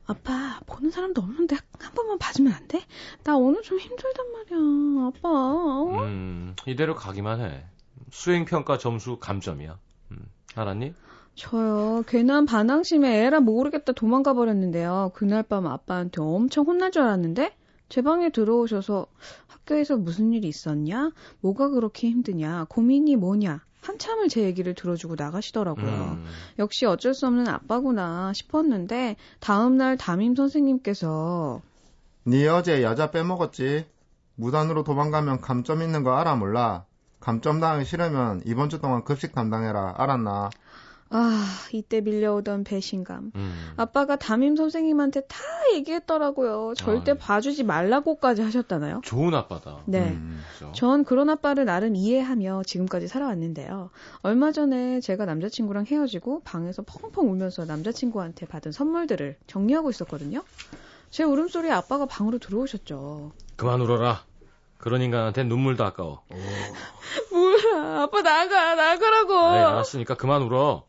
아빠 0.06 0.60
보는 0.66 0.92
사람도 0.92 1.22
없는데 1.22 1.56
한 1.80 1.94
번만 1.94 2.18
봐주면 2.18 2.52
안 2.54 2.68
돼? 2.68 2.82
나 3.24 3.38
오늘 3.38 3.62
좀 3.62 3.80
힘들단 3.80 4.26
말이야, 4.34 5.08
아빠. 5.08 5.30
어? 5.30 6.04
음, 6.04 6.54
이대로 6.66 6.96
가기만 6.96 7.40
해. 7.42 7.66
수행 8.12 8.44
평가 8.46 8.78
점수 8.78 9.20
감점이야. 9.20 9.80
음, 10.12 10.26
알았니? 10.56 10.94
저요, 11.38 12.04
괜한 12.08 12.48
반항심에 12.48 13.24
에라 13.26 13.40
모르겠다 13.42 13.94
도망가 13.94 14.34
버렸는데요. 14.34 15.12
그날 15.14 15.44
밤 15.44 15.68
아빠한테 15.68 16.20
엄청 16.20 16.66
혼날 16.66 16.92
줄 16.92 17.04
알았는데, 17.04 17.56
제 17.90 18.02
방에 18.02 18.32
들어오셔서 18.32 19.06
학교에서 19.46 19.98
무슨 19.98 20.34
일이 20.34 20.48
있었냐? 20.48 21.12
뭐가 21.42 21.70
그렇게 21.70 22.10
힘드냐? 22.10 22.66
고민이 22.70 23.16
뭐냐? 23.18 23.62
한참을 23.82 24.30
제 24.30 24.42
얘기를 24.42 24.74
들어주고 24.74 25.16
나가시더라고요. 25.16 25.88
음, 25.88 26.26
역시 26.58 26.88
어쩔 26.88 27.14
수 27.14 27.28
없는 27.28 27.48
아빠구나 27.48 28.34
싶었는데, 28.34 29.16
다음날 29.40 29.96
담임 29.96 30.36
선생님께서, 30.36 31.62
네 32.24 32.48
어제 32.48 32.82
여자 32.82 33.12
빼먹었지? 33.12 33.86
무단으로 34.36 34.84
도망가면 34.84 35.42
감점 35.42 35.84
있는 35.84 36.04
거 36.04 36.16
알아 36.18 36.36
몰라? 36.36 36.86
감점 37.20 37.60
당하기 37.60 37.86
싫으면 37.86 38.42
이번 38.46 38.70
주 38.70 38.80
동안 38.80 39.04
급식 39.04 39.34
담당해라. 39.34 39.96
알았나? 39.98 40.50
아, 41.10 41.46
이때 41.72 42.02
밀려오던 42.02 42.64
배신감. 42.64 43.32
음. 43.36 43.74
아빠가 43.78 44.16
담임 44.18 44.56
선생님한테 44.56 45.22
다 45.22 45.38
얘기했더라고요. 45.74 46.74
절대 46.76 47.12
아이. 47.12 47.18
봐주지 47.18 47.64
말라고까지 47.64 48.42
하셨다나요? 48.42 49.02
좋은 49.04 49.34
아빠다. 49.34 49.80
네. 49.86 50.10
음. 50.10 50.42
그죠? 50.54 50.72
전 50.74 51.04
그런 51.04 51.30
아빠를 51.30 51.66
나름 51.66 51.96
이해하며 51.96 52.64
지금까지 52.66 53.08
살아왔는데요. 53.08 53.90
얼마 54.22 54.52
전에 54.52 55.00
제가 55.00 55.26
남자친구랑 55.26 55.86
헤어지고 55.86 56.42
방에서 56.44 56.82
펑펑 56.82 57.30
울면서 57.32 57.66
남자친구한테 57.66 58.46
받은 58.46 58.72
선물들을 58.72 59.38
정리하고 59.48 59.90
있었거든요. 59.90 60.44
제 61.10 61.24
울음소리에 61.24 61.72
아빠가 61.72 62.06
방으로 62.06 62.38
들어오셨죠. 62.40 63.32
그만 63.56 63.82
울어라. 63.82 64.24
그런 64.78 65.02
인간한테 65.02 65.44
눈물도 65.44 65.84
아까워. 65.86 66.22
몰라. 67.32 68.04
아빠 68.04 68.22
나가. 68.22 68.76
나가라고. 68.76 69.34
에이, 69.34 69.64
알았으니까 69.64 70.16
그만 70.16 70.44
울어. 70.44 70.87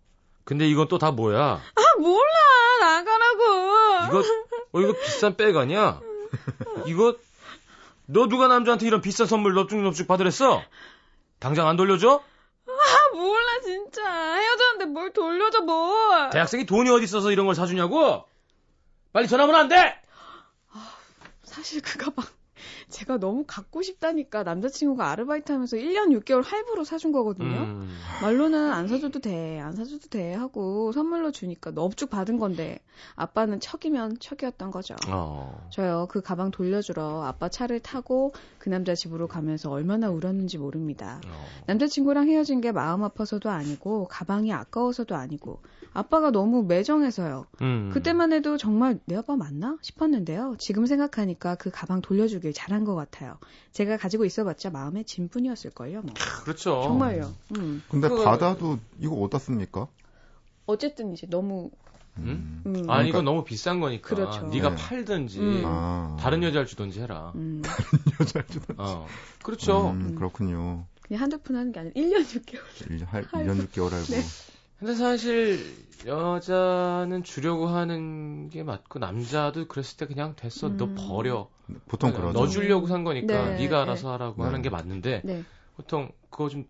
근데 0.49 0.67
이건 0.67 0.89
또 0.89 0.97
다 0.97 1.11
뭐야? 1.11 1.41
아, 1.43 1.83
몰라. 1.99 2.25
나가라고. 2.81 4.07
이거, 4.07 4.23
어, 4.73 4.81
이거 4.81 4.93
비싼 4.95 5.37
백 5.37 5.55
아니야? 5.55 6.01
이거, 6.87 7.15
너 8.07 8.29
누가 8.29 8.49
남자한테 8.49 8.87
이런 8.87 9.03
비싼 9.03 9.27
선물 9.27 9.55
넙죽넙죽 9.55 10.09
받으랬어? 10.09 10.63
당장 11.39 11.69
안 11.69 11.77
돌려줘? 11.77 12.23
아, 12.67 13.15
몰라, 13.15 13.61
진짜. 13.63 14.03
헤어졌는데 14.37 14.87
뭘 14.87 15.13
돌려줘, 15.13 15.61
뭘. 15.61 16.31
대학생이 16.31 16.65
돈이 16.65 16.89
어디 16.89 17.05
있어서 17.05 17.31
이런 17.31 17.45
걸 17.45 17.55
사주냐고? 17.55 18.25
빨리 19.13 19.29
전화하면 19.29 19.55
안 19.55 19.69
돼! 19.69 20.01
사실 21.45 21.83
그 21.83 21.99
가방 21.99 22.25
제가 22.89 23.19
너무 23.19 23.45
갖고 23.47 23.83
싶다니까 23.83 24.43
남자친구가 24.43 25.11
아르바이트 25.11 25.53
하면서 25.53 25.77
1년 25.77 26.19
6개월 26.19 26.43
할부로 26.45 26.85
사준 26.85 27.13
거거든요. 27.13 27.57
음. 27.59 27.89
말로는 28.23 28.71
안 28.73 28.89
사줘도 28.89 29.21
돼, 29.21 29.61
안 29.61 29.75
사줘도 29.75 30.09
돼 30.09 30.35
하고 30.35 30.93
선물로 30.93 31.33
주니까 31.33 31.71
넙죽 31.71 32.11
받은 32.11 32.39
건데 32.39 32.81
아빠는 33.15 33.61
척이면 33.61 34.19
척이었던 34.19 34.71
거죠. 34.71 34.97
어. 35.09 35.69
저요 35.71 36.07
그 36.11 36.21
가방 36.21 36.51
돌려주러 36.51 37.23
아빠 37.25 37.49
차를 37.49 37.81
타고 37.81 38.33
그 38.59 38.69
남자 38.69 38.95
집으로 38.95 39.29
가면서 39.29 39.71
얼마나 39.71 40.11
울었는지 40.11 40.59
모릅니다. 40.59 41.21
어. 41.27 41.47
남자친구랑 41.67 42.29
헤어진 42.29 42.61
게 42.61 42.73
마음 42.73 43.05
아파서도 43.05 43.51
아니고 43.51 44.07
가방이 44.09 44.53
아까워서도 44.53 45.15
아니고 45.15 45.61
아빠가 45.95 46.31
너무 46.31 46.63
매정해서요. 46.65 47.47
음. 47.63 47.91
그때만 47.93 48.33
해도 48.33 48.57
정말 48.57 48.99
내 49.07 49.17
아빠 49.17 49.37
맞나 49.37 49.77
싶었는데요. 49.81 50.55
지금 50.59 50.87
생각하니까 50.87 51.55
그 51.57 51.71
가방 51.71 52.01
돌려주길 52.01 52.53
잘한 52.53 52.85
것 52.85 52.95
같아요. 52.95 53.39
제가 53.73 53.97
가지고 53.97 54.25
있어봤자 54.25 54.71
마음의 54.71 55.05
짐뿐이었을걸요. 55.05 56.03
뭐. 56.03 56.15
그렇죠. 56.45 56.83
정말요. 56.83 57.33
음. 57.59 57.83
근데 57.89 58.09
그거- 58.09 58.25
받아도 58.25 58.79
이거 59.01 59.15
어디다 59.17 59.39
씁니까? 59.39 59.89
어쨌든 60.67 61.13
이제 61.15 61.27
너무 61.29 61.71
음? 62.19 62.63
음, 62.67 62.85
아, 62.91 63.03
이건 63.03 63.25
너무 63.25 63.45
비싼 63.45 63.79
거니까. 63.79 64.09
그렇죠. 64.09 64.47
네가 64.49 64.71
네. 64.71 64.77
팔든지 64.77 65.39
음. 65.41 65.63
아. 65.65 66.17
다른 66.21 66.43
여자를 66.43 66.67
주든지 66.67 67.01
해라. 67.01 67.33
음, 67.37 67.63
여자를 68.21 68.47
주던. 68.49 68.77
어. 68.79 69.07
그렇죠. 69.43 69.91
음, 69.91 70.15
그렇군요. 70.17 70.85
그냥 71.03 71.23
한두 71.23 71.39
푼 71.39 71.57
하는 71.57 71.71
게 71.73 71.79
아니라 71.81 71.95
1년 71.95 72.23
6개월. 72.25 72.61
1년, 72.89 73.07
할, 73.07 73.25
1년 73.25 73.67
6개월 73.69 73.93
알고. 73.93 74.07
네. 74.09 74.23
근데 74.79 74.95
사실 74.95 75.59
여자는 76.07 77.25
주려고 77.25 77.67
하는 77.67 78.49
게 78.49 78.63
맞고 78.63 78.99
남자도 79.01 79.67
그랬을 79.67 79.97
때 79.97 80.07
그냥 80.07 80.35
됐어. 80.37 80.69
너 80.69 80.85
음. 80.85 80.95
버려. 80.97 81.49
보통 81.89 82.13
그러죠. 82.13 82.33
너 82.39 82.47
주려고 82.47 82.87
산 82.87 83.03
거니까 83.05 83.27
네, 83.27 83.57
네, 83.57 83.69
가 83.69 83.77
네. 83.79 83.83
알아서 83.83 84.13
하라고 84.13 84.37
네. 84.43 84.45
하는 84.45 84.63
게 84.63 84.71
맞는데 84.71 85.23
네. 85.25 85.45
보통 85.77 86.11
그거 86.31 86.49
좀 86.49 86.65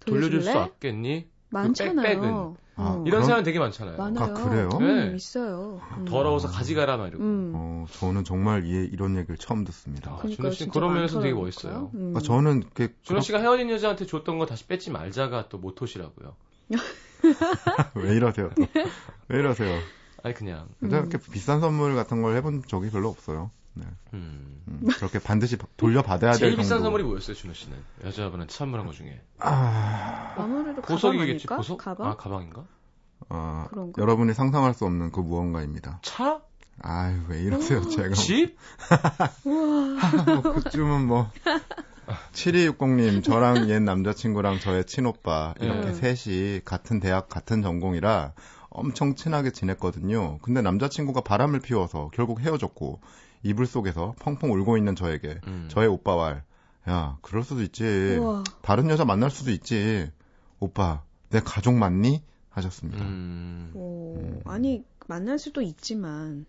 돌려줄 0.00 0.42
수 0.42 0.46
돌려줄래? 0.52 0.64
없겠니? 0.66 1.26
많잖아요. 1.50 2.02
백백은. 2.06 2.54
아, 2.76 2.94
음. 2.94 3.06
이런 3.06 3.20
그럼- 3.20 3.24
사람 3.24 3.44
되게 3.44 3.58
많잖아요. 3.58 3.96
많아요. 3.96 4.24
아, 4.24 4.32
그래요? 4.48 4.68
음, 4.80 5.10
네. 5.10 5.16
있어요. 5.16 5.80
음. 5.98 6.04
더러워서 6.04 6.48
가지가라 6.48 6.96
막 6.98 7.08
이러고. 7.08 7.22
음. 7.24 7.52
어, 7.54 7.86
저는 7.92 8.24
정말 8.24 8.64
이, 8.64 8.68
이런 8.92 9.16
얘기를 9.16 9.36
처음 9.38 9.64
듣습니다. 9.64 10.12
아, 10.12 10.16
그러니까 10.16 10.36
준호 10.36 10.50
씨 10.52 10.68
그런 10.68 10.94
면에서 10.94 11.20
되게. 11.20 11.34
멋있어요. 11.34 11.90
음. 11.94 12.12
그러니까 12.12 12.20
저는 12.20 12.62
그 12.74 12.94
준호 13.02 13.20
씨가 13.20 13.38
헤어진 13.40 13.70
여자한테 13.70 14.06
줬던 14.06 14.38
거 14.38 14.46
다시 14.46 14.66
뺏지 14.66 14.90
말자가 14.90 15.48
또 15.48 15.58
모토시라고요. 15.58 16.34
왜 17.94 18.14
이러세요? 18.14 18.50
또? 18.54 18.66
왜 19.28 19.38
이러세요? 19.38 19.78
아니 20.22 20.34
그냥. 20.34 20.68
제가 20.82 21.00
음. 21.00 21.08
이렇게 21.10 21.18
비싼 21.30 21.60
선물 21.60 21.94
같은 21.94 22.22
걸 22.22 22.36
해본 22.36 22.64
적이 22.66 22.90
별로 22.90 23.08
없어요. 23.08 23.50
네. 23.74 23.84
음. 24.12 24.62
음, 24.68 24.88
그렇게 24.96 25.18
반드시 25.18 25.56
돌려받아야 25.76 26.32
될 26.32 26.38
제일 26.40 26.50
정도. 26.52 26.62
비싼 26.62 26.82
선물이 26.82 27.04
뭐였어요, 27.04 27.34
준호 27.34 27.54
씨는? 27.54 27.76
여자분한테 28.04 28.52
선물한 28.52 28.86
것 28.86 28.94
중에. 28.94 29.20
아, 29.38 30.34
아무래도 30.36 30.82
가방 30.82 30.94
보석이겠지, 30.96 31.30
아닐까? 31.30 31.56
보석? 31.56 31.78
가방? 31.78 32.08
아, 32.08 32.16
가방인가? 32.16 32.64
어, 33.30 33.66
그런가? 33.70 34.02
여러분이 34.02 34.34
상상할 34.34 34.74
수 34.74 34.84
없는 34.84 35.10
그 35.10 35.20
무언가입니다. 35.20 36.00
차? 36.02 36.42
아유, 36.82 37.20
왜 37.28 37.42
이러세요, 37.42 37.82
제가. 37.88 38.14
집? 38.14 38.56
뭐 39.44 40.42
그쯤은 40.54 41.06
뭐. 41.06 41.30
7260님, 42.32 43.22
저랑 43.22 43.68
옛 43.70 43.80
남자친구랑 43.80 44.60
저의 44.60 44.84
친오빠, 44.84 45.54
이렇게 45.60 45.88
음. 45.88 45.94
셋이 45.94 46.60
같은 46.64 47.00
대학, 47.00 47.28
같은 47.28 47.62
전공이라 47.62 48.32
엄청 48.70 49.14
친하게 49.14 49.50
지냈거든요. 49.50 50.38
근데 50.42 50.62
남자친구가 50.62 51.22
바람을 51.22 51.60
피워서 51.60 52.10
결국 52.14 52.40
헤어졌고, 52.40 53.00
이불 53.42 53.66
속에서 53.66 54.14
펑펑 54.20 54.52
울고 54.52 54.76
있는 54.76 54.94
저에게, 54.96 55.40
음. 55.46 55.68
저의 55.68 55.88
오빠와, 55.88 56.42
야, 56.88 57.18
그럴 57.22 57.44
수도 57.44 57.62
있지. 57.62 58.16
우와. 58.18 58.44
다른 58.62 58.90
여자 58.90 59.04
만날 59.04 59.30
수도 59.30 59.50
있지. 59.50 60.10
오빠, 60.58 61.02
내 61.30 61.40
가족 61.40 61.74
맞니? 61.74 62.22
하셨습니다. 62.52 63.04
음. 63.04 63.72
오, 63.74 64.16
음. 64.16 64.40
아니 64.44 64.84
만날 65.06 65.38
수도 65.38 65.62
있지만 65.62 66.46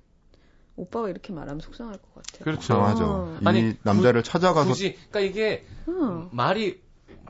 오빠가 0.76 1.10
이렇게 1.10 1.34
말하면 1.34 1.60
속상할 1.60 1.94
것 1.94 2.14
같아요. 2.16 2.44
그렇죠. 2.44 2.62
이상하죠. 2.74 3.06
어. 3.06 3.38
이 3.42 3.48
아니, 3.48 3.74
남자를 3.84 4.24
찾아가서 4.24 4.70
굳이, 4.70 4.96
그러니까 5.10 5.20
이게 5.20 5.66
응. 5.88 6.30
말이 6.32 6.82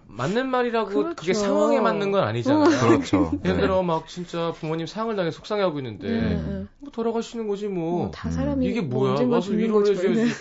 맞는 0.05 0.47
말이라고 0.49 0.89
그 0.89 0.93
그렇죠. 0.93 1.25
게 1.25 1.33
상황에 1.33 1.79
맞는 1.79 2.11
건 2.11 2.23
아니잖아요. 2.23 2.79
그렇죠. 2.79 3.31
예를 3.43 3.55
네. 3.57 3.61
들어 3.61 3.81
막 3.81 4.07
진짜 4.07 4.51
부모님 4.51 4.85
상을 4.85 5.13
당해 5.15 5.31
속상해하고 5.31 5.79
있는데 5.79 6.07
응, 6.07 6.45
응. 6.47 6.67
뭐 6.79 6.91
돌아가시는 6.91 7.47
거지 7.47 7.67
뭐. 7.67 7.97
뭐, 8.03 8.11
다 8.11 8.29
음. 8.29 8.31
사람이 8.31 8.65
이게 8.65 8.81
뭐 8.81 8.99
뭐야? 8.99 9.11
언젠가 9.11 9.35
와서 9.35 9.47
죽는 9.47 9.63
위로를. 9.63 9.95
해줘야지. 9.97 10.33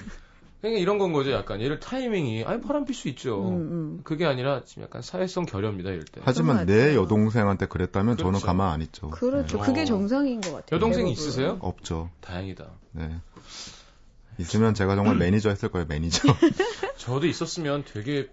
그냥 0.63 0.79
이런 0.79 0.99
건 0.99 1.13
거죠. 1.13 1.33
약간 1.33 1.61
얘를 1.61 1.81
타이밍이 1.81 2.45
아니 2.45 2.61
바람 2.61 2.85
필 2.85 2.95
수 2.95 3.09
있죠. 3.09 3.49
응, 3.49 3.69
응. 3.73 4.01
그게 4.05 4.25
아니라 4.27 4.63
지금 4.65 4.85
약간 4.85 5.03
사회성 5.03 5.45
결여입니다. 5.45 5.91
이럴 5.91 6.05
때. 6.05 6.21
하지만 6.25 6.67
내. 6.67 6.95
여동생한테 6.95 7.67
그랬다면 7.67 8.17
저는 8.17 8.31
그렇죠. 8.35 8.47
가만 8.47 8.71
안 8.71 8.81
있죠. 8.83 9.11
그렇죠. 9.11 9.59
네. 9.59 9.67
그게 9.67 9.83
어. 9.83 9.85
정상인 9.85 10.41
것 10.41 10.53
같아요. 10.53 10.77
여동생이 10.77 11.11
대부분. 11.11 11.29
있으세요? 11.29 11.59
없죠. 11.61 12.11
다행이다. 12.21 12.71
네. 12.93 13.11
있으면 14.39 14.75
제가 14.75 14.95
정말 14.95 15.17
매니저 15.17 15.49
했을 15.49 15.69
거예요, 15.69 15.87
매니저. 15.89 16.23
저도 16.97 17.27
있었으면 17.27 17.83
되게 17.85 18.31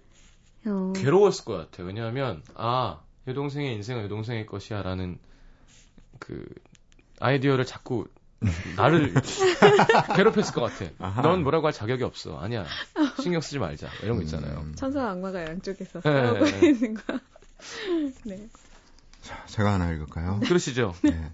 어. 0.66 0.92
괴로웠을 0.94 1.44
것 1.44 1.54
같아요. 1.56 1.88
왜냐하면 1.88 2.44
아 2.54 3.00
여동생의 3.26 3.74
인생은 3.74 4.04
여동생의 4.04 4.46
것이야라는 4.46 5.18
그 6.20 6.46
아이디어를 7.18 7.66
자꾸 7.66 8.06
나를 8.76 9.12
괴롭혔을 10.16 10.54
것 10.54 10.62
같아. 10.62 10.90
아하. 10.98 11.22
넌 11.22 11.42
뭐라고 11.42 11.66
할 11.66 11.72
자격이 11.72 12.02
없어. 12.04 12.38
아니야. 12.38 12.64
신경 13.22 13.40
쓰지 13.40 13.58
말자. 13.58 13.88
이런 14.02 14.16
거 14.16 14.22
있잖아요. 14.22 14.60
음, 14.60 14.74
천사 14.74 15.08
악마가 15.10 15.44
양쪽에서 15.44 16.00
네, 16.00 16.22
싸우고 16.22 16.44
네. 16.44 16.68
있는 16.68 16.94
거. 16.94 17.02
네. 18.24 18.48
제가 19.46 19.74
하나 19.74 19.90
읽을까요? 19.92 20.40
그러시죠? 20.40 20.94
네. 21.02 21.30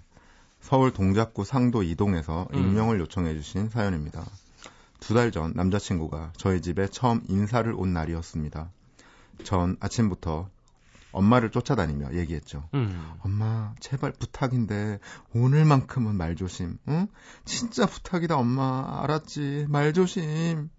서울 0.59 0.91
동작구 0.91 1.45
상도 1.45 1.83
이동에서 1.83 2.47
음. 2.53 2.59
익명을 2.59 2.99
요청해 2.99 3.33
주신 3.35 3.69
사연입니다. 3.69 4.23
두 4.99 5.13
달 5.13 5.31
전 5.31 5.53
남자친구가 5.55 6.33
저희 6.35 6.61
집에 6.61 6.87
처음 6.87 7.21
인사를 7.29 7.71
온 7.73 7.93
날이었습니다. 7.93 8.69
전 9.43 9.77
아침부터 9.79 10.49
엄마를 11.17 11.49
쫓아다니며 11.51 12.13
얘기했죠. 12.13 12.69
음. 12.73 13.11
엄마, 13.23 13.73
제발 13.79 14.11
부탁인데 14.13 14.99
오늘만큼은 15.33 16.15
말 16.15 16.35
조심. 16.35 16.77
응? 16.87 17.07
진짜 17.45 17.85
부탁이다, 17.85 18.37
엄마. 18.37 19.01
알았지? 19.03 19.65
말 19.69 19.93
조심. 19.93 20.69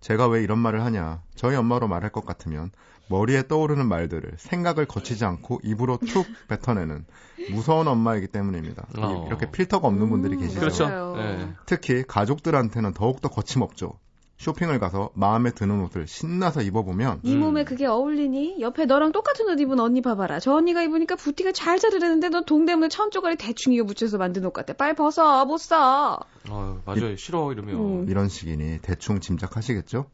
제가 0.00 0.26
왜 0.28 0.42
이런 0.42 0.58
말을 0.58 0.82
하냐? 0.84 1.22
저희 1.36 1.54
엄마로 1.56 1.88
말할 1.88 2.10
것 2.10 2.24
같으면 2.26 2.70
머리에 3.08 3.46
떠오르는 3.46 3.86
말들을 3.86 4.32
생각을 4.38 4.86
거치지 4.86 5.24
않고 5.24 5.60
입으로 5.64 5.98
툭 5.98 6.26
뱉어내는 6.48 7.04
무서운 7.50 7.86
엄마이기 7.88 8.28
때문입니다. 8.28 8.86
이- 8.96 9.00
어. 9.00 9.24
이렇게 9.26 9.50
필터가 9.50 9.86
없는 9.88 10.08
분들이 10.08 10.34
음, 10.36 10.40
계시죠. 10.40 10.60
그렇죠. 10.60 10.84
맞아요. 10.88 11.16
네. 11.16 11.52
특히 11.66 12.04
가족들한테는 12.06 12.94
더욱더 12.94 13.28
거침없죠. 13.28 13.98
쇼핑을 14.42 14.80
가서 14.80 15.10
마음에 15.14 15.52
드는 15.52 15.80
옷을 15.82 16.08
신나서 16.08 16.62
입어보면 16.62 17.20
네 17.22 17.34
음. 17.34 17.38
몸에 17.38 17.62
그게 17.62 17.86
어울리니? 17.86 18.60
옆에 18.60 18.86
너랑 18.86 19.12
똑같은 19.12 19.48
옷 19.48 19.60
입은 19.60 19.78
언니 19.78 20.02
봐봐라. 20.02 20.40
저 20.40 20.52
언니가 20.52 20.82
입으니까 20.82 21.14
부티가 21.14 21.52
잘 21.52 21.78
자르려는데 21.78 22.28
너 22.28 22.42
동대문에 22.42 22.88
천 22.88 23.12
쪼가리 23.12 23.36
대충 23.36 23.72
이어 23.72 23.84
붙여서 23.84 24.18
만든 24.18 24.44
옷 24.44 24.52
같아. 24.52 24.72
빨리 24.72 24.96
벗어. 24.96 25.44
못 25.44 25.58
써. 25.58 26.18
어, 26.50 26.82
맞아요. 26.84 27.14
싫어 27.14 27.52
이러면. 27.52 27.74
음. 27.76 28.06
이런 28.08 28.28
식이니 28.28 28.80
대충 28.82 29.20
짐작하시겠죠? 29.20 30.06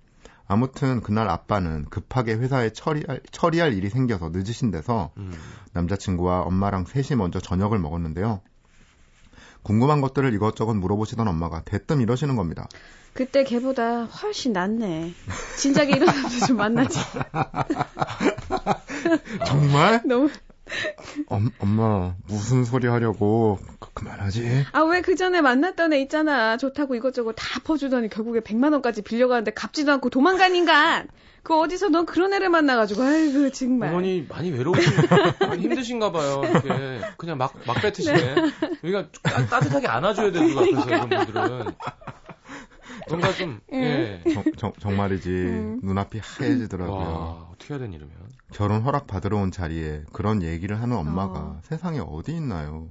아무튼 0.47 1.01
그날 1.01 1.31
아빠는 1.31 1.87
급하게 1.87 2.35
회사에 2.35 2.71
처리할, 2.71 3.21
처리할 3.31 3.73
일이 3.73 3.89
생겨서 3.89 4.29
늦으신 4.29 4.71
데서 4.71 5.11
음. 5.17 5.33
남자친구와 5.73 6.43
엄마랑 6.43 6.85
셋이 6.85 7.17
먼저 7.17 7.41
저녁을 7.41 7.79
먹었는데요. 7.79 8.43
궁금한 9.63 10.03
것들을 10.03 10.35
이것저것 10.35 10.75
물어보시던 10.75 11.27
엄마가 11.27 11.63
대뜸 11.63 12.03
이러시는 12.03 12.37
겁니다. 12.37 12.69
그때 13.19 13.43
걔보다 13.43 14.05
훨씬 14.05 14.53
낫네. 14.53 15.13
진작에 15.57 15.89
이런 15.91 16.07
남자 16.07 16.47
좀 16.47 16.57
만나지. 16.57 16.97
정말? 19.45 20.01
너무. 20.05 20.31
엄, 21.27 21.51
엄마 21.59 22.15
무슨 22.29 22.65
소리 22.65 22.87
하려고 22.87 23.59
그, 23.81 23.89
그만하지. 23.93 24.67
아, 24.71 24.83
왜 24.83 25.03
그 25.03 25.17
전에 25.17 25.41
만났던 25.41 25.95
애 25.95 26.01
있잖아. 26.03 26.57
좋다고 26.59 26.95
이것저것 26.95 27.33
다 27.33 27.59
퍼주더니 27.65 28.09
결국에 28.09 28.39
100만 28.39 28.71
원까지 28.71 29.03
빌려가는데 29.03 29.51
갚지도 29.51 29.91
않고 29.95 30.11
도망간 30.11 30.55
인간! 30.55 31.09
그 31.43 31.59
어디서 31.59 31.89
넌 31.89 32.07
그런 32.07 32.33
애를 32.35 32.51
만나가지고, 32.51 33.03
아이고, 33.03 33.51
정말. 33.51 33.89
어머니 33.89 34.27
많이 34.29 34.53
외로우신가 34.53 35.35
많이 35.41 35.63
힘드신가 35.65 36.13
봐요. 36.13 36.43
이렇게 36.45 37.01
그냥 37.17 37.37
막, 37.37 37.53
막 37.67 37.83
뱉으시네. 37.83 38.37
여기가 38.85 39.09
따, 39.25 39.45
따뜻하게 39.47 39.89
안아줘야 39.89 40.31
돼, 40.31 40.41
누가 40.41 40.61
앞에서 40.61 40.87
이런 40.89 41.09
분들은. 41.09 41.65
뭔가 43.09 43.33
좀, 43.33 43.61
예. 43.73 44.23
음. 44.27 44.35
정, 44.35 44.45
정, 44.57 44.73
정말이지 44.79 45.29
음. 45.31 45.81
눈앞이 45.83 46.19
하얘지더라고요. 46.19 46.97
와, 46.97 47.49
어떻게 47.53 47.75
해야 47.75 47.79
되니, 47.81 47.97
이러면. 47.97 48.15
결혼 48.53 48.83
허락 48.83 49.07
받으러 49.07 49.37
온 49.39 49.51
자리에 49.51 50.05
그런 50.13 50.43
얘기를 50.43 50.81
하는 50.81 50.97
엄마가 50.97 51.39
어. 51.39 51.61
세상에 51.63 52.01
어디 52.01 52.33
있나요? 52.33 52.89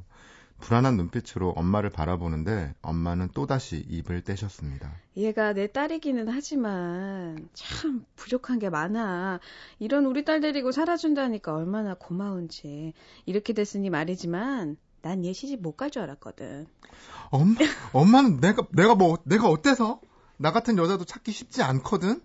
불안한 0.60 0.97
눈빛으로 0.97 1.49
엄마를 1.51 1.89
바라보는데 1.91 2.74
엄마는 2.82 3.30
또다시 3.34 3.86
입을 3.89 4.22
떼셨습니다. 4.22 4.91
얘가 5.16 5.53
내 5.53 5.68
딸이기는 5.68 6.28
하지만 6.30 7.47
참 7.53 8.05
부족한 8.16 8.60
게 8.60 8.70
많아. 8.70 9.39
이런 9.80 10.05
우리 10.05 10.26
딸 10.26 10.41
데리고 10.41 10.72
살아준다니까 10.72 11.53
얼마나 11.53 11.93
고마운지. 11.93 12.93
이렇게 13.26 13.53
됐으니 13.53 13.89
말이지만 13.89 14.78
난 15.08 15.24
얘 15.24 15.32
시집 15.32 15.62
못 15.62 15.78
갈 15.78 15.89
줄 15.89 16.01
알았거든. 16.03 16.68
엄마, 17.30 17.55
엄마는 17.93 18.41
내가, 18.41 18.68
내가 18.72 18.95
뭐, 18.95 19.18
내가 19.24 19.47
어때서? 19.49 20.01
나 20.38 20.51
같은 20.51 20.78
여자도 20.78 21.05
찾기 21.05 21.32
쉽지 21.32 21.64
않거든? 21.64 22.22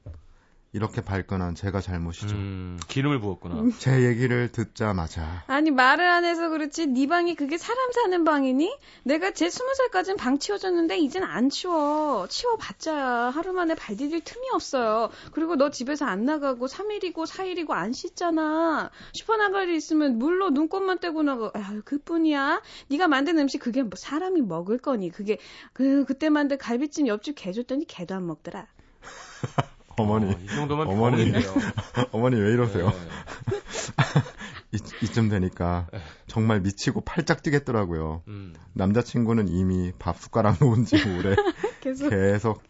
이렇게 0.74 1.02
발끈한 1.02 1.54
제가 1.54 1.82
잘못이죠. 1.82 2.34
음, 2.34 2.80
기름을 2.88 3.20
부었구나. 3.20 3.70
제 3.78 4.04
얘기를 4.04 4.50
듣자마자 4.50 5.44
아니 5.46 5.70
말을 5.70 6.08
안 6.08 6.24
해서 6.24 6.48
그렇지 6.48 6.86
네 6.86 7.06
방이 7.06 7.34
그게 7.34 7.58
사람 7.58 7.92
사는 7.92 8.24
방이니? 8.24 8.74
내가 9.02 9.32
제 9.32 9.50
스무 9.50 9.74
살까진 9.74 10.16
방 10.16 10.38
치워줬는데 10.38 10.96
이젠 10.98 11.24
안 11.24 11.50
치워. 11.50 12.26
치워봤자야 12.26 13.30
하루 13.30 13.52
만에 13.52 13.74
발 13.74 13.96
디딜 13.96 14.22
틈이 14.24 14.48
없어요. 14.54 15.10
그리고 15.32 15.56
너 15.56 15.70
집에서 15.70 16.06
안 16.06 16.24
나가고 16.24 16.66
3일이고 16.66 17.26
4일이고 17.26 17.72
안 17.72 17.92
씻잖아. 17.92 18.90
슈퍼 19.12 19.36
나갈 19.36 19.68
일 19.68 19.74
있으면 19.74 20.18
물로 20.18 20.48
눈곱만 20.50 21.00
떼고 21.00 21.22
나가. 21.22 21.50
아유 21.52 21.82
그뿐이야. 21.84 22.62
네가 22.88 23.08
만든 23.08 23.38
음식 23.38 23.58
그게 23.58 23.82
뭐 23.82 23.92
사람이 23.96 24.40
먹을 24.40 24.78
거니? 24.78 25.10
그게 25.10 25.36
그 25.74 26.06
그때 26.06 26.30
만든 26.30 26.56
갈비찜 26.56 27.08
옆집 27.08 27.34
개 27.36 27.52
줬더니 27.52 27.84
개도 27.86 28.14
안 28.14 28.26
먹더라. 28.26 28.66
어머니, 30.02 30.32
어, 30.32 30.38
이 30.42 30.46
정도면 30.46 30.88
어머니. 30.88 31.32
어머니 32.12 32.40
왜 32.40 32.52
이러세요? 32.52 32.90
네. 32.90 32.96
이, 34.72 34.78
이쯤 35.02 35.28
되니까 35.28 35.88
정말 36.26 36.60
미치고 36.60 37.02
팔짝 37.02 37.42
뛰겠더라고요. 37.42 38.22
음, 38.28 38.54
남자친구는 38.72 39.48
이미 39.48 39.92
밥 39.98 40.18
숟가락 40.18 40.58
놓은 40.60 40.84
지 40.84 40.96
오래 40.96 41.36
계속 41.80 42.08
계속 42.08 42.62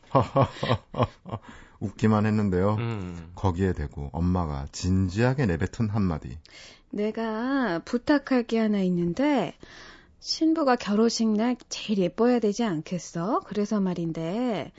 웃기만 1.80 2.26
했는데요. 2.26 2.76
음. 2.78 3.32
거기에 3.34 3.72
대고 3.72 4.10
엄마가 4.12 4.66
진지하게 4.72 5.46
내뱉은 5.46 5.90
한마디. 5.90 6.38
내가 6.90 7.80
부탁할 7.84 8.44
게 8.44 8.58
하나 8.58 8.80
있는데 8.80 9.54
신부가 10.20 10.76
결혼식 10.76 11.28
날 11.28 11.56
제일 11.68 11.98
예뻐야 11.98 12.38
되지 12.38 12.64
않겠어? 12.64 13.40
그래서 13.46 13.80
말인데 13.80 14.72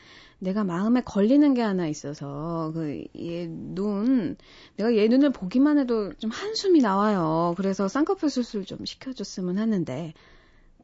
내가 0.43 0.63
마음에 0.63 1.01
걸리는 1.01 1.53
게 1.53 1.61
하나 1.61 1.87
있어서 1.87 2.71
그 2.73 3.03
얘 3.15 3.47
눈 3.47 4.35
내가 4.75 4.95
얘 4.95 5.07
눈을 5.07 5.31
보기만 5.31 5.79
해도 5.79 6.13
좀 6.19 6.29
한숨이 6.31 6.81
나와요. 6.81 7.53
그래서 7.57 7.87
쌍꺼풀 7.87 8.29
수술 8.29 8.65
좀 8.65 8.85
시켜줬으면 8.85 9.57
하는데 9.57 10.13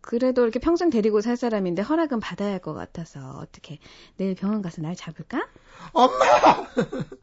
그래도 0.01 0.43
이렇게 0.43 0.59
평생 0.59 0.89
데리고 0.89 1.19
살 1.21 1.35
사람인데 1.37 1.81
허락은 1.81 2.19
받아야 2.21 2.51
할 2.53 2.59
것 2.61 2.73
같아서 2.73 3.37
어떻게 3.41 3.79
내일 4.17 4.33
병원 4.35 4.61
가서 4.61 4.81
날 4.81 4.95
잡을까? 4.95 5.47
엄마! 5.93 6.17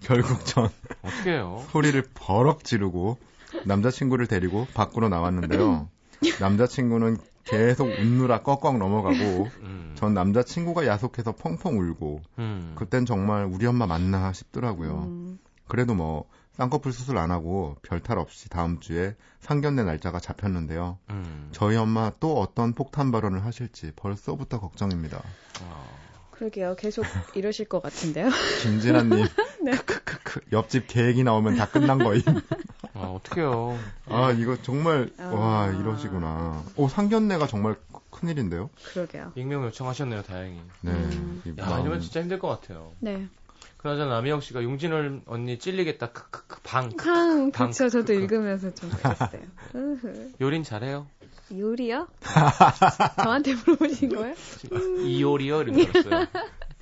결국 0.00 0.44
전 0.44 0.68
어떻게 1.02 1.30
해요? 1.32 1.64
소리를 1.70 2.02
버럭 2.14 2.64
지르고 2.64 3.18
남자친구를 3.64 4.26
데리고 4.26 4.66
밖으로 4.74 5.08
나왔는데요. 5.08 5.88
남자친구는 6.40 7.18
계속 7.44 7.88
웃느라 7.88 8.42
꺽꺽 8.42 8.78
넘어가고 8.78 9.48
음, 9.62 9.92
전 9.96 10.14
남자친구가 10.14 10.86
야속해서 10.86 11.32
펑펑 11.32 11.78
울고 11.78 12.22
음. 12.38 12.72
그땐 12.76 13.04
정말 13.06 13.44
우리 13.44 13.66
엄마 13.66 13.86
맞나 13.86 14.32
싶더라고요. 14.32 15.04
음, 15.04 15.38
그래도 15.66 15.94
뭐 15.94 16.24
쌍꺼풀 16.52 16.92
수술 16.92 17.18
안 17.18 17.30
하고 17.30 17.76
별탈 17.82 18.18
없이 18.18 18.48
다음 18.48 18.78
주에 18.80 19.16
상견례 19.40 19.84
날짜가 19.84 20.20
잡혔는데요. 20.20 20.98
음. 21.10 21.48
저희 21.52 21.76
엄마 21.76 22.12
또 22.20 22.38
어떤 22.38 22.74
폭탄 22.74 23.10
발언을 23.10 23.44
하실지 23.44 23.92
벌써부터 23.96 24.60
걱정입니다. 24.60 25.18
아, 25.62 25.84
그러게요. 26.32 26.74
계속 26.76 27.04
이러실 27.36 27.66
것 27.66 27.82
같은데요. 27.82 28.28
김진아님, 28.62 29.26
네. 29.64 29.70
크크크크, 29.72 30.40
옆집 30.52 30.86
계획이 30.88 31.22
나오면 31.24 31.56
다 31.56 31.66
끝난 31.68 31.98
거임. 31.98 32.22
아, 32.94 33.00
어떡해요. 33.00 33.78
아 34.08 34.32
이거 34.32 34.56
정말 34.62 35.10
아. 35.18 35.26
와 35.28 35.68
이러시구나. 35.68 36.62
오 36.76 36.88
상견례가 36.88 37.46
정말 37.46 37.76
큰일인데요. 38.10 38.70
그러게요. 38.92 39.32
익명 39.34 39.64
요청하셨네요, 39.64 40.22
다행히. 40.22 40.60
네. 40.82 40.90
음. 40.92 41.42
이 41.46 41.50
야, 41.50 41.54
마음- 41.66 41.72
아니면 41.80 42.00
진짜 42.00 42.20
힘들 42.20 42.38
것 42.38 42.48
같아요. 42.48 42.92
네. 43.00 43.26
그나저나 43.78 44.14
남희영 44.14 44.40
씨가 44.40 44.62
용진을 44.62 45.22
언니 45.26 45.58
찔리겠다. 45.58 46.12
크크크 46.12 46.60
방. 46.62 46.90
팡, 46.96 47.50
방- 47.50 47.68
그쵸. 47.70 47.88
저도 47.88 48.06
그- 48.06 48.12
읽으면서 48.12 48.72
좀 48.74 48.90
그랬어요. 48.90 49.40
요린 50.40 50.62
잘해요? 50.62 51.06
요리요? 51.58 52.08
저한테 53.22 53.54
물어보신 53.54 54.14
거예요? 54.14 54.34
이요리요? 55.06 55.62
이렇게 55.62 55.92
들었어요. 55.92 56.26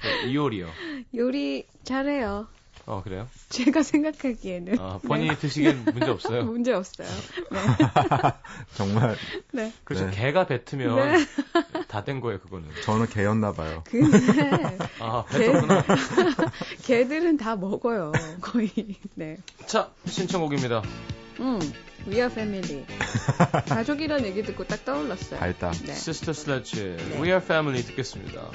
네, 0.03 0.31
이요리요. 0.31 0.69
요리 1.15 1.67
잘해요. 1.85 2.47
어, 2.87 3.03
그래요? 3.03 3.29
제가 3.51 3.83
생각하기에는. 3.83 4.79
아, 4.81 4.99
본인이 5.07 5.37
드시기엔 5.37 5.85
문제 5.85 6.01
네. 6.07 6.11
없어요. 6.11 6.43
문제 6.47 6.73
없어요. 6.73 7.07
네. 7.51 7.59
정말 8.75 9.17
네. 9.53 9.73
그렇죠. 9.85 10.07
네. 10.07 10.13
개가 10.13 10.47
뱉으면 10.47 10.97
네. 10.97 11.27
다된 11.89 12.21
거예요, 12.21 12.41
그거는. 12.41 12.69
저는 12.85 13.07
개였나 13.09 13.53
봐요. 13.53 13.85
근데 13.87 14.19
아, 14.99 15.25
개, 15.31 15.39
뱉었구나. 15.39 15.85
개들은 16.83 17.37
다 17.37 17.55
먹어요. 17.55 18.13
거의. 18.41 18.73
네. 19.15 19.37
자, 19.67 19.91
신청곡입니다. 20.07 20.83
음. 21.41 21.61
We 22.07 22.17
are 22.17 22.31
family. 22.31 22.85
가족이란 23.69 24.25
얘기 24.25 24.43
듣고 24.43 24.65
딱 24.67 24.85
떠올랐어요. 24.85 25.39
달다. 25.39 25.71
네. 25.71 25.93
Sister 25.93 26.31
Sledge, 26.31 26.97
네. 26.97 27.21
We 27.21 27.29
Are 27.29 27.43
Family 27.43 27.83
듣겠습니다. 27.85 28.51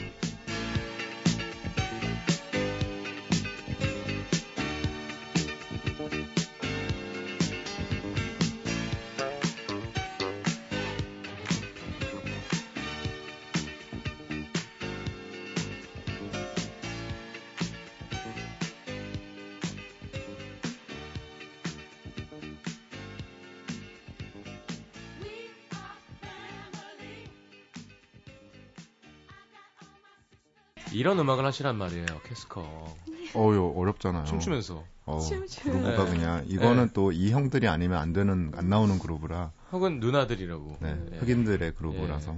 이런 31.05 31.19
음악을 31.19 31.45
하시란 31.45 31.77
말이에요, 31.77 32.07
캐스커. 32.23 32.95
어유 33.35 33.73
어렵잖아요. 33.77 34.23
춤추면서. 34.25 34.83
어. 35.05 35.19
그루브가 35.61 36.03
네. 36.05 36.11
그냥 36.11 36.43
이거는 36.47 36.87
네. 36.87 36.93
또이 36.93 37.29
형들이 37.29 37.67
아니면 37.67 37.99
안 37.99 38.11
되는 38.11 38.51
안 38.55 38.69
나오는 38.69 38.97
그루브라. 38.97 39.51
혹은 39.71 39.99
누나들이라고. 39.99 40.77
네. 40.81 40.97
예. 41.13 41.17
흑인들의 41.19 41.75
그루브라서. 41.75 42.37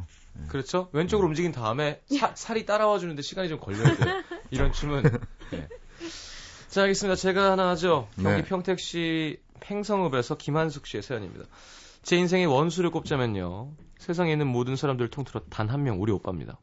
그렇죠? 0.49 0.89
왼쪽으로 0.91 1.29
움직인 1.29 1.53
다음에 1.53 2.01
사- 2.19 2.35
살이 2.35 2.65
따라와 2.65 2.99
주는데 2.99 3.21
시간이 3.21 3.47
좀 3.47 3.61
걸려야 3.61 3.95
돼요. 3.95 4.21
이런 4.51 4.73
춤은. 4.73 5.03
네. 5.51 5.67
자, 6.67 6.81
알겠습니다. 6.81 7.15
제가 7.15 7.53
하나 7.53 7.69
하죠. 7.69 8.09
경기 8.21 8.41
네. 8.41 8.43
평택시 8.43 9.39
팽성읍에서 9.61 10.35
김한숙 10.35 10.87
씨의 10.87 11.03
사연입니다. 11.03 11.45
제 12.03 12.17
인생의 12.17 12.47
원수를 12.47 12.91
꼽자면요. 12.91 13.71
세상에 13.97 14.33
있는 14.33 14.45
모든 14.47 14.75
사람들 14.75 15.07
통틀어 15.09 15.39
단 15.49 15.69
한 15.69 15.83
명, 15.83 16.01
우리 16.01 16.11
오빠입니다. 16.11 16.59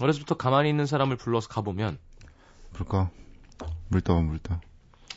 어려서부터 0.00 0.36
가만히 0.36 0.68
있는 0.68 0.86
사람을 0.86 1.16
불러서 1.16 1.48
가보면 1.48 1.98
불까? 2.72 3.10
물 3.88 4.00
떠, 4.02 4.20
물 4.20 4.38
떠. 4.38 4.60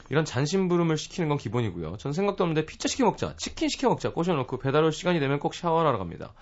이런 0.09 0.25
잔심부름을 0.25 0.97
시키는 0.97 1.29
건 1.29 1.37
기본이고요. 1.37 1.97
전 1.97 2.13
생각도 2.13 2.43
없는데 2.43 2.65
피자 2.65 2.87
시켜 2.87 3.05
먹자, 3.05 3.35
치킨 3.37 3.69
시켜 3.69 3.89
먹자 3.89 4.11
꼬셔놓고 4.11 4.57
배달 4.57 4.83
올 4.83 4.91
시간이 4.91 5.19
되면 5.19 5.39
꼭 5.39 5.53
샤워를 5.53 5.87
하러 5.87 5.97
갑니다. 5.99 6.33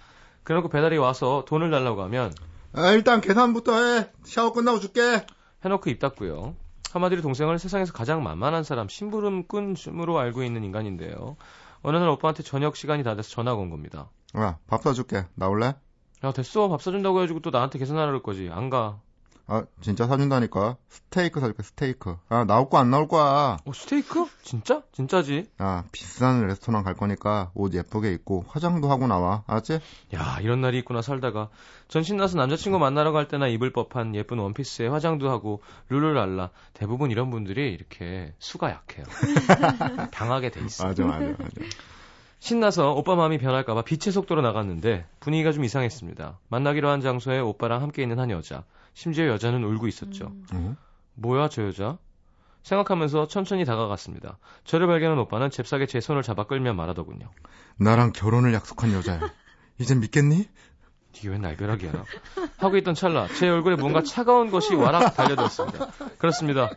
그래놓고 0.43 0.69
배달이 0.69 0.97
와서 0.97 1.43
돈을 1.47 1.69
달라고 1.71 2.01
하면 2.03 2.33
아, 2.73 2.91
일단 2.91 3.21
계산부터 3.21 3.83
해. 3.83 4.09
샤워 4.23 4.53
끝나고 4.53 4.79
줄게. 4.79 5.25
해놓고 5.65 5.89
입 5.89 5.99
닫고요. 5.99 6.55
한마디로 6.91 7.21
동생을 7.21 7.59
세상에서 7.59 7.91
가장 7.91 8.23
만만한 8.23 8.63
사람, 8.63 8.87
심부름꾼으로 8.87 10.17
알고 10.17 10.43
있는 10.43 10.63
인간인데요. 10.63 11.35
어느 11.81 11.97
날 11.97 12.07
오빠한테 12.09 12.43
저녁 12.43 12.75
시간이 12.75 13.03
다 13.03 13.15
돼서 13.15 13.29
전화가 13.29 13.59
온 13.59 13.69
겁니다. 13.69 14.09
야, 14.37 14.57
밥 14.67 14.83
사줄게. 14.83 15.25
나올래? 15.35 15.75
야, 16.23 16.31
됐어. 16.31 16.67
밥 16.69 16.81
사준다고 16.81 17.19
해가지고 17.19 17.39
또 17.41 17.49
나한테 17.51 17.79
계산하라 17.79 18.07
그럴 18.07 18.23
거지. 18.23 18.49
안 18.51 18.69
가. 18.69 18.99
아, 19.49 19.63
진짜 19.79 20.07
사준다니까. 20.07 20.75
스테이크 20.89 21.39
사줄게, 21.39 21.63
스테이크. 21.63 22.17
아, 22.27 22.43
나올 22.43 22.69
거 22.69 22.77
안 22.79 22.89
나올 22.91 23.07
거야. 23.07 23.55
어, 23.63 23.71
스테이크? 23.73 24.25
진짜? 24.41 24.81
진짜지? 24.91 25.45
야, 25.61 25.85
비싼 25.93 26.45
레스토랑 26.47 26.83
갈 26.83 26.95
거니까 26.95 27.51
옷 27.53 27.73
예쁘게 27.73 28.11
입고 28.11 28.43
화장도 28.49 28.91
하고 28.91 29.07
나와. 29.07 29.43
알았지? 29.47 29.79
야, 30.15 30.39
이런 30.41 30.59
날이 30.59 30.79
있구나 30.79 31.01
살다가. 31.01 31.47
전 31.87 32.03
신 32.03 32.17
나서 32.17 32.35
남자친구 32.37 32.77
만나러 32.77 33.13
갈 33.13 33.29
때나 33.29 33.47
입을 33.47 33.71
법한 33.71 34.15
예쁜 34.15 34.39
원피스에 34.39 34.87
화장도 34.87 35.29
하고 35.29 35.61
룰루랄라. 35.87 36.49
대부분 36.73 37.09
이런 37.11 37.29
분들이 37.29 37.71
이렇게 37.71 38.33
수가 38.39 38.69
약해요. 38.71 39.05
당하게 40.11 40.49
돼 40.49 40.59
있어. 40.65 40.85
맞아, 40.87 41.05
맞아, 41.05 41.25
맞아. 41.25 41.49
신나서 42.39 42.91
오빠 42.93 43.15
마음이 43.15 43.39
변할까봐 43.39 43.81
빛의 43.83 44.13
속도로 44.13 44.41
나갔는데 44.41 45.05
분위기가 45.19 45.51
좀 45.51 45.63
이상했습니다. 45.63 46.39
만나기로 46.49 46.89
한 46.89 47.01
장소에 47.01 47.39
오빠랑 47.39 47.81
함께 47.81 48.03
있는 48.03 48.19
한 48.19 48.29
여자. 48.29 48.63
심지어 48.93 49.27
여자는 49.27 49.63
울고 49.63 49.87
있었죠. 49.87 50.27
음. 50.27 50.45
어? 50.53 50.75
뭐야 51.15 51.49
저 51.49 51.63
여자? 51.63 51.97
생각하면서 52.63 53.27
천천히 53.27 53.65
다가갔습니다. 53.65 54.37
저를 54.65 54.87
발견한 54.87 55.17
오빠는 55.19 55.49
잽싸게 55.49 55.85
제 55.87 55.99
손을 55.99 56.21
잡아 56.21 56.45
끌며 56.45 56.73
말하더군요. 56.73 57.29
나랑 57.77 58.11
결혼을 58.11 58.53
약속한 58.53 58.93
여자야. 58.93 59.19
이젠 59.79 59.99
믿겠니? 59.99 60.47
이게 61.13 61.29
왜 61.29 61.37
날벼락이야? 61.37 61.91
하고 62.57 62.77
있던 62.77 62.93
찰나 62.93 63.27
제 63.39 63.49
얼굴에 63.49 63.75
뭔가 63.75 64.03
차가운 64.03 64.51
것이 64.51 64.75
와락 64.75 65.15
달려들었습니다. 65.15 65.87
그렇습니다. 66.17 66.69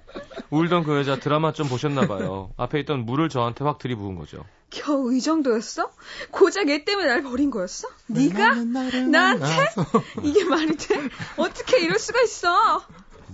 울던 0.50 0.84
그 0.84 0.96
여자 0.96 1.16
드라마 1.16 1.52
좀 1.52 1.68
보셨나 1.68 2.06
봐요. 2.06 2.50
앞에 2.56 2.80
있던 2.80 3.04
물을 3.04 3.28
저한테 3.28 3.64
확 3.64 3.78
들이부은 3.78 4.14
거죠. 4.14 4.44
겨우 4.70 5.12
이 5.12 5.20
정도였어? 5.20 5.90
고작 6.30 6.68
얘 6.68 6.84
때문에 6.84 7.08
날 7.08 7.22
버린 7.22 7.50
거였어? 7.50 7.88
네가? 8.06 8.54
나한테? 8.54 9.46
이게 10.22 10.44
말이 10.44 10.76
돼? 10.76 11.08
어떻게 11.36 11.80
이럴 11.80 11.98
수가 11.98 12.20
있어? 12.22 12.82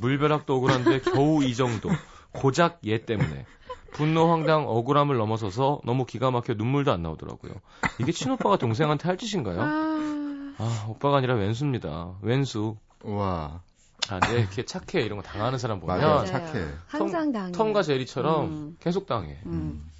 물벼락도 0.01 0.57
억울한데 0.57 1.01
겨우 1.03 1.45
이 1.45 1.55
정도. 1.55 1.91
고작 2.33 2.81
얘 2.87 3.05
때문에. 3.05 3.47
분노, 3.93 4.31
황당, 4.31 4.69
억울함을 4.69 5.17
넘어서서 5.17 5.81
너무 5.85 6.05
기가 6.05 6.31
막혀 6.31 6.55
눈물도 6.55 6.93
안 6.93 7.03
나오더라고요. 7.03 7.53
이게 7.99 8.13
친오빠가 8.13 8.59
동생한테 8.59 9.09
할 9.09 9.17
짓인가요? 9.17 9.59
아, 9.61 10.55
아, 10.59 10.87
오빠가 10.89 11.17
아니라 11.19 11.35
왼수입니다. 11.35 12.17
왼수. 12.21 12.77
와. 13.03 13.63
아, 14.11 14.21
근데 14.21 14.41
이렇게 14.41 14.65
착해. 14.65 15.03
이런 15.03 15.17
거 15.19 15.23
당하는 15.23 15.59
사람 15.59 15.81
보면 15.81 15.99
맞아요. 15.99 16.27
착해. 16.27 16.67
항상 16.87 17.33
당해. 17.33 17.53
톰과 17.53 17.83
제리처럼 17.83 18.45
음. 18.45 18.77
계속 18.81 19.07
당해. 19.07 19.39
음. 19.47 19.91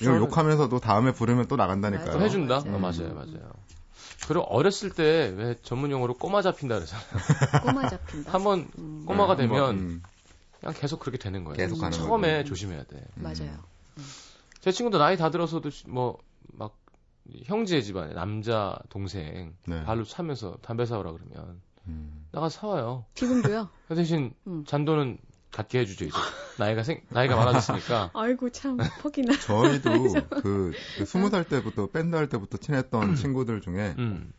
이거 0.00 0.12
저는- 0.12 0.18
욕하면서도 0.20 0.78
다음에 0.80 1.12
부르면 1.12 1.46
또 1.48 1.56
나간다니까요. 1.56 2.12
또 2.12 2.20
해준다? 2.20 2.60
맞아요. 2.60 2.76
어, 2.76 2.78
맞아요, 2.78 3.14
맞아요. 3.14 3.50
그리고 4.28 4.44
어렸을 4.44 4.90
때 4.90 5.32
왜 5.36 5.54
전문 5.62 5.90
용어로 5.90 6.14
꼬마 6.14 6.42
잡힌다 6.42 6.76
그러잖아요. 6.76 7.06
꼬마 7.62 7.88
잡힌다. 7.88 8.32
한번 8.32 8.68
음, 8.78 9.04
꼬마가 9.06 9.36
네, 9.36 9.42
한번, 9.44 9.58
되면 9.76 9.78
음, 9.78 10.02
그냥 10.60 10.74
계속 10.78 11.00
그렇게 11.00 11.18
되는 11.18 11.44
거예요. 11.44 11.56
계속 11.56 11.78
가는 11.78 11.92
처음에 11.96 12.38
거죠. 12.38 12.48
조심해야 12.50 12.84
돼. 12.84 12.96
음. 13.18 13.22
맞아요. 13.22 13.56
제 14.60 14.72
친구도 14.72 14.98
나이 14.98 15.16
다 15.16 15.30
들어서도 15.30 15.70
뭐 15.88 16.18
막 16.58 16.76
형제 17.44 17.82
집안에 17.82 18.14
남자 18.14 18.78
동생 18.88 19.54
네. 19.66 19.82
발로 19.84 20.04
차면서 20.04 20.58
담배 20.62 20.86
사오라 20.86 21.10
그러면 21.12 21.60
음. 21.88 22.24
나가 22.30 22.48
사와요. 22.48 23.04
지금도요? 23.14 23.68
그 23.88 23.94
대신 23.96 24.32
음. 24.46 24.64
잔돈은 24.64 25.18
갖게 25.56 25.78
해주죠 25.80 26.04
이제 26.04 26.16
나이가 26.58 26.82
생 26.82 27.00
나이가 27.08 27.34
많아졌으니까. 27.36 28.10
아이고 28.14 28.50
참 28.50 28.76
퍽이나. 29.02 29.36
저희도 29.40 29.90
그, 30.42 30.72
그 30.98 31.04
20살 31.04 31.48
때부터 31.48 31.86
밴드 31.86 32.14
할 32.14 32.28
때부터 32.28 32.58
친했던 32.58 33.16
친구들 33.16 33.62
중에 33.62 33.94
음, 33.98 34.32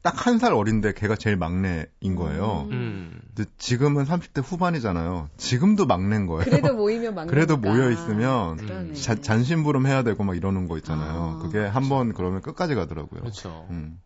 딱한 0.00 0.38
살 0.38 0.52
어린데 0.54 0.94
걔가 0.94 1.14
제일 1.16 1.36
막내인 1.36 2.16
거예요. 2.16 2.66
음. 2.70 2.72
음. 2.72 3.20
근데 3.36 3.50
지금은 3.58 4.04
30대 4.04 4.42
후반이잖아요. 4.42 5.28
지금도 5.36 5.86
막내인 5.86 6.26
거예요. 6.26 6.44
그래도 6.44 6.74
모이면 6.74 7.14
막. 7.14 7.26
그래도 7.26 7.56
모여 7.56 7.90
있으면. 7.90 8.94
자- 8.94 9.20
잔심부름 9.20 9.86
해야 9.86 10.02
되고 10.02 10.24
막 10.24 10.36
이러는 10.36 10.66
거 10.66 10.76
있잖아요. 10.78 11.38
아, 11.38 11.42
그게 11.42 11.58
한 11.60 11.88
번 11.88 12.12
그러면 12.14 12.40
끝까지 12.40 12.74
가더라고요. 12.74 13.20
그렇죠. 13.20 13.66
음. 13.70 14.00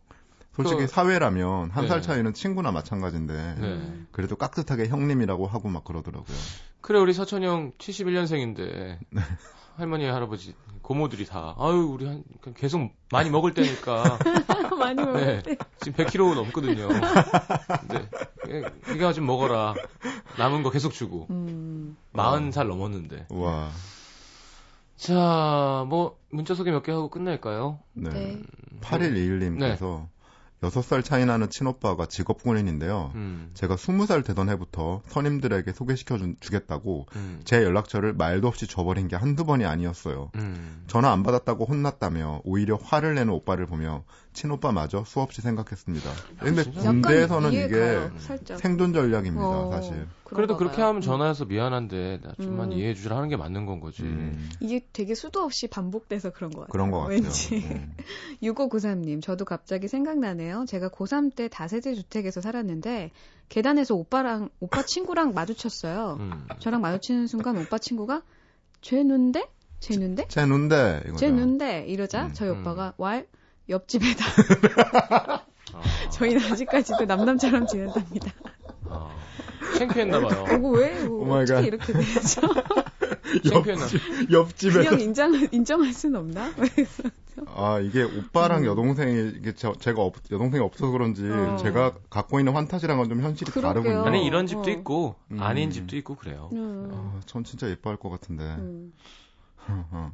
솔직히 0.57 0.81
그- 0.81 0.87
사회라면 0.87 1.69
한살 1.71 2.01
네. 2.01 2.07
차이는 2.07 2.33
친구나 2.33 2.71
마찬가지인데 2.71 3.55
네. 3.59 3.91
그래도 4.11 4.35
깍듯하게 4.35 4.87
형님이라고 4.87 5.47
하고 5.47 5.69
막 5.69 5.83
그러더라고요. 5.85 6.35
그래 6.81 6.99
우리 6.99 7.13
서천이 7.13 7.45
형 7.45 7.71
71년생인데 7.77 8.97
네. 9.09 9.21
할머니 9.77 10.05
할아버지 10.05 10.55
고모들이 10.81 11.25
다 11.25 11.53
아유 11.59 11.89
우리 11.91 12.07
한 12.07 12.23
계속 12.55 12.89
많이 13.11 13.29
먹을 13.29 13.53
때니까 13.53 14.17
많이 14.79 14.95
먹을 14.95 15.25
네, 15.25 15.41
때. 15.43 15.57
지금 15.81 16.05
100kg 16.05 16.33
넘거든요. 16.35 16.87
근데 16.87 18.09
예, 18.49 18.93
이거 18.95 19.11
좀 19.13 19.25
먹어라. 19.25 19.75
남은 20.37 20.63
거 20.63 20.69
계속 20.71 20.93
주고. 20.93 21.27
음. 21.29 21.97
40살 22.13 22.67
넘었는데. 22.67 23.27
와. 23.29 23.69
자, 24.95 25.85
뭐 25.89 26.17
문자 26.31 26.55
소개 26.55 26.71
몇 26.71 26.81
개 26.83 26.91
하고 26.91 27.09
끝낼까요? 27.09 27.79
네. 27.93 28.09
네. 28.09 28.41
8121님께서 28.81 30.07
6살 30.61 31.03
차이 31.03 31.23
나는 31.25 31.49
친오빠가 31.51 32.07
직업 32.07 32.41
군인인데요. 32.41 33.11
음. 33.13 33.51
제가 33.53 33.75
20살 33.75 34.25
되던 34.25 34.49
해부터 34.49 35.01
선임들에게 35.07 35.71
소개시켜 35.71 36.17
주- 36.17 36.33
주겠다고 36.39 37.05
음. 37.15 37.41
제 37.43 37.63
연락처를 37.63 38.13
말도 38.13 38.47
없이 38.47 38.65
줘버린 38.65 39.07
게 39.07 39.15
한두 39.15 39.45
번이 39.45 39.65
아니었어요. 39.65 40.31
음. 40.35 40.83
전화 40.87 41.11
안 41.11 41.21
받았다고 41.21 41.65
혼났다며 41.65 42.41
오히려 42.43 42.75
화를 42.75 43.13
내는 43.13 43.31
오빠를 43.33 43.67
보며 43.67 44.03
친오빠마저 44.37 45.03
수없이 45.03 45.41
생각했습니다. 45.41 46.11
근데 46.39 46.63
진짜? 46.63 46.81
군대에서는 46.91 47.53
이게 47.53 47.99
살짝. 48.19 48.59
생존 48.59 48.93
전략입니다, 48.93 49.43
어, 49.43 49.71
사실. 49.71 50.07
그래도 50.23 50.57
그렇게 50.57 50.77
봐요. 50.77 50.87
하면 50.87 51.01
전화해서 51.01 51.45
미안한데 51.45 52.19
나 52.21 52.33
좀만 52.35 52.71
음. 52.71 52.77
이해해 52.77 52.93
주라 52.93 53.17
하는 53.17 53.29
게 53.29 53.35
맞는 53.35 53.65
건 53.65 53.79
거지. 53.79 54.03
음, 54.03 54.49
이게 54.59 54.85
되게 54.93 55.15
수도 55.15 55.41
없이 55.41 55.67
반복돼서 55.67 56.31
그런 56.31 56.51
것 56.51 56.61
같아요. 56.61 56.71
그런 56.71 56.91
것 56.91 56.99
같아요. 56.99 57.21
왠지. 57.21 57.55
음. 57.65 57.95
6593님, 58.43 59.23
저도 59.23 59.45
갑자기 59.45 59.87
생각나네요. 59.87 60.65
제가 60.67 60.89
고3 60.89 61.35
때 61.35 61.47
다세대 61.47 61.95
주택에서 61.95 62.39
살았는데, 62.39 63.11
계단에서 63.49 63.95
오빠랑, 63.95 64.49
오빠 64.59 64.83
친구랑 64.83 65.33
마주쳤어요. 65.33 66.17
음. 66.19 66.47
저랑 66.59 66.81
마주치는 66.81 67.25
순간 67.25 67.57
오빠 67.57 67.79
친구가, 67.79 68.21
쟤 68.81 69.03
눈데? 69.03 69.49
쟤 69.79 69.97
눈데? 69.97 70.25
제 70.27 70.45
눈대 70.45 71.01
이거죠. 71.05 71.17
쟤 71.17 71.31
눈데? 71.31 71.85
이러자 71.87 72.27
음. 72.27 72.33
저희 72.33 72.49
음. 72.49 72.61
오빠가, 72.61 72.93
왈? 72.97 73.25
옆집에다. 73.69 74.25
아, 75.73 76.09
저희는 76.11 76.51
아직까지도 76.51 77.05
남남처럼 77.05 77.67
지낸답니다. 77.67 78.31
아. 78.89 79.09
창피했나봐요. 79.77 80.57
이거 80.57 80.69
왜? 80.69 81.03
oh 81.05 81.25
my 81.25 81.43
어떻게 81.43 81.53
god. 81.53 81.61
이렇게 81.65 81.93
되죠? 81.93 82.41
창피했나? 83.49 83.85
옆집에 84.31 84.73
그냥 84.85 84.99
인정, 85.01 85.33
인정할 85.51 85.93
순 85.93 86.15
없나? 86.15 86.51
아 87.53 87.79
이게 87.79 88.01
오빠랑 88.01 88.61
음. 88.61 88.65
여동생이 88.65 89.33
이게 89.37 89.53
저, 89.53 89.73
제가 89.73 90.01
없- 90.01 90.31
여동생이 90.31 90.63
없어서 90.63 90.89
그런지 90.91 91.29
어. 91.29 91.57
제가 91.57 91.93
갖고 92.09 92.39
있는 92.39 92.53
환타지랑은 92.53 93.09
좀 93.09 93.21
현실이 93.21 93.51
그러게요. 93.51 93.73
다르군요. 93.83 94.03
아니 94.05 94.25
이런 94.25 94.47
집도 94.47 94.63
어. 94.63 94.69
있고 94.69 95.15
음. 95.31 95.41
아닌 95.43 95.69
집도 95.69 95.95
있고 95.97 96.15
그래요. 96.15 96.49
음. 96.53 96.89
아, 96.91 97.19
전 97.25 97.43
진짜 97.43 97.69
예뻐할 97.69 97.97
것 97.97 98.09
같은데. 98.09 98.43
음. 98.43 98.93
어. 99.67 100.11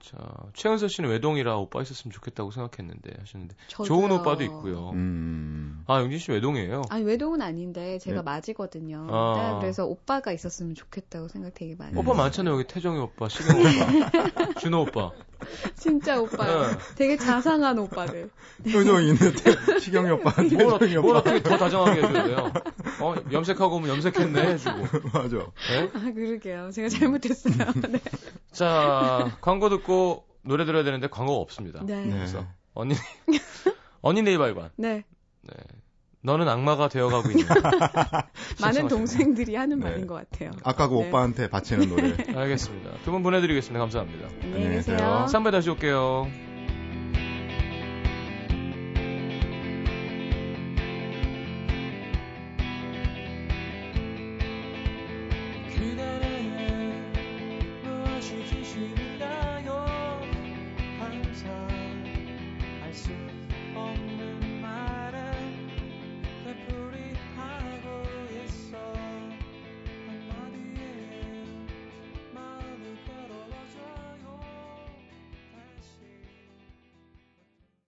자, 0.00 0.16
최은서 0.54 0.88
씨는 0.88 1.10
외동이라 1.10 1.56
오빠 1.58 1.82
있었으면 1.82 2.12
좋겠다고 2.12 2.50
생각했는데 2.50 3.12
하셨는데 3.20 3.54
저도요. 3.68 3.86
좋은 3.86 4.10
오빠도 4.12 4.44
있고요. 4.44 4.90
음. 4.90 5.82
아, 5.86 6.00
영진 6.00 6.18
씨 6.18 6.30
외동이에요? 6.30 6.82
아니 6.90 7.04
외동은 7.04 7.42
아닌데 7.42 7.98
제가 7.98 8.18
네. 8.18 8.22
맞이거든요. 8.22 9.06
아. 9.10 9.34
딱 9.36 9.58
그래서 9.60 9.84
오빠가 9.86 10.32
있었으면 10.32 10.74
좋겠다고 10.74 11.28
생각 11.28 11.54
되게 11.54 11.74
많이. 11.76 11.96
오빠 11.98 12.12
해요. 12.12 12.14
많잖아요. 12.22 12.54
여기 12.54 12.64
태정이 12.64 12.98
오빠, 12.98 13.28
시경 13.28 13.56
오빠, 13.58 14.52
준호 14.60 14.82
오빠. 14.82 15.10
진짜 15.76 16.20
오빠요. 16.20 16.66
네. 16.70 16.78
되게 16.96 17.16
자상한 17.16 17.78
오빠들. 17.78 18.30
표정이 18.64 19.08
있는데 19.08 19.78
시경이 19.80 20.10
태정이 20.34 20.96
뭘 20.96 21.16
오빠 21.16 21.18
어떻게 21.18 21.42
더 21.42 21.56
다정하게 21.56 22.02
해줘야 22.02 22.24
돼요? 22.24 22.52
어, 23.00 23.14
염색하고 23.30 23.76
오면 23.76 23.88
염색했네 23.90 24.42
해주고. 24.42 25.08
맞아. 25.12 25.36
네? 25.70 25.90
아 25.94 26.12
그러게요. 26.12 26.70
제가 26.72 26.88
잘못했어요. 26.88 27.72
네. 27.88 28.00
자, 28.52 29.36
광고 29.40 29.68
듣고 29.68 30.24
노래 30.42 30.64
들어야 30.64 30.82
되는데 30.82 31.08
광고가 31.08 31.38
없습니다. 31.40 31.82
네. 31.84 32.04
네. 32.04 32.12
그래서 32.12 32.44
언니, 32.74 32.94
언니 34.02 34.22
네이발관. 34.22 34.70
네. 34.76 35.04
네. 35.42 35.54
너는 36.28 36.46
악마가 36.46 36.88
되어가고 36.88 37.30
있는. 37.30 37.46
많은 38.60 38.86
동생들이 38.88 39.56
하는 39.56 39.78
네. 39.78 39.88
말인 39.90 40.06
것 40.06 40.14
같아요. 40.14 40.50
아까 40.62 40.86
그 40.88 40.94
네. 40.94 41.08
오빠한테 41.08 41.48
바치는 41.48 41.88
노래. 41.88 42.14
알겠습니다. 42.36 42.90
두 43.04 43.10
분 43.12 43.22
보내드리겠습니다. 43.22 43.78
감사합니다. 43.80 44.28
안녕히 44.42 44.74
계세요. 44.76 44.96
계세요. 44.96 45.26
3부에 45.30 45.50
다시 45.52 45.70
올게요. 45.70 46.28